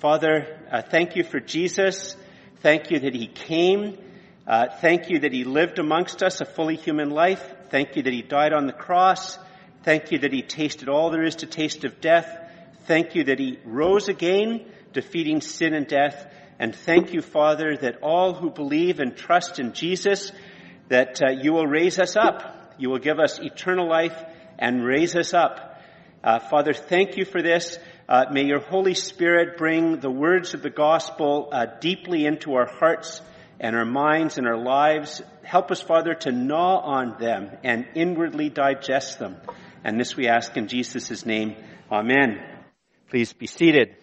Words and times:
Father, 0.00 0.60
uh, 0.70 0.80
thank 0.80 1.16
you 1.16 1.24
for 1.24 1.40
Jesus. 1.40 2.14
Thank 2.60 2.92
you 2.92 3.00
that 3.00 3.16
he 3.16 3.26
came. 3.26 3.98
Uh, 4.46 4.68
thank 4.80 5.10
you 5.10 5.18
that 5.18 5.32
he 5.32 5.42
lived 5.42 5.80
amongst 5.80 6.22
us 6.22 6.40
a 6.40 6.44
fully 6.44 6.76
human 6.76 7.10
life. 7.10 7.44
Thank 7.70 7.96
you 7.96 8.04
that 8.04 8.12
he 8.12 8.22
died 8.22 8.52
on 8.52 8.68
the 8.68 8.72
cross. 8.72 9.36
Thank 9.82 10.12
you 10.12 10.20
that 10.20 10.32
he 10.32 10.42
tasted 10.42 10.88
all 10.88 11.10
there 11.10 11.24
is 11.24 11.34
to 11.36 11.46
taste 11.46 11.82
of 11.82 12.00
death. 12.00 12.28
Thank 12.84 13.16
you 13.16 13.24
that 13.24 13.40
he 13.40 13.58
rose 13.64 14.08
again, 14.08 14.66
defeating 14.92 15.40
sin 15.40 15.74
and 15.74 15.88
death. 15.88 16.32
And 16.60 16.76
thank 16.76 17.12
you, 17.12 17.20
Father, 17.20 17.76
that 17.78 18.00
all 18.00 18.34
who 18.34 18.50
believe 18.50 19.00
and 19.00 19.16
trust 19.16 19.58
in 19.58 19.72
Jesus, 19.72 20.30
that 20.90 21.20
uh, 21.20 21.32
you 21.32 21.52
will 21.52 21.66
raise 21.66 21.98
us 21.98 22.14
up. 22.14 22.76
You 22.78 22.90
will 22.90 23.00
give 23.00 23.18
us 23.18 23.40
eternal 23.40 23.88
life 23.88 24.16
and 24.60 24.84
raise 24.84 25.16
us 25.16 25.34
up. 25.34 25.82
Uh, 26.22 26.38
Father, 26.38 26.72
thank 26.72 27.16
you 27.16 27.24
for 27.24 27.42
this. 27.42 27.78
Uh, 28.08 28.24
may 28.32 28.44
your 28.46 28.60
Holy 28.60 28.94
Spirit 28.94 29.58
bring 29.58 30.00
the 30.00 30.10
words 30.10 30.54
of 30.54 30.62
the 30.62 30.70
gospel 30.70 31.50
uh, 31.52 31.66
deeply 31.78 32.24
into 32.24 32.54
our 32.54 32.66
hearts 32.66 33.20
and 33.60 33.76
our 33.76 33.84
minds 33.84 34.38
and 34.38 34.46
our 34.46 34.56
lives. 34.56 35.20
Help 35.42 35.70
us, 35.70 35.82
Father, 35.82 36.14
to 36.14 36.32
gnaw 36.32 36.78
on 36.78 37.18
them 37.20 37.50
and 37.62 37.86
inwardly 37.94 38.48
digest 38.48 39.18
them. 39.18 39.36
And 39.84 40.00
this 40.00 40.16
we 40.16 40.26
ask 40.26 40.56
in 40.56 40.68
Jesus' 40.68 41.26
name. 41.26 41.56
Amen. 41.92 42.40
Please 43.10 43.34
be 43.34 43.46
seated. 43.46 43.94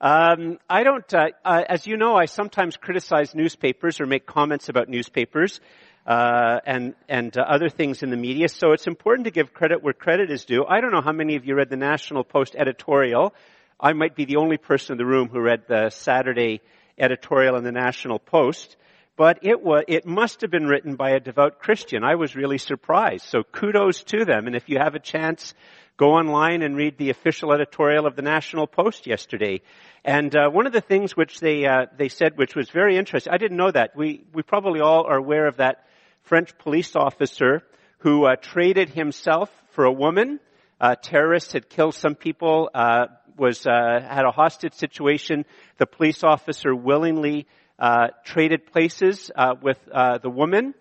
Um, 0.00 0.58
I 0.68 0.82
don't, 0.82 1.14
uh, 1.14 1.28
uh, 1.44 1.62
as 1.68 1.86
you 1.86 1.96
know, 1.96 2.16
I 2.16 2.24
sometimes 2.24 2.76
criticize 2.76 3.32
newspapers 3.32 4.00
or 4.00 4.06
make 4.06 4.26
comments 4.26 4.68
about 4.68 4.88
newspapers 4.88 5.60
uh, 6.06 6.58
and 6.66 6.94
and 7.08 7.36
uh, 7.36 7.42
other 7.42 7.68
things 7.68 8.02
in 8.02 8.10
the 8.10 8.16
media. 8.16 8.48
So 8.48 8.72
it's 8.72 8.86
important 8.86 9.26
to 9.26 9.30
give 9.30 9.54
credit 9.54 9.82
where 9.82 9.92
credit 9.92 10.30
is 10.30 10.44
due. 10.44 10.64
I 10.64 10.80
don't 10.80 10.92
know 10.92 11.00
how 11.02 11.12
many 11.12 11.36
of 11.36 11.44
you 11.44 11.54
read 11.54 11.70
the 11.70 11.76
National 11.76 12.24
Post 12.24 12.54
editorial. 12.56 13.34
I 13.78 13.92
might 13.92 14.14
be 14.14 14.24
the 14.24 14.36
only 14.36 14.58
person 14.58 14.94
in 14.94 14.98
the 14.98 15.06
room 15.06 15.28
who 15.28 15.40
read 15.40 15.64
the 15.68 15.90
Saturday 15.90 16.60
editorial 16.98 17.56
in 17.56 17.64
the 17.64 17.72
National 17.72 18.18
Post. 18.18 18.76
But 19.16 19.40
it 19.42 19.62
was, 19.62 19.84
it 19.88 20.06
must 20.06 20.40
have 20.40 20.50
been 20.50 20.66
written 20.66 20.96
by 20.96 21.10
a 21.10 21.20
devout 21.20 21.58
Christian. 21.58 22.02
I 22.02 22.14
was 22.14 22.34
really 22.34 22.58
surprised. 22.58 23.26
So 23.26 23.42
kudos 23.42 24.04
to 24.04 24.24
them. 24.24 24.46
And 24.46 24.56
if 24.56 24.68
you 24.68 24.78
have 24.78 24.94
a 24.94 24.98
chance, 24.98 25.54
go 25.98 26.12
online 26.12 26.62
and 26.62 26.76
read 26.76 26.96
the 26.96 27.10
official 27.10 27.52
editorial 27.52 28.06
of 28.06 28.16
the 28.16 28.22
National 28.22 28.66
Post 28.66 29.06
yesterday. 29.06 29.60
And 30.04 30.34
uh, 30.34 30.48
one 30.48 30.66
of 30.66 30.72
the 30.72 30.80
things 30.80 31.16
which 31.16 31.40
they 31.40 31.66
uh, 31.66 31.86
they 31.96 32.08
said, 32.08 32.36
which 32.36 32.56
was 32.56 32.70
very 32.70 32.96
interesting, 32.96 33.32
I 33.32 33.36
didn't 33.36 33.58
know 33.58 33.70
that. 33.70 33.94
We 33.94 34.24
we 34.32 34.42
probably 34.42 34.80
all 34.80 35.04
are 35.06 35.18
aware 35.18 35.46
of 35.46 35.58
that 35.58 35.84
French 36.22 36.56
police 36.58 36.94
officer 36.96 37.62
who 37.98 38.26
uh, 38.26 38.36
traded 38.36 38.90
himself 38.90 39.50
for 39.72 39.84
a 39.84 39.92
woman. 39.92 40.40
Uh, 40.80 40.96
terrorists 41.00 41.52
had 41.52 41.68
killed 41.68 41.94
some 41.94 42.14
people, 42.14 42.68
uh, 42.74 43.06
was 43.36 43.66
uh, 43.66 44.00
had 44.00 44.24
a 44.24 44.32
hostage 44.32 44.74
situation. 44.74 45.44
The 45.78 45.86
police 45.86 46.24
officer 46.24 46.74
willingly 46.74 47.46
uh, 47.78 48.08
traded 48.24 48.66
places 48.66 49.30
uh, 49.34 49.54
with 49.60 49.78
the 49.86 50.30
woman. 50.30 50.74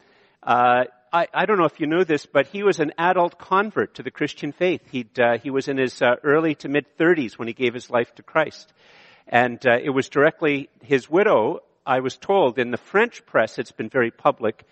I, 1.14 1.28
I, 1.34 1.46
don't 1.46 1.58
know 1.58 1.66
if 1.66 1.80
you 1.82 1.88
know 1.88 2.06
this, 2.06 2.26
but 2.26 2.48
he 2.48 2.64
was 2.64 2.80
an 2.80 2.94
adult 2.98 3.38
convert 3.38 3.96
to 3.96 4.04
the 4.04 4.12
Christian 4.12 4.54
faith. 4.54 4.82
he 4.90 5.06
he 5.44 5.50
was 5.50 5.68
in 5.68 5.78
his 5.78 6.02
early 6.02 6.56
to 6.56 6.70
mid 6.70 6.86
30s 6.98 7.38
when 7.38 7.50
he 7.50 7.54
gave 7.54 7.74
his 7.74 7.90
life 7.90 8.16
to 8.16 8.24
Christ. 8.24 8.72
And 9.28 9.60
it 9.66 9.94
was 9.94 10.10
directly 10.10 10.70
his 10.82 11.10
widow, 11.10 11.60
I 11.86 12.00
was 12.00 12.18
told, 12.18 12.60
in 12.60 12.72
the 12.72 12.78
French 12.78 13.26
press, 13.26 13.60
it's 13.60 13.72
been 13.72 13.90
very 13.90 14.12
public, 14.12 14.66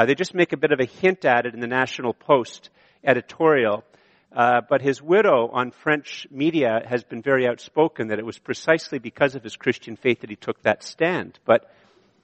uh, 0.00 0.06
they 0.06 0.14
just 0.14 0.34
make 0.34 0.54
a 0.54 0.56
bit 0.56 0.72
of 0.72 0.80
a 0.80 0.86
hint 0.86 1.26
at 1.26 1.44
it 1.44 1.52
in 1.52 1.60
the 1.60 1.66
National 1.66 2.14
Post 2.14 2.70
editorial. 3.04 3.84
Uh, 4.34 4.62
but 4.66 4.80
his 4.80 5.02
widow 5.02 5.50
on 5.52 5.72
French 5.72 6.26
media 6.30 6.80
has 6.88 7.04
been 7.04 7.20
very 7.20 7.46
outspoken 7.46 8.08
that 8.08 8.18
it 8.18 8.24
was 8.24 8.38
precisely 8.38 8.98
because 8.98 9.34
of 9.34 9.42
his 9.42 9.56
Christian 9.56 9.96
faith 9.96 10.22
that 10.22 10.30
he 10.30 10.36
took 10.36 10.62
that 10.62 10.82
stand. 10.82 11.38
But 11.44 11.70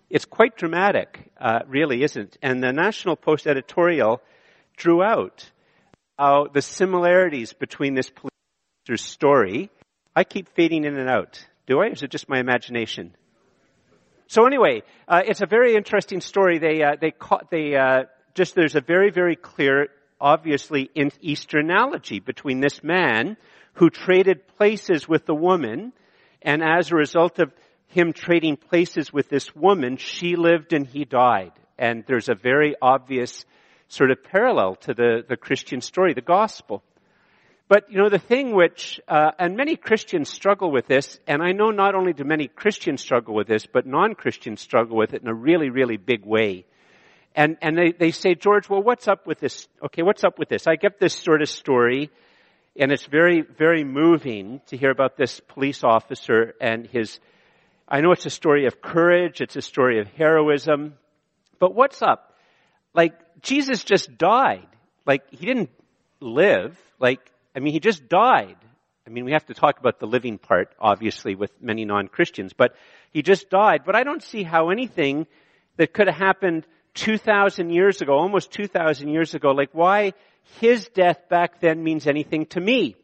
it's 0.09 0.25
quite 0.25 0.57
dramatic, 0.57 1.31
uh, 1.39 1.61
really, 1.67 2.03
isn't? 2.03 2.39
And 2.41 2.63
the 2.63 2.73
National 2.73 3.15
Post 3.15 3.47
editorial 3.47 4.23
drew 4.79 5.03
out 5.03 5.51
how 6.19 6.47
the 6.47 6.63
similarities 6.63 7.53
between 7.53 7.93
this 7.93 8.09
police 8.09 9.03
story. 9.03 9.69
I 10.15 10.25
keep 10.25 10.49
fading 10.55 10.85
in 10.85 10.97
and 10.97 11.11
out. 11.11 11.45
Do 11.67 11.81
I? 11.81 11.89
Or 11.89 11.93
is 11.93 12.03
it 12.03 12.11
just 12.11 12.27
my 12.27 12.39
imagination? 12.39 13.15
So 14.29 14.47
anyway, 14.47 14.83
uh, 15.07 15.23
it's 15.25 15.43
a 15.43 15.47
very 15.47 15.77
interesting 15.77 16.21
story. 16.21 16.59
They 16.59 16.83
uh, 16.83 16.97
they 17.01 17.13
caught 17.13 17.51
they 17.51 17.77
uh, 17.77 18.05
just 18.35 18.55
there's 18.55 18.75
a 18.75 18.81
very 18.81 19.11
very 19.11 19.37
clear, 19.37 19.89
obviously 20.21 20.91
in 20.95 21.11
Easter 21.21 21.59
analogy 21.59 22.21
between 22.21 22.61
this 22.61 22.83
man 22.83 23.37
who 23.75 23.91
traded 23.91 24.47
places 24.57 25.09
with 25.09 25.27
the 25.27 25.35
woman, 25.35 25.93
and 26.43 26.63
as 26.63 26.91
a 26.91 26.97
result 26.97 27.39
of 27.39 27.53
him 27.89 28.13
trading 28.13 28.57
places 28.57 29.13
with 29.13 29.29
this 29.29 29.55
woman, 29.55 29.97
she 29.97 30.35
lived 30.37 30.73
and 30.73 30.87
he 30.87 31.05
died. 31.05 31.53
And 31.79 32.05
there's 32.07 32.29
a 32.29 32.35
very 32.35 32.75
obvious 32.81 33.45
sort 33.89 34.11
of 34.11 34.25
parallel 34.25 34.77
to 34.77 34.95
the, 34.95 35.25
the 35.29 35.37
Christian 35.37 35.81
story, 35.81 36.15
the 36.15 36.21
gospel. 36.21 36.83
But, 37.69 37.91
you 37.91 37.99
know, 37.99 38.09
the 38.09 38.21
thing 38.21 38.55
which, 38.55 39.01
uh, 39.09 39.33
and 39.41 39.57
many 39.57 39.75
Christians 39.75 40.29
struggle 40.29 40.71
with 40.71 40.87
this, 40.87 41.19
and 41.27 41.43
I 41.43 41.51
know 41.51 41.71
not 41.71 41.97
only 41.97 42.13
do 42.13 42.23
many 42.23 42.47
Christians 42.47 43.01
struggle 43.01 43.35
with 43.35 43.49
this, 43.49 43.67
but 43.67 43.87
non-Christians 43.87 44.61
struggle 44.61 44.97
with 44.97 45.15
it 45.15 45.23
in 45.23 45.29
a 45.29 45.35
really, 45.35 45.69
really 45.71 45.97
big 45.97 46.25
way. 46.25 46.65
And, 47.35 47.57
and 47.61 47.77
they, 47.77 47.91
they 47.91 48.13
say, 48.13 48.37
George, 48.37 48.69
well, 48.69 48.83
what's 48.83 49.09
up 49.09 49.27
with 49.27 49.41
this? 49.41 49.67
Okay, 49.85 50.03
what's 50.03 50.23
up 50.23 50.39
with 50.39 50.49
this? 50.49 50.69
I 50.69 50.77
get 50.77 51.01
this 51.01 51.13
sort 51.13 51.43
of 51.43 51.49
story, 51.49 52.11
and 52.79 52.93
it's 52.93 53.07
very, 53.07 53.43
very 53.43 53.83
moving 53.83 54.61
to 54.67 54.77
hear 54.77 54.91
about 54.91 55.17
this 55.17 55.41
police 55.41 55.83
officer 55.83 56.55
and 56.61 56.87
his, 56.87 57.19
I 57.89 58.01
know 58.01 58.13
it's 58.13 58.27
a 58.27 58.31
story 58.31 58.67
of 58.67 58.81
courage, 58.81 59.41
it's 59.41 59.57
a 59.57 59.61
story 59.61 60.01
of 60.01 60.07
heroism, 60.07 60.95
but 61.59 61.75
what's 61.75 62.01
up? 62.01 62.37
Like, 62.95 63.43
Jesus 63.43 63.83
just 63.83 64.17
died. 64.17 64.69
Like, 65.05 65.29
he 65.31 65.47
didn't 65.47 65.71
live. 66.21 66.79
Like, 66.99 67.21
I 67.57 67.61
mean, 67.61 67.73
he 67.73 67.81
just 67.81 68.09
died. 68.09 68.57
I 69.07 69.11
mean, 69.11 69.25
we 69.25 69.33
have 69.33 69.47
to 69.47 69.55
talk 69.55 69.79
about 69.79 69.99
the 69.99 70.07
living 70.07 70.37
part, 70.37 70.75
obviously, 70.79 71.35
with 71.35 71.51
many 71.61 71.87
non-Christians, 71.87 72.53
but 72.53 72.75
he 73.13 73.23
just 73.23 73.49
died. 73.49 73.83
But 73.87 73.97
I 73.97 74.05
don't 74.05 74.23
see 74.23 74.43
how 74.43 74.69
anything 74.69 75.27
that 75.77 75.95
could 75.95 76.07
have 76.07 76.17
happened 76.17 76.67
2,000 76.95 77.71
years 77.71 78.03
ago, 78.03 78.13
almost 78.13 78.51
2,000 78.53 79.09
years 79.09 79.35
ago, 79.35 79.53
like 79.53 79.71
why 79.73 80.13
his 80.61 80.89
death 80.89 81.29
back 81.31 81.61
then 81.61 81.83
means 81.83 82.07
anything 82.07 82.47
to 82.47 82.61
me. 82.61 82.97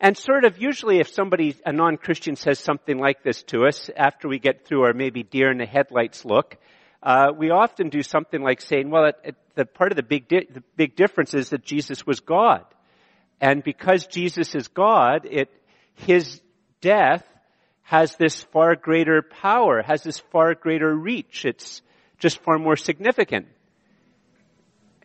And 0.00 0.16
sort 0.16 0.44
of 0.44 0.58
usually 0.58 0.98
if 0.98 1.08
somebody, 1.08 1.54
a 1.66 1.72
non-Christian 1.72 2.36
says 2.36 2.58
something 2.58 2.98
like 2.98 3.22
this 3.22 3.42
to 3.44 3.66
us 3.66 3.90
after 3.96 4.28
we 4.28 4.38
get 4.38 4.66
through 4.66 4.84
our 4.84 4.92
maybe 4.92 5.22
deer 5.22 5.50
in 5.50 5.58
the 5.58 5.66
headlights 5.66 6.24
look, 6.24 6.56
uh, 7.02 7.32
we 7.36 7.50
often 7.50 7.90
do 7.90 8.02
something 8.02 8.42
like 8.42 8.60
saying, 8.60 8.90
well, 8.90 9.06
it, 9.06 9.16
it, 9.24 9.36
the 9.54 9.66
part 9.66 9.92
of 9.92 9.96
the 9.96 10.02
big, 10.02 10.26
di- 10.26 10.48
the 10.50 10.62
big 10.76 10.96
difference 10.96 11.34
is 11.34 11.50
that 11.50 11.64
Jesus 11.64 12.06
was 12.06 12.20
God. 12.20 12.64
And 13.40 13.62
because 13.62 14.06
Jesus 14.06 14.54
is 14.54 14.68
God, 14.68 15.26
it, 15.30 15.50
his 15.94 16.40
death 16.80 17.24
has 17.82 18.16
this 18.16 18.42
far 18.44 18.76
greater 18.76 19.22
power, 19.22 19.82
has 19.82 20.02
this 20.02 20.18
far 20.18 20.54
greater 20.54 20.94
reach. 20.94 21.44
It's 21.44 21.82
just 22.18 22.38
far 22.42 22.58
more 22.58 22.76
significant. 22.76 23.46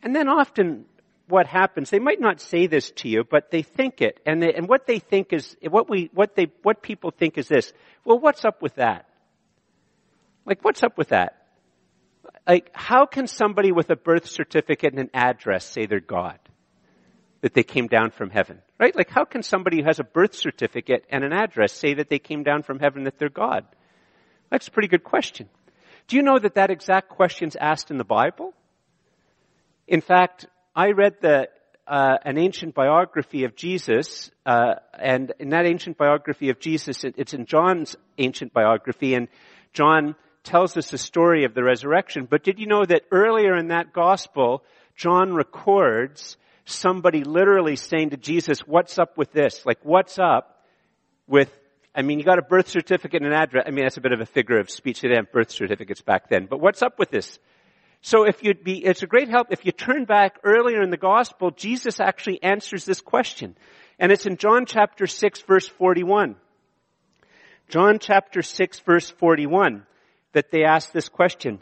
And 0.01 0.15
then 0.15 0.29
often 0.29 0.85
what 1.27 1.45
happens, 1.45 1.89
they 1.89 1.99
might 1.99 2.19
not 2.19 2.39
say 2.41 2.67
this 2.67 2.91
to 2.91 3.09
you, 3.09 3.23
but 3.23 3.51
they 3.51 3.61
think 3.61 4.01
it. 4.01 4.19
And, 4.25 4.41
they, 4.41 4.53
and 4.53 4.67
what 4.67 4.87
they 4.87 4.99
think 4.99 5.33
is, 5.33 5.55
what 5.61 5.89
we, 5.89 6.09
what 6.13 6.35
they, 6.35 6.47
what 6.63 6.81
people 6.81 7.11
think 7.11 7.37
is 7.37 7.47
this. 7.47 7.71
Well, 8.05 8.19
what's 8.19 8.45
up 8.45 8.61
with 8.61 8.75
that? 8.75 9.07
Like, 10.45 10.63
what's 10.63 10.81
up 10.81 10.97
with 10.97 11.09
that? 11.09 11.35
Like, 12.47 12.71
how 12.73 13.05
can 13.05 13.27
somebody 13.27 13.71
with 13.71 13.89
a 13.91 13.95
birth 13.95 14.27
certificate 14.27 14.93
and 14.93 15.01
an 15.01 15.09
address 15.13 15.65
say 15.65 15.85
they're 15.85 15.99
God? 15.99 16.39
That 17.41 17.53
they 17.53 17.63
came 17.63 17.87
down 17.87 18.11
from 18.11 18.29
heaven, 18.29 18.61
right? 18.79 18.95
Like 18.95 19.09
how 19.09 19.25
can 19.25 19.43
somebody 19.43 19.77
who 19.77 19.85
has 19.85 19.99
a 19.99 20.03
birth 20.03 20.35
certificate 20.35 21.05
and 21.09 21.23
an 21.23 21.33
address 21.33 21.73
say 21.73 21.93
that 21.95 22.09
they 22.09 22.19
came 22.19 22.43
down 22.43 22.63
from 22.63 22.79
heaven 22.79 23.03
that 23.03 23.17
they're 23.17 23.29
God? 23.29 23.65
That's 24.49 24.67
a 24.67 24.71
pretty 24.71 24.87
good 24.87 25.03
question. 25.03 25.49
Do 26.07 26.15
you 26.15 26.23
know 26.23 26.39
that 26.39 26.55
that 26.55 26.71
exact 26.71 27.09
question's 27.09 27.55
asked 27.55 27.91
in 27.91 27.97
the 27.97 28.03
Bible? 28.03 28.53
In 29.87 30.01
fact, 30.01 30.47
I 30.75 30.91
read 30.91 31.15
the 31.21 31.49
uh, 31.87 32.17
an 32.23 32.37
ancient 32.37 32.75
biography 32.75 33.45
of 33.45 33.55
Jesus, 33.55 34.29
uh, 34.45 34.75
and 34.93 35.33
in 35.39 35.49
that 35.49 35.65
ancient 35.65 35.97
biography 35.97 36.51
of 36.51 36.59
Jesus, 36.59 37.03
it's 37.03 37.33
in 37.33 37.47
John's 37.47 37.95
ancient 38.19 38.53
biography, 38.53 39.15
and 39.15 39.27
John 39.73 40.15
tells 40.43 40.77
us 40.77 40.91
the 40.91 40.99
story 40.99 41.45
of 41.45 41.55
the 41.55 41.63
resurrection. 41.63 42.27
But 42.29 42.43
did 42.43 42.59
you 42.59 42.67
know 42.67 42.85
that 42.85 43.03
earlier 43.11 43.55
in 43.55 43.69
that 43.69 43.91
gospel, 43.91 44.63
John 44.95 45.33
records 45.33 46.37
somebody 46.69 47.23
literally 47.23 47.75
saying 47.75 48.11
to 48.11 48.17
Jesus, 48.17 48.59
what's 48.61 48.97
up 48.97 49.17
with 49.17 49.31
this? 49.31 49.65
Like, 49.65 49.79
what's 49.83 50.19
up 50.19 50.63
with, 51.27 51.51
I 51.93 52.01
mean, 52.01 52.19
you 52.19 52.25
got 52.25 52.39
a 52.39 52.43
birth 52.43 52.69
certificate 52.69 53.21
and 53.21 53.33
an 53.33 53.39
address. 53.39 53.65
I 53.67 53.71
mean, 53.71 53.85
that's 53.85 53.97
a 53.97 54.01
bit 54.01 54.11
of 54.11 54.21
a 54.21 54.25
figure 54.25 54.59
of 54.59 54.69
speech. 54.69 55.01
They 55.01 55.09
didn't 55.09 55.25
have 55.25 55.33
birth 55.33 55.51
certificates 55.51 56.01
back 56.01 56.29
then. 56.29 56.47
But 56.49 56.59
what's 56.59 56.81
up 56.81 56.99
with 56.99 57.09
this? 57.09 57.39
So 58.01 58.23
if 58.23 58.43
you'd 58.43 58.63
be, 58.63 58.83
it's 58.83 59.03
a 59.03 59.07
great 59.07 59.29
help. 59.29 59.47
If 59.51 59.65
you 59.65 59.71
turn 59.71 60.05
back 60.05 60.39
earlier 60.43 60.81
in 60.81 60.89
the 60.89 60.97
gospel, 60.97 61.51
Jesus 61.51 61.99
actually 61.99 62.41
answers 62.41 62.85
this 62.85 63.01
question. 63.01 63.55
And 63.99 64.11
it's 64.11 64.25
in 64.25 64.37
John 64.37 64.65
chapter 64.65 65.05
6 65.05 65.41
verse 65.41 65.67
41. 65.67 66.35
John 67.67 67.99
chapter 67.99 68.41
6 68.41 68.79
verse 68.79 69.09
41 69.09 69.85
that 70.31 70.51
they 70.51 70.63
ask 70.63 70.91
this 70.91 71.09
question. 71.09 71.61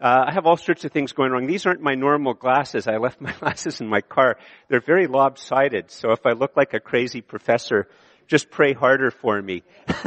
Uh, 0.00 0.24
I 0.28 0.32
have 0.32 0.44
all 0.44 0.56
sorts 0.56 0.84
of 0.84 0.92
things 0.92 1.12
going 1.12 1.30
wrong. 1.30 1.46
These 1.46 1.66
aren't 1.66 1.80
my 1.80 1.94
normal 1.94 2.34
glasses. 2.34 2.88
I 2.88 2.96
left 2.96 3.20
my 3.28 3.32
glasses 3.32 3.80
in 3.80 3.88
my 3.88 4.00
car. 4.00 4.36
They're 4.68 4.80
very 4.80 5.06
lopsided. 5.06 5.90
So 5.90 6.12
if 6.12 6.26
I 6.26 6.32
look 6.32 6.56
like 6.56 6.74
a 6.74 6.80
crazy 6.80 7.20
professor, 7.20 7.88
just 8.26 8.50
pray 8.50 8.72
harder 8.72 9.10
for 9.10 9.40
me. 9.40 9.62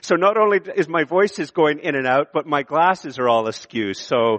so 0.00 0.14
not 0.14 0.36
only 0.36 0.60
is 0.76 0.88
my 0.88 1.04
voice 1.04 1.38
is 1.38 1.50
going 1.50 1.80
in 1.80 1.94
and 1.94 2.06
out, 2.06 2.28
but 2.32 2.46
my 2.46 2.62
glasses 2.62 3.18
are 3.18 3.28
all 3.28 3.48
askew. 3.48 3.92
So 3.92 4.38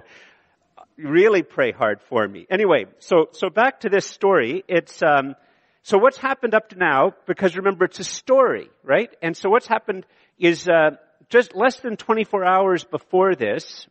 really 0.96 1.42
pray 1.42 1.72
hard 1.72 2.00
for 2.08 2.26
me. 2.26 2.46
Anyway, 2.50 2.86
so 2.98 3.28
so 3.32 3.50
back 3.50 3.80
to 3.80 3.88
this 3.88 4.06
story. 4.06 4.64
It's 4.68 5.02
um, 5.02 5.34
so 5.82 5.98
what's 5.98 6.18
happened 6.18 6.54
up 6.54 6.70
to 6.70 6.76
now? 6.76 7.14
Because 7.26 7.56
remember, 7.56 7.84
it's 7.84 8.00
a 8.00 8.04
story, 8.04 8.70
right? 8.82 9.14
And 9.22 9.36
so 9.36 9.48
what's 9.48 9.66
happened 9.66 10.04
is 10.38 10.68
uh, 10.68 10.96
just 11.30 11.54
less 11.54 11.76
than 11.80 11.96
24 11.96 12.44
hours 12.44 12.84
before 12.84 13.34
this, 13.34 13.86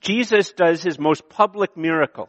Jesus 0.00 0.52
does 0.52 0.82
his 0.82 0.98
most 0.98 1.28
public 1.28 1.76
miracle. 1.76 2.28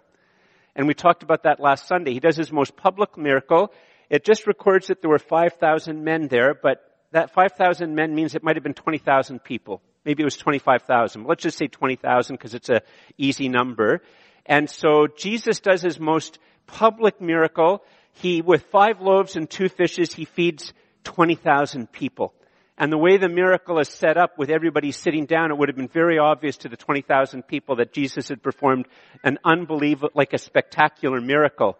And 0.76 0.88
we 0.88 0.94
talked 0.94 1.24
about 1.24 1.44
that 1.44 1.60
last 1.60 1.88
Sunday. 1.88 2.14
He 2.14 2.20
does 2.20 2.38
his 2.38 2.52
most 2.52 2.76
public 2.76 3.18
miracle. 3.18 3.72
It 4.10 4.26
just 4.26 4.48
records 4.48 4.88
that 4.88 5.02
there 5.02 5.10
were 5.10 5.20
5,000 5.20 6.04
men 6.04 6.28
there, 6.30 6.54
but 6.54 6.82
that 7.12 7.34
5,000 7.34 7.94
men 7.94 8.16
means 8.16 8.34
it 8.34 8.44
might 8.44 8.56
have 8.56 8.64
been 8.64 8.74
20,000 8.74 9.44
people. 9.44 9.82
Maybe 10.06 10.24
it 10.24 10.26
was 10.26 10.38
25,000. 10.38 11.26
Let's 11.26 11.44
just 11.44 11.58
say 11.58 11.68
20,000 11.68 12.36
because 12.36 12.54
it's 12.54 12.70
a 12.70 12.82
easy 13.18 13.50
number. 13.50 14.02
And 14.46 14.70
so 14.70 15.08
Jesus 15.08 15.60
does 15.60 15.82
his 15.82 16.00
most 16.00 16.40
public 16.66 17.22
miracle. 17.22 17.84
He, 18.14 18.42
with 18.42 18.64
five 18.64 19.00
loaves 19.02 19.36
and 19.36 19.50
two 19.50 19.70
fishes, 19.70 20.14
he 20.14 20.26
feeds 20.26 20.74
20,000 21.04 21.92
people. 21.92 22.34
And 22.78 22.92
the 22.92 22.98
way 22.98 23.18
the 23.18 23.30
miracle 23.30 23.80
is 23.80 23.88
set 23.88 24.18
up 24.18 24.38
with 24.38 24.50
everybody 24.50 24.92
sitting 24.92 25.26
down, 25.26 25.52
it 25.52 25.58
would 25.58 25.70
have 25.70 25.76
been 25.76 25.88
very 25.88 26.18
obvious 26.18 26.58
to 26.58 26.70
the 26.70 26.78
20,000 26.78 27.44
people 27.44 27.76
that 27.76 27.94
Jesus 27.94 28.30
had 28.30 28.42
performed 28.42 28.88
an 29.24 29.38
unbelievable, 29.46 30.10
like 30.16 30.34
a 30.34 30.40
spectacular 30.40 31.22
miracle. 31.22 31.78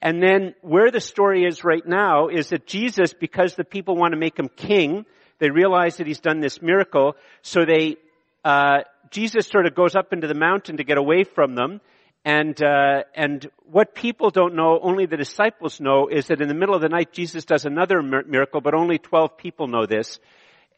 And 0.00 0.22
then 0.22 0.54
where 0.60 0.90
the 0.90 1.00
story 1.00 1.44
is 1.44 1.64
right 1.64 1.86
now 1.86 2.28
is 2.28 2.50
that 2.50 2.66
Jesus, 2.66 3.12
because 3.12 3.54
the 3.54 3.64
people 3.64 3.96
want 3.96 4.12
to 4.12 4.18
make 4.18 4.38
him 4.38 4.48
king, 4.48 5.04
they 5.38 5.50
realize 5.50 5.96
that 5.96 6.06
he's 6.06 6.20
done 6.20 6.40
this 6.40 6.62
miracle, 6.62 7.16
so 7.42 7.64
they, 7.64 7.96
uh, 8.44 8.78
Jesus 9.10 9.46
sort 9.48 9.66
of 9.66 9.74
goes 9.74 9.96
up 9.96 10.12
into 10.12 10.28
the 10.28 10.34
mountain 10.34 10.76
to 10.76 10.84
get 10.84 10.98
away 10.98 11.24
from 11.24 11.54
them, 11.54 11.80
and 12.24 12.60
uh, 12.60 13.04
and 13.14 13.48
what 13.70 13.94
people 13.94 14.30
don't 14.30 14.56
know, 14.56 14.80
only 14.82 15.06
the 15.06 15.16
disciples 15.16 15.80
know, 15.80 16.08
is 16.08 16.26
that 16.26 16.40
in 16.40 16.48
the 16.48 16.54
middle 16.54 16.74
of 16.74 16.80
the 16.80 16.88
night 16.88 17.12
Jesus 17.12 17.44
does 17.44 17.64
another 17.64 18.02
miracle, 18.02 18.60
but 18.60 18.74
only 18.74 18.98
twelve 18.98 19.36
people 19.36 19.68
know 19.68 19.86
this. 19.86 20.18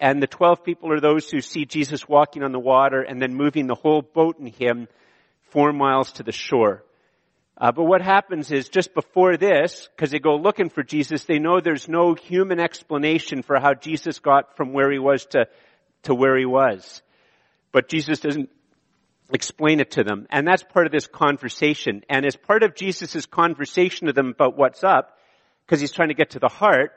And 0.00 0.22
the 0.22 0.26
twelve 0.26 0.64
people 0.64 0.92
are 0.92 1.00
those 1.00 1.30
who 1.30 1.40
see 1.40 1.64
Jesus 1.64 2.08
walking 2.08 2.42
on 2.42 2.52
the 2.52 2.58
water 2.60 3.02
and 3.02 3.20
then 3.20 3.34
moving 3.34 3.66
the 3.66 3.74
whole 3.74 4.02
boat 4.02 4.38
and 4.38 4.48
him 4.48 4.88
four 5.50 5.72
miles 5.72 6.12
to 6.12 6.22
the 6.22 6.32
shore. 6.32 6.84
Uh, 7.60 7.72
but 7.72 7.84
what 7.84 8.00
happens 8.00 8.52
is 8.52 8.68
just 8.68 8.94
before 8.94 9.36
this, 9.36 9.88
because 9.96 10.12
they 10.12 10.20
go 10.20 10.36
looking 10.36 10.68
for 10.68 10.84
Jesus, 10.84 11.24
they 11.24 11.40
know 11.40 11.60
there's 11.60 11.88
no 11.88 12.14
human 12.14 12.60
explanation 12.60 13.42
for 13.42 13.58
how 13.58 13.74
Jesus 13.74 14.20
got 14.20 14.56
from 14.56 14.72
where 14.72 14.92
he 14.92 15.00
was 15.00 15.26
to 15.26 15.48
to 16.04 16.14
where 16.14 16.38
he 16.38 16.46
was. 16.46 17.02
But 17.72 17.88
Jesus 17.88 18.20
doesn't 18.20 18.50
explain 19.32 19.80
it 19.80 19.90
to 19.92 20.04
them. 20.04 20.28
And 20.30 20.46
that's 20.46 20.62
part 20.62 20.86
of 20.86 20.92
this 20.92 21.08
conversation. 21.08 22.02
And 22.08 22.24
as 22.24 22.36
part 22.36 22.62
of 22.62 22.76
Jesus' 22.76 23.26
conversation 23.26 24.06
to 24.06 24.12
them 24.12 24.28
about 24.28 24.56
what's 24.56 24.84
up, 24.84 25.18
because 25.66 25.80
he's 25.80 25.90
trying 25.90 26.08
to 26.08 26.14
get 26.14 26.30
to 26.30 26.38
the 26.38 26.48
heart, 26.48 26.92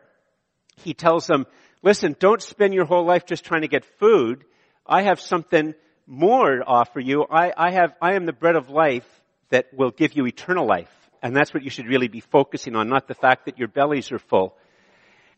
he 0.77 0.93
tells 0.93 1.25
them, 1.25 1.47
listen, 1.81 2.15
don't 2.19 2.41
spend 2.41 2.73
your 2.73 2.85
whole 2.85 3.05
life 3.05 3.25
just 3.25 3.45
trying 3.45 3.61
to 3.61 3.67
get 3.67 3.85
food. 3.99 4.43
I 4.85 5.03
have 5.03 5.19
something 5.19 5.73
more 6.07 6.57
to 6.57 6.65
offer 6.65 6.99
you. 6.99 7.25
I, 7.29 7.53
I 7.55 7.71
have, 7.71 7.93
I 8.01 8.13
am 8.13 8.25
the 8.25 8.33
bread 8.33 8.55
of 8.55 8.69
life 8.69 9.07
that 9.49 9.73
will 9.73 9.91
give 9.91 10.15
you 10.15 10.25
eternal 10.25 10.65
life. 10.65 10.91
And 11.21 11.35
that's 11.35 11.53
what 11.53 11.63
you 11.63 11.69
should 11.69 11.87
really 11.87 12.07
be 12.07 12.19
focusing 12.19 12.75
on, 12.75 12.89
not 12.89 13.07
the 13.07 13.13
fact 13.13 13.45
that 13.45 13.59
your 13.59 13.67
bellies 13.67 14.11
are 14.11 14.19
full. 14.19 14.55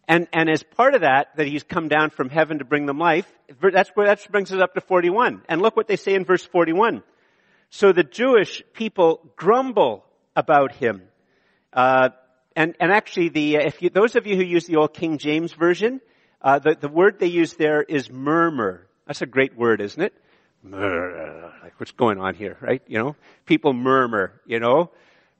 And, 0.08 0.28
and 0.34 0.50
as 0.50 0.64
part 0.64 0.96
of 0.96 1.02
that, 1.02 1.36
that 1.38 1.48
he's 1.48 1.64
come 1.64 1.88
down 1.88 2.10
from 2.10 2.30
heaven 2.30 2.60
to 2.60 2.66
bring 2.66 2.86
them 2.86 3.00
life, 3.00 3.32
that's 3.62 3.90
where, 3.92 4.08
that 4.08 4.26
brings 4.32 4.52
us 4.52 4.62
up 4.62 4.74
to 4.74 4.82
41. 4.82 5.44
And 5.48 5.62
look 5.62 5.76
what 5.76 5.88
they 5.88 5.96
say 5.96 6.14
in 6.14 6.26
verse 6.26 6.46
41. 6.46 7.04
So 7.70 7.92
the 7.92 8.04
Jewish 8.04 8.62
people 8.74 9.22
grumble 9.36 10.06
about 10.36 10.74
him. 10.74 11.04
Uh, 11.72 12.10
and, 12.56 12.76
and 12.80 12.92
actually 12.92 13.30
the, 13.30 13.58
uh, 13.58 13.62
if 13.66 13.82
you, 13.82 13.90
those 13.90 14.16
of 14.16 14.28
you 14.28 14.36
who 14.36 14.44
use 14.44 14.66
the 14.66 14.76
old 14.76 14.94
King 14.94 15.18
James 15.18 15.54
version, 15.54 16.02
uh, 16.44 16.60
the, 16.60 16.76
the 16.80 16.90
word 16.90 17.20
they 17.20 17.28
use 17.28 17.54
there 17.54 17.82
is 17.82 18.12
murmur. 18.12 18.88
That's 19.08 19.22
a 19.22 19.26
great 19.26 19.58
word, 19.58 19.82
isn't 19.82 20.02
it? 20.02 20.14
Murmur. 20.62 21.54
Like 21.64 21.80
what's 21.80 21.92
going 21.92 22.20
on 22.20 22.36
here, 22.36 22.58
right? 22.62 22.82
You 22.88 23.00
know, 23.00 23.16
people 23.46 23.74
murmur, 23.74 24.42
you 24.46 24.60
know. 24.60 24.92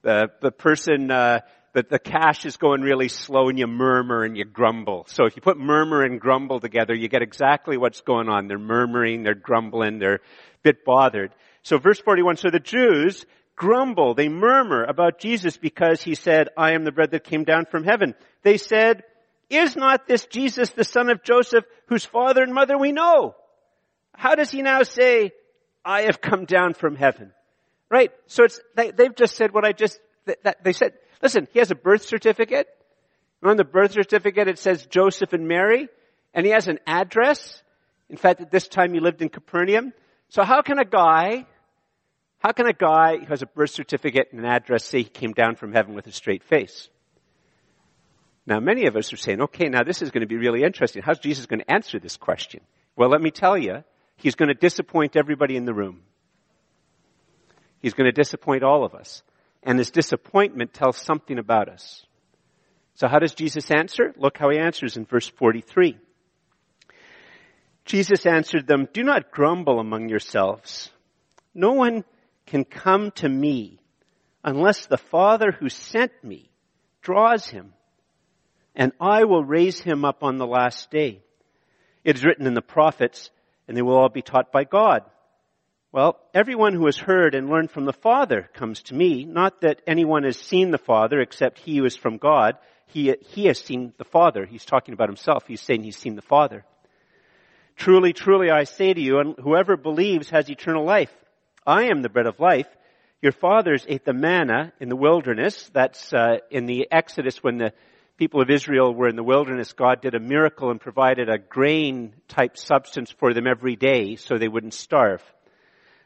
The, 0.02 0.30
the 0.40 0.50
person, 0.50 1.10
uh, 1.10 1.40
the 1.74 1.98
cash 1.98 2.46
is 2.46 2.56
going 2.56 2.82
really 2.82 3.08
slow 3.08 3.48
and 3.48 3.58
you 3.58 3.66
murmur 3.66 4.22
and 4.22 4.36
you 4.36 4.44
grumble. 4.44 5.06
So 5.08 5.24
if 5.24 5.34
you 5.34 5.42
put 5.42 5.58
murmur 5.58 6.02
and 6.02 6.20
grumble 6.20 6.60
together, 6.60 6.94
you 6.94 7.08
get 7.08 7.22
exactly 7.22 7.76
what's 7.76 8.00
going 8.02 8.28
on. 8.28 8.46
They're 8.46 8.58
murmuring, 8.58 9.24
they're 9.24 9.34
grumbling, 9.34 9.98
they're 9.98 10.16
a 10.16 10.20
bit 10.62 10.84
bothered. 10.84 11.32
So 11.62 11.78
verse 11.78 11.98
41, 11.98 12.36
so 12.36 12.50
the 12.50 12.60
Jews 12.60 13.26
grumble, 13.56 14.14
they 14.14 14.28
murmur 14.28 14.84
about 14.84 15.18
Jesus 15.18 15.56
because 15.56 16.02
he 16.02 16.14
said, 16.14 16.48
I 16.56 16.72
am 16.72 16.84
the 16.84 16.92
bread 16.92 17.10
that 17.10 17.24
came 17.24 17.44
down 17.44 17.66
from 17.66 17.84
heaven. 17.84 18.14
They 18.42 18.56
said, 18.56 19.02
is 19.50 19.76
not 19.76 20.06
this 20.06 20.26
Jesus 20.26 20.70
the 20.70 20.84
son 20.84 21.10
of 21.10 21.22
Joseph 21.22 21.64
whose 21.86 22.04
father 22.04 22.42
and 22.42 22.54
mother 22.54 22.78
we 22.78 22.92
know? 22.92 23.34
How 24.14 24.34
does 24.34 24.50
he 24.50 24.62
now 24.62 24.82
say, 24.82 25.32
I 25.84 26.02
have 26.02 26.20
come 26.20 26.44
down 26.44 26.74
from 26.74 26.96
heaven? 26.96 27.32
Right? 27.90 28.12
So 28.26 28.44
it's, 28.44 28.60
they, 28.74 28.92
have 28.98 29.16
just 29.16 29.36
said 29.36 29.52
what 29.52 29.64
I 29.64 29.72
just, 29.72 29.98
that, 30.42 30.64
they 30.64 30.72
said, 30.72 30.94
Listen, 31.22 31.48
he 31.52 31.58
has 31.58 31.70
a 31.70 31.74
birth 31.74 32.04
certificate. 32.04 32.68
On 33.42 33.56
the 33.56 33.64
birth 33.64 33.92
certificate 33.92 34.48
it 34.48 34.58
says 34.58 34.86
Joseph 34.86 35.32
and 35.32 35.48
Mary, 35.48 35.88
and 36.32 36.44
he 36.44 36.52
has 36.52 36.68
an 36.68 36.78
address. 36.86 37.62
In 38.10 38.16
fact, 38.16 38.40
at 38.40 38.50
this 38.50 38.68
time 38.68 38.92
he 38.92 39.00
lived 39.00 39.22
in 39.22 39.28
Capernaum. 39.28 39.92
So 40.28 40.42
how 40.42 40.62
can 40.62 40.78
a 40.78 40.84
guy, 40.84 41.46
how 42.38 42.52
can 42.52 42.66
a 42.66 42.72
guy 42.72 43.18
who 43.18 43.26
has 43.26 43.42
a 43.42 43.46
birth 43.46 43.70
certificate 43.70 44.28
and 44.32 44.40
an 44.40 44.46
address 44.46 44.84
say 44.84 44.98
he 44.98 45.04
came 45.04 45.32
down 45.32 45.56
from 45.56 45.72
heaven 45.72 45.94
with 45.94 46.06
a 46.06 46.12
straight 46.12 46.42
face? 46.44 46.88
Now 48.46 48.60
many 48.60 48.86
of 48.86 48.96
us 48.96 49.12
are 49.12 49.16
saying, 49.16 49.40
okay, 49.42 49.68
now 49.68 49.82
this 49.82 50.02
is 50.02 50.10
going 50.10 50.20
to 50.20 50.26
be 50.26 50.36
really 50.36 50.62
interesting. 50.62 51.02
How's 51.02 51.18
Jesus 51.18 51.46
going 51.46 51.60
to 51.60 51.70
answer 51.72 51.98
this 51.98 52.16
question? 52.16 52.60
Well, 52.96 53.08
let 53.08 53.20
me 53.20 53.30
tell 53.30 53.56
you, 53.56 53.84
he's 54.16 54.34
going 54.34 54.48
to 54.48 54.54
disappoint 54.54 55.16
everybody 55.16 55.56
in 55.56 55.64
the 55.64 55.74
room. 55.74 56.02
He's 57.80 57.94
going 57.94 58.06
to 58.06 58.12
disappoint 58.12 58.62
all 58.62 58.84
of 58.84 58.94
us 58.94 59.22
and 59.64 59.78
his 59.78 59.90
disappointment 59.90 60.72
tells 60.72 60.98
something 60.98 61.38
about 61.38 61.68
us. 61.68 62.04
So 62.96 63.08
how 63.08 63.18
does 63.18 63.34
Jesus 63.34 63.70
answer? 63.70 64.12
Look 64.16 64.38
how 64.38 64.50
he 64.50 64.58
answers 64.58 64.96
in 64.96 65.04
verse 65.04 65.28
43. 65.28 65.98
Jesus 67.84 68.24
answered 68.24 68.66
them, 68.66 68.88
do 68.92 69.02
not 69.02 69.30
grumble 69.30 69.80
among 69.80 70.08
yourselves. 70.08 70.90
No 71.54 71.72
one 71.72 72.04
can 72.46 72.64
come 72.64 73.10
to 73.12 73.28
me 73.28 73.80
unless 74.42 74.86
the 74.86 74.98
Father 74.98 75.50
who 75.52 75.68
sent 75.68 76.12
me 76.22 76.50
draws 77.02 77.46
him, 77.48 77.72
and 78.74 78.92
I 79.00 79.24
will 79.24 79.44
raise 79.44 79.80
him 79.80 80.04
up 80.04 80.22
on 80.22 80.38
the 80.38 80.46
last 80.46 80.90
day. 80.90 81.22
It 82.04 82.16
is 82.16 82.24
written 82.24 82.46
in 82.46 82.54
the 82.54 82.62
prophets, 82.62 83.30
and 83.66 83.76
they 83.76 83.82
will 83.82 83.96
all 83.96 84.08
be 84.08 84.22
taught 84.22 84.52
by 84.52 84.64
God. 84.64 85.02
Well, 85.92 86.18
everyone 86.34 86.74
who 86.74 86.86
has 86.86 86.98
heard 86.98 87.34
and 87.34 87.48
learned 87.48 87.70
from 87.70 87.84
the 87.84 87.92
Father 87.92 88.50
comes 88.52 88.82
to 88.84 88.94
me. 88.94 89.24
Not 89.24 89.60
that 89.60 89.80
anyone 89.86 90.24
has 90.24 90.36
seen 90.36 90.72
the 90.72 90.78
Father 90.78 91.20
except 91.20 91.60
he 91.60 91.76
who 91.76 91.84
is 91.84 91.96
from 91.96 92.18
God. 92.18 92.56
He, 92.86 93.14
he 93.20 93.46
has 93.46 93.60
seen 93.60 93.92
the 93.96 94.04
Father. 94.04 94.44
He's 94.44 94.64
talking 94.64 94.92
about 94.92 95.08
himself. 95.08 95.44
He's 95.46 95.60
saying 95.60 95.84
he's 95.84 95.96
seen 95.96 96.16
the 96.16 96.22
Father. 96.22 96.64
Truly, 97.76 98.12
truly 98.12 98.50
I 98.50 98.64
say 98.64 98.92
to 98.92 99.00
you, 99.00 99.18
and 99.18 99.36
whoever 99.38 99.76
believes 99.76 100.30
has 100.30 100.50
eternal 100.50 100.84
life. 100.84 101.12
I 101.66 101.84
am 101.84 102.02
the 102.02 102.08
bread 102.08 102.26
of 102.26 102.40
life. 102.40 102.68
Your 103.22 103.32
fathers 103.32 103.86
ate 103.88 104.04
the 104.04 104.12
manna 104.12 104.72
in 104.80 104.88
the 104.88 104.96
wilderness. 104.96 105.70
That's 105.72 106.12
uh, 106.12 106.38
in 106.50 106.66
the 106.66 106.88
Exodus 106.90 107.42
when 107.42 107.58
the 107.58 107.72
people 108.16 108.40
of 108.40 108.50
Israel 108.50 108.94
were 108.94 109.08
in 109.08 109.16
the 109.16 109.22
wilderness. 109.22 109.72
God 109.72 110.00
did 110.00 110.14
a 110.14 110.20
miracle 110.20 110.70
and 110.70 110.80
provided 110.80 111.28
a 111.28 111.38
grain 111.38 112.14
type 112.28 112.56
substance 112.56 113.10
for 113.10 113.34
them 113.34 113.46
every 113.46 113.76
day 113.76 114.16
so 114.16 114.38
they 114.38 114.48
wouldn't 114.48 114.74
starve. 114.74 115.22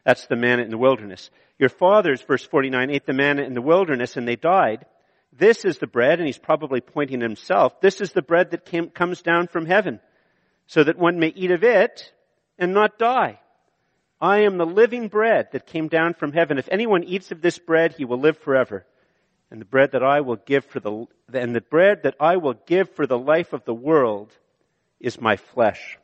That's 0.05 0.25
the 0.27 0.35
manna 0.35 0.63
in 0.63 0.71
the 0.71 0.77
wilderness. 0.77 1.29
Your 1.59 1.69
fathers, 1.69 2.21
verse 2.21 2.43
49, 2.45 2.89
ate 2.89 3.05
the 3.05 3.13
manna 3.13 3.43
in 3.43 3.53
the 3.53 3.61
wilderness 3.61 4.17
and 4.17 4.27
they 4.27 4.35
died. 4.35 4.85
This 5.31 5.65
is 5.65 5.77
the 5.77 5.87
bread, 5.87 6.19
and 6.19 6.27
he's 6.27 6.39
probably 6.39 6.81
pointing 6.81 7.21
himself, 7.21 7.79
this 7.81 8.01
is 8.01 8.11
the 8.11 8.21
bread 8.21 8.51
that 8.51 8.65
came, 8.65 8.89
comes 8.89 9.21
down 9.21 9.47
from 9.47 9.65
heaven, 9.65 9.99
so 10.65 10.83
that 10.83 10.97
one 10.97 11.19
may 11.19 11.27
eat 11.27 11.51
of 11.51 11.63
it 11.63 12.11
and 12.57 12.73
not 12.73 12.97
die. 12.97 13.39
I 14.19 14.39
am 14.39 14.57
the 14.57 14.65
living 14.65 15.07
bread 15.07 15.49
that 15.53 15.67
came 15.67 15.87
down 15.87 16.13
from 16.13 16.33
heaven. 16.33 16.57
If 16.57 16.67
anyone 16.69 17.03
eats 17.03 17.31
of 17.31 17.41
this 17.41 17.57
bread, 17.57 17.93
he 17.93 18.05
will 18.05 18.19
live 18.19 18.37
forever. 18.39 18.85
And 19.51 19.59
the 19.59 19.65
bread 19.65 19.93
that 19.93 20.03
I 20.03 20.21
will 20.21 20.35
give 20.35 20.65
for 20.65 20.79
the, 20.79 21.05
and 21.33 21.55
the 21.55 21.61
bread 21.61 22.03
that 22.03 22.15
I 22.19 22.37
will 22.37 22.53
give 22.53 22.89
for 22.91 23.07
the 23.07 23.17
life 23.17 23.51
of 23.53 23.65
the 23.65 23.73
world 23.73 24.31
is 24.99 25.19
my 25.19 25.37
flesh. 25.37 25.97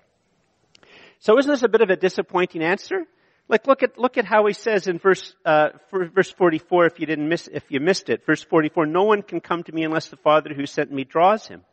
So 1.20 1.38
isn't 1.38 1.52
this 1.52 1.64
a 1.64 1.70
bit 1.70 1.82
of 1.82 1.90
a 1.90 1.96
disappointing 1.96 2.64
answer? 2.64 3.06
Like 3.48 3.68
look 3.68 3.84
at, 3.84 4.00
look 4.00 4.18
at 4.18 4.26
how 4.26 4.48
he 4.48 4.54
says 4.54 4.88
in 4.88 4.98
verse, 4.98 5.36
uh, 5.46 5.70
verse 5.92 6.32
44 6.32 6.88
if 6.88 7.00
you 7.00 7.06
didn't 7.06 7.30
miss, 7.30 7.48
if 7.48 7.64
you 7.70 7.80
missed 7.80 8.10
it. 8.10 8.26
Verse 8.26 8.42
44, 8.44 8.88
no 8.88 9.04
one 9.04 9.22
can 9.22 9.40
come 9.40 9.62
to 9.64 9.72
me 9.72 9.84
unless 9.84 10.08
the 10.10 10.18
Father 10.18 10.54
who 10.56 10.66
sent 10.66 10.92
me 10.92 11.04
draws 11.04 11.48
him. 11.48 11.64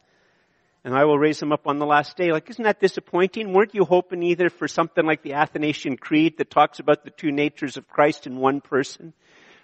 And 0.84 0.94
I 0.94 1.04
will 1.04 1.18
raise 1.18 1.40
him 1.40 1.52
up 1.52 1.66
on 1.66 1.78
the 1.78 1.86
last 1.86 2.16
day. 2.16 2.32
Like, 2.32 2.50
isn't 2.50 2.64
that 2.64 2.80
disappointing? 2.80 3.52
Weren't 3.52 3.74
you 3.74 3.84
hoping 3.84 4.22
either 4.24 4.50
for 4.50 4.66
something 4.66 5.06
like 5.06 5.22
the 5.22 5.34
Athanasian 5.34 5.96
Creed 5.96 6.38
that 6.38 6.50
talks 6.50 6.80
about 6.80 7.04
the 7.04 7.10
two 7.10 7.30
natures 7.30 7.76
of 7.76 7.88
Christ 7.88 8.26
in 8.26 8.36
one 8.36 8.60
person? 8.60 9.12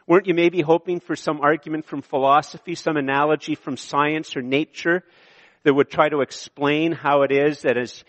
Weren't 0.09 0.27
you 0.27 0.33
maybe 0.33 0.63
hoping 0.63 1.01
for 1.01 1.15
some 1.15 1.43
argument 1.43 1.85
from 1.85 2.01
philosophy, 2.01 2.75
some 2.75 2.97
analogy 2.97 3.55
from 3.55 3.77
science 3.77 4.35
or 4.37 4.43
nature 4.43 5.05
that 5.65 5.75
would 5.75 5.91
try 5.91 6.09
to 6.09 6.23
explain 6.23 6.93
how 6.93 7.23
it 7.23 7.31
is 7.31 7.63
that 7.63 7.77
as 7.77 8.03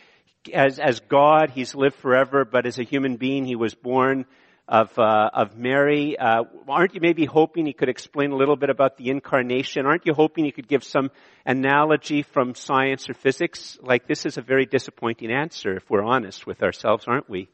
as, 0.54 0.80
as 0.80 1.02
God, 1.02 1.50
he's 1.50 1.76
lived 1.76 1.96
forever, 1.98 2.46
but 2.46 2.66
as 2.66 2.80
a 2.80 2.84
human 2.84 3.18
being, 3.18 3.44
he 3.44 3.58
was 3.58 3.76
born 3.76 4.26
of, 4.70 4.98
uh, 4.98 5.30
of 5.34 5.58
Mary. 5.58 6.18
Uh, 6.18 6.46
aren't 6.70 6.96
you 6.96 7.02
maybe 7.02 7.26
hoping 7.26 7.66
he 7.66 7.74
could 7.74 7.90
explain 7.90 8.32
a 8.32 8.38
little 8.38 8.56
bit 8.56 8.70
about 8.70 8.96
the 8.96 9.10
incarnation? 9.10 9.86
Aren't 9.86 10.06
you 10.06 10.14
hoping 10.14 10.46
he 10.46 10.52
could 10.52 10.70
give 10.70 10.86
some 10.86 11.12
analogy 11.46 12.22
from 12.22 12.56
science 12.56 13.10
or 13.10 13.14
physics? 13.14 13.78
Like 13.82 14.08
this 14.08 14.26
is 14.26 14.38
a 14.38 14.42
very 14.42 14.66
disappointing 14.66 15.30
answer 15.30 15.76
if 15.76 15.90
we're 15.90 16.06
honest 16.06 16.48
with 16.48 16.64
ourselves, 16.64 17.04
aren't 17.06 17.30
we? 17.30 17.50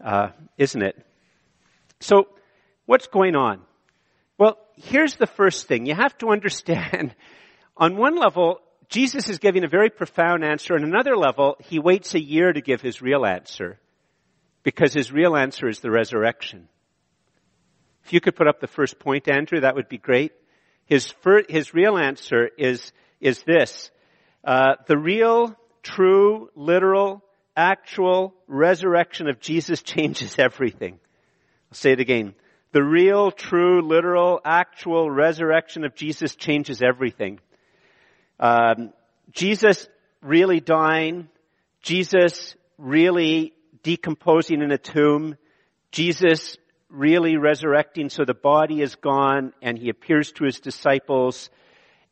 Uh, 0.00 0.28
isn't 0.56 0.82
it? 0.82 1.04
So, 1.98 2.28
what's 2.86 3.06
going 3.06 3.36
on? 3.36 3.60
Well, 4.38 4.58
here's 4.76 5.16
the 5.16 5.26
first 5.26 5.66
thing. 5.68 5.86
You 5.86 5.94
have 5.94 6.16
to 6.18 6.30
understand, 6.30 7.14
on 7.76 7.96
one 7.96 8.16
level, 8.16 8.60
Jesus 8.88 9.28
is 9.28 9.38
giving 9.38 9.64
a 9.64 9.68
very 9.68 9.90
profound 9.90 10.44
answer. 10.44 10.74
On 10.74 10.84
another 10.84 11.16
level, 11.16 11.56
he 11.60 11.78
waits 11.78 12.14
a 12.14 12.20
year 12.20 12.52
to 12.52 12.60
give 12.60 12.80
his 12.80 13.00
real 13.00 13.24
answer 13.24 13.78
because 14.62 14.92
his 14.92 15.10
real 15.10 15.36
answer 15.36 15.68
is 15.68 15.80
the 15.80 15.90
resurrection. 15.90 16.68
If 18.04 18.12
you 18.12 18.20
could 18.20 18.36
put 18.36 18.48
up 18.48 18.60
the 18.60 18.66
first 18.66 18.98
point, 18.98 19.30
Andrew, 19.30 19.60
that 19.60 19.74
would 19.74 19.88
be 19.88 19.98
great. 19.98 20.32
His, 20.86 21.14
his 21.48 21.72
real 21.72 21.96
answer 21.96 22.50
is, 22.58 22.92
is 23.20 23.42
this. 23.44 23.90
Uh, 24.44 24.74
the 24.88 24.98
real, 24.98 25.56
true, 25.82 26.50
literal, 26.54 27.22
actual 27.56 28.34
resurrection 28.46 29.28
of 29.28 29.40
Jesus 29.40 29.82
changes 29.82 30.38
everything. 30.38 30.98
I'll 31.70 31.76
say 31.76 31.92
it 31.92 32.00
again. 32.00 32.34
The 32.72 32.82
real, 32.82 33.30
true, 33.30 33.86
literal, 33.86 34.40
actual 34.44 35.10
resurrection 35.10 35.84
of 35.84 35.94
Jesus 35.94 36.34
changes 36.34 36.80
everything. 36.80 37.38
Um, 38.40 38.94
Jesus 39.30 39.88
really 40.22 40.60
dying, 40.60 41.28
Jesus 41.82 42.56
really 42.78 43.52
decomposing 43.82 44.62
in 44.62 44.72
a 44.72 44.78
tomb, 44.78 45.36
Jesus 45.90 46.56
really 46.88 47.36
resurrecting 47.36 48.08
so 48.08 48.24
the 48.24 48.34
body 48.34 48.80
is 48.80 48.94
gone 48.96 49.52
and 49.60 49.78
he 49.78 49.90
appears 49.90 50.32
to 50.32 50.44
his 50.44 50.60
disciples 50.60 51.50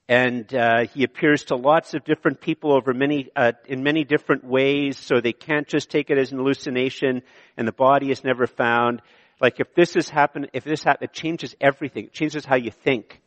and 0.09 0.53
uh, 0.55 0.87
he 0.93 1.05
appears 1.05 1.45
to 1.45 1.55
lots 1.55 1.95
of 1.95 2.05
different 2.05 2.41
people 2.41 2.73
over 2.73 2.93
many 2.95 3.29
uh, 3.37 3.53
in 3.67 3.83
many 3.83 4.05
different 4.05 4.43
ways 4.43 4.99
so 4.99 5.21
they 5.21 5.35
can't 5.35 5.69
just 5.69 5.91
take 5.91 6.09
it 6.11 6.17
as 6.17 6.33
an 6.33 6.39
hallucination 6.39 7.23
and 7.59 7.69
the 7.69 7.73
body 7.73 8.11
is 8.11 8.25
never 8.25 8.47
found 8.47 9.03
like 9.41 9.61
if 9.61 9.75
this 9.75 9.95
has 9.95 10.09
happened 10.09 10.49
if 10.53 10.65
this 10.65 10.85
happens 10.85 11.11
it 11.11 11.15
changes 11.15 11.55
everything 11.61 12.05
it 12.05 12.13
changes 12.13 12.45
how 12.45 12.57
you 12.57 12.71
think 12.71 13.21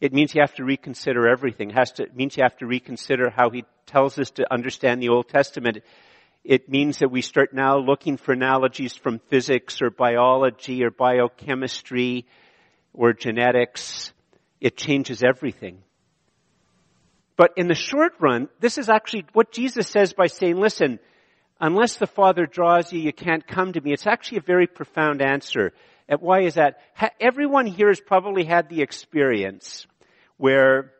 it 0.00 0.12
means 0.12 0.34
you 0.34 0.42
have 0.42 0.54
to 0.56 0.64
reconsider 0.64 1.28
everything. 1.28 1.70
It 1.70 1.78
has 1.78 1.92
to, 1.92 2.02
it 2.02 2.14
means 2.14 2.36
you 2.36 2.42
have 2.42 2.58
to 2.58 2.66
reconsider 2.66 3.30
how 3.30 3.50
he 3.50 3.64
tells 3.86 4.18
us 4.18 4.30
to 4.32 4.52
understand 4.52 5.00
the 5.00 5.08
Old 5.08 5.28
Testament. 5.28 5.78
It 6.44 6.68
means 6.68 6.98
that 6.98 7.10
we 7.10 7.22
start 7.22 7.54
now 7.54 7.78
looking 7.78 8.16
for 8.16 8.32
analogies 8.32 8.94
from 8.94 9.18
physics 9.30 9.80
or 9.80 9.90
biology 9.90 10.84
or 10.84 10.90
biochemistry 10.90 12.26
or 12.92 13.12
genetics. 13.12 14.12
It 14.60 14.76
changes 14.76 15.22
everything. 15.22 15.78
But 17.36 17.52
in 17.56 17.66
the 17.66 17.74
short 17.74 18.12
run, 18.20 18.48
this 18.60 18.78
is 18.78 18.90
actually 18.90 19.24
what 19.32 19.52
Jesus 19.52 19.88
says 19.88 20.12
by 20.12 20.26
saying, 20.26 20.56
listen, 20.56 20.98
unless 21.60 21.96
the 21.96 22.06
Father 22.06 22.46
draws 22.46 22.92
you, 22.92 23.00
you 23.00 23.12
can't 23.12 23.46
come 23.46 23.72
to 23.72 23.80
me. 23.80 23.92
It's 23.92 24.06
actually 24.06 24.38
a 24.38 24.42
very 24.42 24.66
profound 24.66 25.22
answer. 25.22 25.72
And 26.08 26.20
why 26.20 26.42
is 26.42 26.54
that? 26.54 26.80
Everyone 27.20 27.66
here 27.66 27.88
has 27.88 28.00
probably 28.00 28.44
had 28.44 28.68
the 28.68 28.82
experience 28.82 29.86
where, 30.36 30.92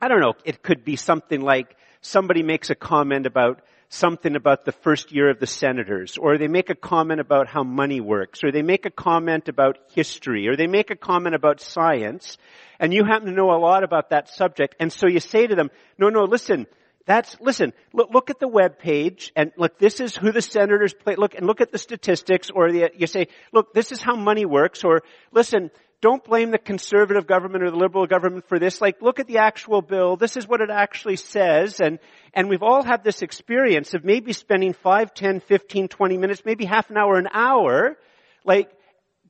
I 0.00 0.08
don't 0.08 0.20
know, 0.20 0.34
it 0.44 0.62
could 0.62 0.84
be 0.84 0.96
something 0.96 1.40
like 1.40 1.76
somebody 2.00 2.42
makes 2.42 2.70
a 2.70 2.74
comment 2.74 3.26
about 3.26 3.62
something 3.92 4.36
about 4.36 4.64
the 4.64 4.72
first 4.72 5.10
year 5.10 5.28
of 5.30 5.40
the 5.40 5.48
senators, 5.48 6.16
or 6.16 6.38
they 6.38 6.46
make 6.46 6.70
a 6.70 6.76
comment 6.76 7.20
about 7.20 7.48
how 7.48 7.64
money 7.64 8.00
works, 8.00 8.44
or 8.44 8.52
they 8.52 8.62
make 8.62 8.86
a 8.86 8.90
comment 8.90 9.48
about 9.48 9.78
history, 9.92 10.46
or 10.46 10.54
they 10.54 10.68
make 10.68 10.92
a 10.92 10.96
comment 10.96 11.34
about 11.34 11.60
science, 11.60 12.38
and 12.78 12.94
you 12.94 13.04
happen 13.04 13.26
to 13.26 13.34
know 13.34 13.50
a 13.50 13.58
lot 13.58 13.82
about 13.82 14.10
that 14.10 14.28
subject, 14.28 14.76
and 14.78 14.92
so 14.92 15.08
you 15.08 15.18
say 15.18 15.44
to 15.44 15.56
them, 15.56 15.72
no, 15.98 16.08
no, 16.08 16.22
listen, 16.22 16.68
that's, 17.06 17.36
listen, 17.40 17.72
look, 17.92 18.10
look 18.12 18.30
at 18.30 18.38
the 18.38 18.48
web 18.48 18.78
page 18.78 19.32
and 19.34 19.52
look, 19.56 19.78
this 19.78 20.00
is 20.00 20.16
who 20.16 20.32
the 20.32 20.42
senators 20.42 20.94
play, 20.94 21.16
look, 21.16 21.34
and 21.34 21.46
look 21.46 21.60
at 21.60 21.72
the 21.72 21.78
statistics 21.78 22.50
or 22.54 22.70
the, 22.70 22.90
you 22.96 23.06
say, 23.06 23.28
look, 23.52 23.72
this 23.74 23.90
is 23.90 24.00
how 24.00 24.16
money 24.16 24.44
works 24.44 24.84
or 24.84 25.02
listen, 25.32 25.70
don't 26.00 26.24
blame 26.24 26.50
the 26.50 26.58
conservative 26.58 27.26
government 27.26 27.62
or 27.62 27.70
the 27.70 27.76
liberal 27.76 28.06
government 28.06 28.48
for 28.48 28.58
this. 28.58 28.80
Like, 28.80 29.02
look 29.02 29.20
at 29.20 29.26
the 29.26 29.38
actual 29.38 29.82
bill. 29.82 30.16
This 30.16 30.36
is 30.36 30.48
what 30.48 30.62
it 30.62 30.70
actually 30.70 31.16
says. 31.16 31.80
And, 31.80 31.98
and 32.32 32.48
we've 32.48 32.62
all 32.62 32.82
had 32.82 33.04
this 33.04 33.20
experience 33.20 33.92
of 33.92 34.02
maybe 34.02 34.32
spending 34.32 34.72
5, 34.72 35.12
10, 35.12 35.40
15, 35.40 35.88
20 35.88 36.16
minutes, 36.16 36.42
maybe 36.46 36.64
half 36.64 36.88
an 36.88 36.96
hour, 36.96 37.18
an 37.18 37.28
hour, 37.32 37.98
like, 38.44 38.70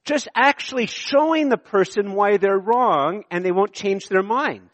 just 0.04 0.28
actually 0.34 0.86
showing 0.86 1.48
the 1.48 1.58
person 1.58 2.12
why 2.12 2.36
they're 2.36 2.58
wrong 2.58 3.24
and 3.30 3.44
they 3.44 3.52
won't 3.52 3.72
change 3.72 4.08
their 4.08 4.22
mind. 4.22 4.70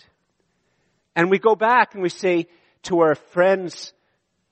And 1.15 1.31
we 1.31 1.39
go 1.39 1.57
back 1.57 1.95
and 1.95 2.03
we 2.03 2.11
say 2.11 2.47
to 2.87 3.01
our 3.01 3.15
friends, 3.15 3.93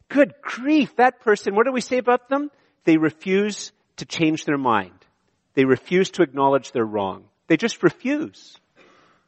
good 0.08 0.34
grief, 0.42 0.96
that 0.96 1.20
person, 1.20 1.54
what 1.54 1.66
do 1.66 1.72
we 1.72 1.80
say 1.80 1.98
about 1.98 2.28
them? 2.28 2.50
They 2.84 2.96
refuse 2.96 3.72
to 3.96 4.04
change 4.04 4.44
their 4.44 4.58
mind. 4.58 4.92
They 5.54 5.64
refuse 5.64 6.10
to 6.10 6.22
acknowledge 6.22 6.72
they're 6.72 6.84
wrong. 6.84 7.24
They 7.46 7.56
just 7.56 7.82
refuse. 7.82 8.56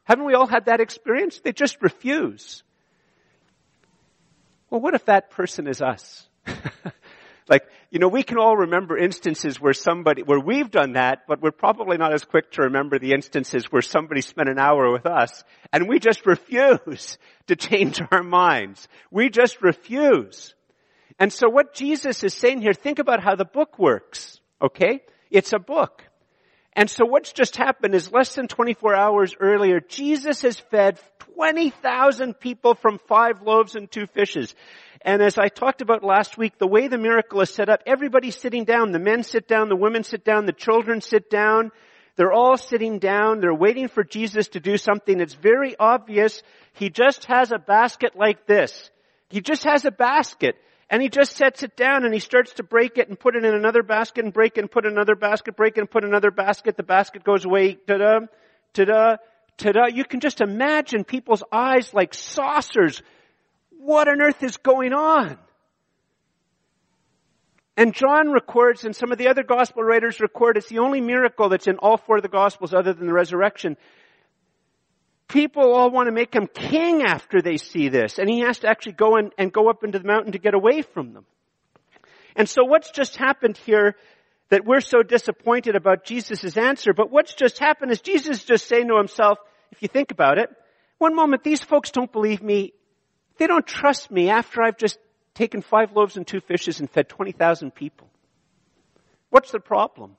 Haven't 0.03 0.25
we 0.25 0.33
all 0.33 0.47
had 0.47 0.65
that 0.65 0.79
experience? 0.79 1.39
They 1.39 1.51
just 1.51 1.81
refuse. 1.81 2.63
Well, 4.69 4.81
what 4.81 4.93
if 4.93 5.05
that 5.05 5.31
person 5.31 5.67
is 5.67 5.81
us? 5.81 6.27
like, 7.49 7.63
you 7.89 7.99
know, 7.99 8.07
we 8.07 8.23
can 8.23 8.37
all 8.37 8.57
remember 8.57 8.97
instances 8.97 9.59
where 9.59 9.73
somebody, 9.73 10.23
where 10.23 10.39
we've 10.39 10.69
done 10.69 10.93
that, 10.93 11.19
but 11.27 11.41
we're 11.41 11.51
probably 11.51 11.97
not 11.97 12.13
as 12.13 12.23
quick 12.23 12.51
to 12.51 12.63
remember 12.63 12.99
the 12.99 13.13
instances 13.13 13.65
where 13.71 13.81
somebody 13.81 14.21
spent 14.21 14.49
an 14.49 14.59
hour 14.59 14.91
with 14.91 15.05
us 15.05 15.43
and 15.71 15.87
we 15.87 15.99
just 15.99 16.25
refuse 16.25 17.17
to 17.47 17.55
change 17.55 18.01
our 18.11 18.23
minds. 18.23 18.87
We 19.11 19.29
just 19.29 19.61
refuse. 19.61 20.53
And 21.19 21.31
so 21.31 21.49
what 21.49 21.73
Jesus 21.73 22.23
is 22.23 22.33
saying 22.33 22.61
here, 22.61 22.73
think 22.73 22.99
about 22.99 23.23
how 23.23 23.35
the 23.35 23.45
book 23.45 23.79
works, 23.79 24.39
okay? 24.61 25.01
It's 25.31 25.53
a 25.53 25.59
book. 25.59 26.03
And 26.73 26.89
so 26.89 27.05
what's 27.05 27.33
just 27.33 27.57
happened 27.57 27.95
is 27.95 28.11
less 28.11 28.35
than 28.35 28.47
24 28.47 28.95
hours 28.95 29.35
earlier, 29.39 29.79
Jesus 29.79 30.43
has 30.43 30.59
fed 30.59 30.99
20,000 31.35 32.35
people 32.39 32.75
from 32.75 32.99
five 33.07 33.41
loaves 33.41 33.75
and 33.75 33.89
two 33.89 34.05
fishes. 34.05 34.53
And 35.07 35.21
as 35.21 35.37
I 35.37 35.47
talked 35.47 35.81
about 35.81 36.03
last 36.03 36.37
week, 36.37 36.57
the 36.57 36.67
way 36.67 36.89
the 36.89 36.97
miracle 36.97 37.39
is 37.39 37.49
set 37.49 37.69
up, 37.69 37.81
everybody's 37.85 38.35
sitting 38.35 38.65
down. 38.65 38.91
The 38.91 38.99
men 38.99 39.23
sit 39.23 39.47
down, 39.47 39.69
the 39.69 39.75
women 39.77 40.03
sit 40.03 40.25
down, 40.25 40.45
the 40.45 40.51
children 40.51 40.99
sit 40.99 41.29
down. 41.29 41.71
They're 42.17 42.33
all 42.33 42.57
sitting 42.57 42.99
down. 42.99 43.39
They're 43.39 43.53
waiting 43.53 43.87
for 43.87 44.03
Jesus 44.03 44.49
to 44.49 44.59
do 44.59 44.75
something 44.75 45.21
It's 45.21 45.33
very 45.33 45.77
obvious. 45.79 46.43
He 46.73 46.89
just 46.89 47.23
has 47.25 47.53
a 47.53 47.57
basket 47.57 48.17
like 48.17 48.47
this. 48.47 48.91
He 49.29 49.39
just 49.39 49.63
has 49.63 49.85
a 49.85 49.91
basket. 49.91 50.55
And 50.89 51.01
he 51.01 51.07
just 51.07 51.37
sets 51.37 51.63
it 51.63 51.77
down 51.77 52.03
and 52.03 52.13
he 52.13 52.19
starts 52.19 52.55
to 52.55 52.63
break 52.63 52.97
it 52.97 53.07
and 53.07 53.17
put 53.17 53.37
it 53.37 53.45
in 53.45 53.55
another 53.55 53.83
basket 53.83 54.25
and 54.25 54.33
break 54.33 54.57
it 54.57 54.61
and 54.61 54.69
put 54.69 54.85
another 54.85 55.15
basket, 55.15 55.55
break 55.55 55.77
it 55.77 55.79
and 55.79 55.89
put 55.89 56.03
another 56.03 56.31
basket. 56.31 56.75
The 56.75 56.83
basket 56.83 57.23
goes 57.23 57.45
away. 57.45 57.75
Ta-da, 57.75 58.25
ta-da, 58.73 59.15
ta-da. 59.55 59.87
You 59.87 60.03
can 60.03 60.19
just 60.19 60.41
imagine 60.41 61.05
people's 61.05 61.43
eyes 61.49 61.93
like 61.93 62.13
saucers. 62.13 63.01
What 63.87 64.09
on 64.09 64.21
earth 64.21 64.43
is 64.43 64.57
going 64.57 64.91
on? 64.91 65.37
And 67.77 67.93
John 67.93 68.31
records, 68.31 68.83
and 68.83 68.93
some 68.93 69.13
of 69.13 69.17
the 69.17 69.29
other 69.29 69.43
gospel 69.43 69.81
writers 69.81 70.19
record, 70.19 70.57
it's 70.57 70.67
the 70.67 70.79
only 70.79 70.99
miracle 70.99 71.47
that's 71.47 71.67
in 71.67 71.77
all 71.77 71.95
four 71.95 72.17
of 72.17 72.23
the 72.23 72.27
gospels 72.27 72.73
other 72.73 72.91
than 72.91 73.07
the 73.07 73.13
resurrection 73.13 73.77
people 75.27 75.73
all 75.73 75.89
want 75.89 76.07
to 76.07 76.11
make 76.11 76.33
him 76.33 76.47
king 76.47 77.03
after 77.03 77.41
they 77.41 77.57
see 77.57 77.89
this. 77.89 78.17
And 78.17 78.29
he 78.29 78.39
has 78.41 78.59
to 78.59 78.67
actually 78.69 78.93
go 78.93 79.17
and, 79.17 79.31
and 79.37 79.51
go 79.51 79.69
up 79.69 79.83
into 79.83 79.99
the 79.99 80.07
mountain 80.07 80.33
to 80.33 80.39
get 80.39 80.53
away 80.53 80.81
from 80.81 81.13
them. 81.13 81.25
And 82.35 82.47
so 82.47 82.63
what's 82.63 82.91
just 82.91 83.17
happened 83.17 83.57
here 83.57 83.95
that 84.49 84.65
we're 84.65 84.81
so 84.81 85.03
disappointed 85.03 85.75
about 85.75 86.05
Jesus' 86.05 86.55
answer, 86.55 86.93
but 86.93 87.11
what's 87.11 87.33
just 87.33 87.59
happened 87.59 87.91
is 87.91 87.99
Jesus 87.99 88.43
just 88.45 88.67
saying 88.67 88.87
to 88.87 88.97
himself, 88.97 89.39
if 89.71 89.81
you 89.81 89.87
think 89.87 90.11
about 90.11 90.37
it, 90.37 90.49
one 90.97 91.15
moment, 91.15 91.43
these 91.43 91.61
folks 91.61 91.91
don't 91.91 92.11
believe 92.11 92.41
me. 92.41 92.73
They 93.37 93.47
don't 93.47 93.65
trust 93.65 94.11
me 94.11 94.29
after 94.29 94.61
I've 94.61 94.77
just 94.77 94.97
taken 95.33 95.61
five 95.61 95.95
loaves 95.95 96.17
and 96.17 96.25
two 96.25 96.41
fishes 96.41 96.79
and 96.79 96.89
fed 96.89 97.09
20,000 97.09 97.73
people. 97.73 98.09
What's 99.29 99.51
the 99.51 99.59
problem? 99.59 100.15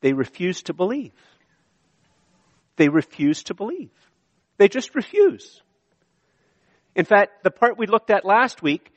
They 0.00 0.12
refuse 0.12 0.62
to 0.64 0.74
believe. 0.74 1.12
They 2.76 2.88
refuse 2.88 3.42
to 3.44 3.54
believe. 3.54 3.90
They 4.56 4.68
just 4.68 4.94
refuse. 4.94 5.62
In 6.94 7.04
fact, 7.04 7.42
the 7.42 7.50
part 7.50 7.78
we 7.78 7.86
looked 7.86 8.10
at 8.10 8.24
last 8.24 8.62
week, 8.62 8.92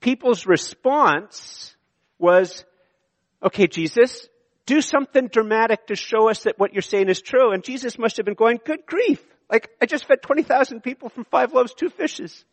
people's 0.00 0.46
response 0.46 1.74
was, 2.18 2.64
okay, 3.42 3.66
Jesus, 3.66 4.28
do 4.64 4.80
something 4.80 5.28
dramatic 5.28 5.86
to 5.88 5.96
show 5.96 6.28
us 6.28 6.44
that 6.44 6.58
what 6.58 6.72
you're 6.72 6.82
saying 6.82 7.08
is 7.08 7.20
true. 7.20 7.52
And 7.52 7.62
Jesus 7.62 7.98
must 7.98 8.16
have 8.16 8.26
been 8.26 8.34
going, 8.34 8.60
good 8.64 8.84
grief. 8.86 9.22
Like, 9.50 9.70
I 9.80 9.86
just 9.86 10.06
fed 10.06 10.22
20,000 10.22 10.80
people 10.82 11.08
from 11.08 11.24
five 11.24 11.52
loaves, 11.52 11.72
two 11.72 11.88
fishes. 11.88 12.44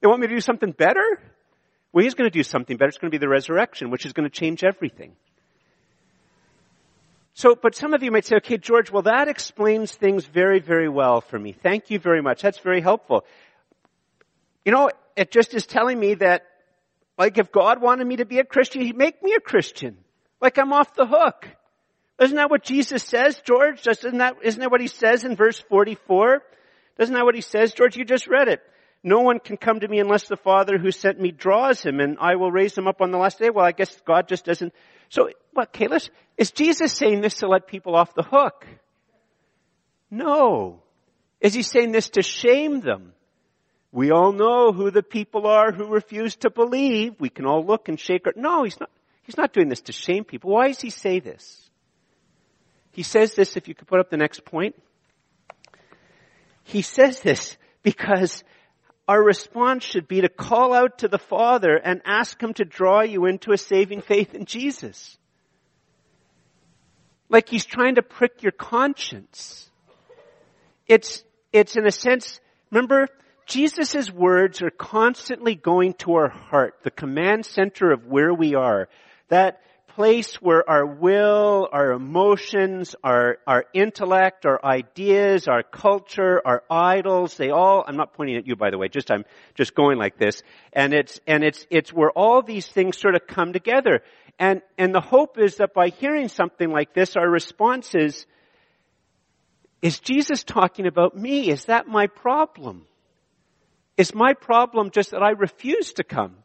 They 0.00 0.08
want 0.08 0.20
me 0.20 0.26
to 0.26 0.34
do 0.34 0.40
something 0.40 0.72
better? 0.72 1.20
Well, 1.92 2.04
he's 2.04 2.14
going 2.14 2.30
to 2.30 2.36
do 2.36 2.42
something 2.42 2.76
better. 2.76 2.88
It's 2.88 2.98
going 2.98 3.10
to 3.10 3.14
be 3.14 3.20
the 3.20 3.28
resurrection, 3.28 3.90
which 3.90 4.06
is 4.06 4.12
going 4.12 4.28
to 4.28 4.34
change 4.34 4.62
everything. 4.62 5.12
So, 7.34 7.54
but 7.54 7.74
some 7.74 7.94
of 7.94 8.02
you 8.02 8.10
might 8.10 8.26
say, 8.26 8.36
okay, 8.36 8.58
George, 8.58 8.90
well 8.90 9.02
that 9.02 9.28
explains 9.28 9.92
things 9.92 10.24
very, 10.24 10.58
very 10.58 10.88
well 10.88 11.20
for 11.20 11.38
me. 11.38 11.52
Thank 11.52 11.88
you 11.88 11.98
very 12.00 12.20
much. 12.20 12.42
That's 12.42 12.58
very 12.58 12.80
helpful. 12.80 13.24
You 14.64 14.72
know, 14.72 14.90
it 15.16 15.30
just 15.30 15.54
is 15.54 15.64
telling 15.64 15.98
me 16.00 16.14
that, 16.14 16.44
like, 17.16 17.38
if 17.38 17.52
God 17.52 17.80
wanted 17.80 18.06
me 18.06 18.16
to 18.16 18.24
be 18.24 18.38
a 18.38 18.44
Christian, 18.44 18.82
He'd 18.82 18.96
make 18.96 19.22
me 19.22 19.34
a 19.34 19.40
Christian. 19.40 19.98
Like 20.40 20.58
I'm 20.58 20.72
off 20.72 20.94
the 20.94 21.06
hook. 21.06 21.48
Isn't 22.20 22.36
that 22.36 22.50
what 22.50 22.64
Jesus 22.64 23.02
says, 23.02 23.40
George? 23.44 23.86
Isn't 23.86 24.18
that, 24.18 24.36
isn't 24.42 24.60
that 24.60 24.70
what 24.70 24.80
He 24.80 24.88
says 24.88 25.24
in 25.24 25.36
verse 25.36 25.60
44? 25.60 26.42
Isn't 26.98 27.14
that 27.14 27.24
what 27.24 27.34
He 27.34 27.40
says, 27.40 27.72
George? 27.72 27.96
You 27.96 28.04
just 28.04 28.26
read 28.26 28.48
it. 28.48 28.60
No 29.02 29.20
one 29.20 29.38
can 29.38 29.56
come 29.56 29.80
to 29.80 29.88
me 29.88 30.00
unless 30.00 30.26
the 30.26 30.36
Father 30.36 30.76
who 30.78 30.90
sent 30.90 31.20
me 31.20 31.30
draws 31.30 31.82
him 31.82 32.00
and 32.00 32.18
I 32.20 32.36
will 32.36 32.50
raise 32.50 32.76
him 32.76 32.88
up 32.88 33.00
on 33.00 33.10
the 33.10 33.18
last 33.18 33.38
day. 33.38 33.50
Well, 33.50 33.64
I 33.64 33.72
guess 33.72 34.00
God 34.04 34.28
just 34.28 34.44
doesn't. 34.44 34.72
So, 35.08 35.30
what, 35.52 35.72
Kailash? 35.72 36.10
Is 36.36 36.50
Jesus 36.50 36.92
saying 36.92 37.20
this 37.20 37.36
to 37.36 37.48
let 37.48 37.66
people 37.66 37.94
off 37.94 38.14
the 38.14 38.22
hook? 38.22 38.66
No. 40.10 40.82
Is 41.40 41.54
he 41.54 41.62
saying 41.62 41.92
this 41.92 42.10
to 42.10 42.22
shame 42.22 42.80
them? 42.80 43.12
We 43.92 44.10
all 44.10 44.32
know 44.32 44.72
who 44.72 44.90
the 44.90 45.02
people 45.02 45.46
are 45.46 45.72
who 45.72 45.86
refuse 45.86 46.36
to 46.36 46.50
believe. 46.50 47.14
We 47.18 47.30
can 47.30 47.46
all 47.46 47.64
look 47.64 47.88
and 47.88 47.98
shake 47.98 48.26
our, 48.26 48.34
no, 48.36 48.64
he's 48.64 48.78
not, 48.78 48.90
he's 49.22 49.36
not 49.36 49.52
doing 49.52 49.68
this 49.68 49.80
to 49.82 49.92
shame 49.92 50.24
people. 50.24 50.50
Why 50.50 50.68
does 50.68 50.80
he 50.80 50.90
say 50.90 51.20
this? 51.20 51.70
He 52.92 53.02
says 53.02 53.34
this, 53.34 53.56
if 53.56 53.68
you 53.68 53.74
could 53.74 53.86
put 53.86 54.00
up 54.00 54.10
the 54.10 54.16
next 54.16 54.44
point. 54.44 54.74
He 56.64 56.82
says 56.82 57.20
this 57.20 57.56
because 57.82 58.44
our 59.08 59.22
response 59.22 59.84
should 59.84 60.06
be 60.06 60.20
to 60.20 60.28
call 60.28 60.74
out 60.74 60.98
to 60.98 61.08
the 61.08 61.18
Father 61.18 61.74
and 61.76 62.02
ask 62.04 62.40
Him 62.40 62.52
to 62.54 62.64
draw 62.66 63.00
you 63.00 63.24
into 63.24 63.52
a 63.52 63.58
saving 63.58 64.02
faith 64.02 64.34
in 64.34 64.44
Jesus. 64.44 65.16
Like 67.30 67.48
He's 67.48 67.64
trying 67.64 67.94
to 67.94 68.02
prick 68.02 68.42
your 68.42 68.52
conscience. 68.52 69.70
It's, 70.86 71.24
it's 71.52 71.76
in 71.76 71.86
a 71.86 71.90
sense, 71.90 72.38
remember, 72.70 73.08
Jesus' 73.46 74.10
words 74.10 74.60
are 74.60 74.70
constantly 74.70 75.54
going 75.54 75.94
to 75.94 76.16
our 76.16 76.28
heart, 76.28 76.74
the 76.82 76.90
command 76.90 77.46
center 77.46 77.90
of 77.90 78.06
where 78.06 78.32
we 78.32 78.54
are. 78.54 78.90
That 79.28 79.62
place 79.98 80.36
where 80.40 80.62
our 80.70 80.86
will, 80.86 81.68
our 81.72 81.90
emotions, 81.90 82.94
our, 83.02 83.38
our 83.48 83.64
intellect, 83.74 84.46
our 84.46 84.64
ideas, 84.64 85.48
our 85.48 85.64
culture, 85.64 86.40
our 86.44 86.62
idols, 86.70 87.36
they 87.36 87.50
all, 87.50 87.82
I'm 87.84 87.96
not 87.96 88.14
pointing 88.14 88.36
at 88.36 88.46
you 88.46 88.54
by 88.54 88.70
the 88.70 88.78
way, 88.78 88.86
just 88.86 89.10
I'm 89.10 89.24
just 89.56 89.74
going 89.74 89.98
like 89.98 90.16
this. 90.16 90.44
And 90.72 90.94
it's, 90.94 91.18
and 91.26 91.42
it's, 91.42 91.66
it's 91.68 91.92
where 91.92 92.12
all 92.12 92.42
these 92.42 92.68
things 92.68 92.96
sort 92.96 93.16
of 93.16 93.26
come 93.26 93.52
together. 93.52 94.02
And, 94.38 94.62
and 94.78 94.94
the 94.94 95.00
hope 95.00 95.36
is 95.36 95.56
that 95.56 95.74
by 95.74 95.88
hearing 95.88 96.28
something 96.28 96.70
like 96.70 96.94
this, 96.94 97.16
our 97.16 97.28
response 97.28 97.96
is, 97.96 98.24
is 99.82 99.98
Jesus 99.98 100.44
talking 100.44 100.86
about 100.86 101.16
me? 101.16 101.50
Is 101.50 101.64
that 101.64 101.88
my 101.88 102.06
problem? 102.06 102.86
Is 103.96 104.14
my 104.14 104.34
problem 104.34 104.92
just 104.92 105.10
that 105.10 105.24
I 105.24 105.30
refuse 105.30 105.94
to 105.94 106.04
come? 106.04 106.36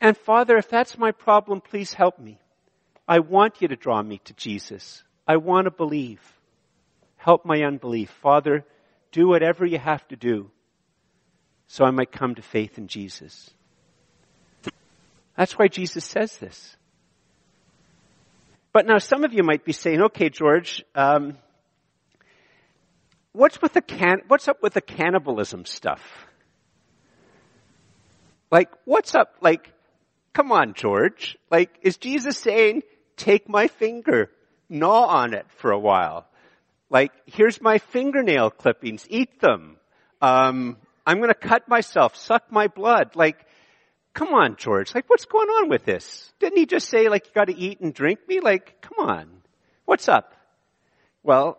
And 0.00 0.16
Father, 0.16 0.56
if 0.56 0.68
that's 0.68 0.98
my 0.98 1.12
problem, 1.12 1.60
please 1.60 1.92
help 1.92 2.18
me. 2.18 2.38
I 3.08 3.20
want 3.20 3.62
you 3.62 3.68
to 3.68 3.76
draw 3.76 4.02
me 4.02 4.18
to 4.24 4.34
Jesus. 4.34 5.02
I 5.26 5.36
want 5.36 5.66
to 5.66 5.70
believe. 5.70 6.20
Help 7.16 7.44
my 7.44 7.62
unbelief. 7.62 8.10
Father, 8.22 8.64
do 9.12 9.28
whatever 9.28 9.64
you 9.64 9.78
have 9.78 10.06
to 10.08 10.16
do 10.16 10.50
so 11.66 11.84
I 11.84 11.90
might 11.90 12.12
come 12.12 12.34
to 12.34 12.42
faith 12.42 12.78
in 12.78 12.86
Jesus. 12.86 13.50
That's 15.36 15.58
why 15.58 15.68
Jesus 15.68 16.04
says 16.04 16.36
this. 16.38 16.76
But 18.72 18.86
now 18.86 18.98
some 18.98 19.24
of 19.24 19.32
you 19.32 19.42
might 19.42 19.64
be 19.64 19.72
saying, 19.72 20.02
okay, 20.02 20.28
George, 20.28 20.84
um, 20.94 21.36
what's 23.32 23.60
with 23.60 23.72
the 23.72 23.82
can, 23.82 24.18
what's 24.28 24.48
up 24.48 24.62
with 24.62 24.74
the 24.74 24.80
cannibalism 24.80 25.64
stuff? 25.64 26.26
Like, 28.50 28.70
what's 28.84 29.14
up? 29.14 29.34
Like, 29.40 29.72
come 30.36 30.52
on, 30.52 30.74
George. 30.74 31.38
Like, 31.50 31.70
is 31.80 31.96
Jesus 31.96 32.36
saying, 32.36 32.82
take 33.16 33.48
my 33.48 33.68
finger, 33.68 34.30
gnaw 34.68 35.06
on 35.06 35.32
it 35.32 35.46
for 35.56 35.70
a 35.70 35.78
while? 35.78 36.26
Like, 36.90 37.12
here's 37.24 37.62
my 37.62 37.78
fingernail 37.78 38.50
clippings, 38.50 39.06
eat 39.08 39.40
them. 39.40 39.78
Um, 40.20 40.76
I'm 41.06 41.20
gonna 41.20 41.32
cut 41.32 41.68
myself, 41.68 42.16
suck 42.16 42.52
my 42.52 42.66
blood. 42.66 43.16
Like, 43.16 43.46
come 44.12 44.34
on, 44.34 44.56
George. 44.56 44.94
Like, 44.94 45.08
what's 45.08 45.24
going 45.24 45.48
on 45.48 45.70
with 45.70 45.86
this? 45.86 46.30
Didn't 46.38 46.58
he 46.58 46.66
just 46.66 46.90
say, 46.90 47.08
like, 47.08 47.24
you 47.26 47.32
gotta 47.34 47.54
eat 47.56 47.80
and 47.80 47.94
drink 47.94 48.20
me? 48.28 48.40
Like, 48.40 48.82
come 48.82 49.08
on. 49.08 49.30
What's 49.86 50.06
up? 50.06 50.34
Well, 51.22 51.58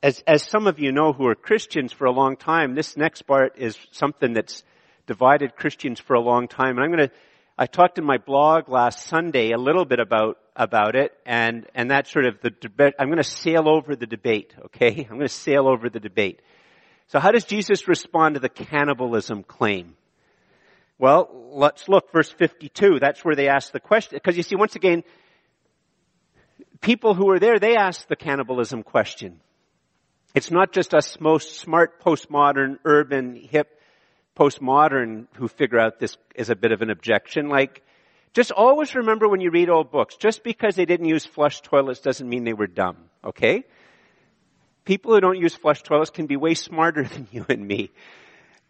as, 0.00 0.22
as 0.28 0.44
some 0.44 0.68
of 0.68 0.78
you 0.78 0.92
know 0.92 1.12
who 1.12 1.26
are 1.26 1.34
Christians 1.34 1.92
for 1.92 2.04
a 2.04 2.12
long 2.12 2.36
time, 2.36 2.76
this 2.76 2.96
next 2.96 3.22
part 3.22 3.58
is 3.58 3.76
something 3.90 4.32
that's 4.32 4.62
divided 5.08 5.56
Christians 5.56 5.98
for 5.98 6.14
a 6.14 6.20
long 6.20 6.46
time. 6.46 6.76
And 6.76 6.80
I'm 6.80 6.92
going 6.92 7.08
to, 7.08 7.14
I 7.56 7.66
talked 7.66 7.98
in 7.98 8.04
my 8.04 8.18
blog 8.18 8.68
last 8.68 9.06
Sunday 9.06 9.52
a 9.52 9.58
little 9.58 9.84
bit 9.84 10.00
about, 10.00 10.38
about 10.56 10.96
it 10.96 11.12
and, 11.24 11.66
and 11.72 11.88
that's 11.88 12.10
sort 12.10 12.26
of 12.26 12.40
the 12.40 12.50
debate. 12.50 12.94
I'm 12.98 13.06
going 13.06 13.18
to 13.18 13.22
sail 13.22 13.68
over 13.68 13.94
the 13.94 14.06
debate, 14.06 14.52
okay? 14.66 15.06
I'm 15.10 15.16
going 15.16 15.20
to 15.20 15.28
sail 15.28 15.68
over 15.68 15.88
the 15.88 16.00
debate. 16.00 16.42
So 17.08 17.20
how 17.20 17.30
does 17.30 17.44
Jesus 17.44 17.86
respond 17.86 18.34
to 18.34 18.40
the 18.40 18.48
cannibalism 18.48 19.44
claim? 19.44 19.94
Well, 20.98 21.50
let's 21.52 21.88
look 21.88 22.10
verse 22.12 22.30
52. 22.30 22.98
That's 22.98 23.24
where 23.24 23.36
they 23.36 23.48
ask 23.48 23.70
the 23.70 23.78
question. 23.78 24.16
Because 24.16 24.36
you 24.36 24.42
see, 24.42 24.56
once 24.56 24.74
again, 24.74 25.04
people 26.80 27.14
who 27.14 27.30
are 27.30 27.38
there, 27.38 27.60
they 27.60 27.76
ask 27.76 28.08
the 28.08 28.16
cannibalism 28.16 28.82
question. 28.82 29.38
It's 30.34 30.50
not 30.50 30.72
just 30.72 30.92
us 30.92 31.18
most 31.20 31.60
smart, 31.60 32.02
postmodern, 32.02 32.78
urban, 32.84 33.36
hip 33.36 33.80
postmodern 34.36 35.26
who 35.34 35.48
figure 35.48 35.78
out 35.78 35.98
this 35.98 36.16
is 36.34 36.50
a 36.50 36.56
bit 36.56 36.72
of 36.72 36.82
an 36.82 36.90
objection. 36.90 37.48
Like, 37.48 37.82
just 38.32 38.50
always 38.50 38.94
remember 38.94 39.28
when 39.28 39.40
you 39.40 39.50
read 39.50 39.70
old 39.70 39.90
books, 39.90 40.16
just 40.16 40.42
because 40.42 40.74
they 40.74 40.86
didn't 40.86 41.06
use 41.06 41.24
flush 41.24 41.60
toilets 41.60 42.00
doesn't 42.00 42.28
mean 42.28 42.44
they 42.44 42.52
were 42.52 42.66
dumb, 42.66 42.96
okay? 43.24 43.64
People 44.84 45.14
who 45.14 45.20
don't 45.20 45.38
use 45.38 45.54
flush 45.54 45.82
toilets 45.82 46.10
can 46.10 46.26
be 46.26 46.36
way 46.36 46.54
smarter 46.54 47.04
than 47.12 47.28
you 47.30 47.46
and 47.48 47.66
me. 47.66 47.90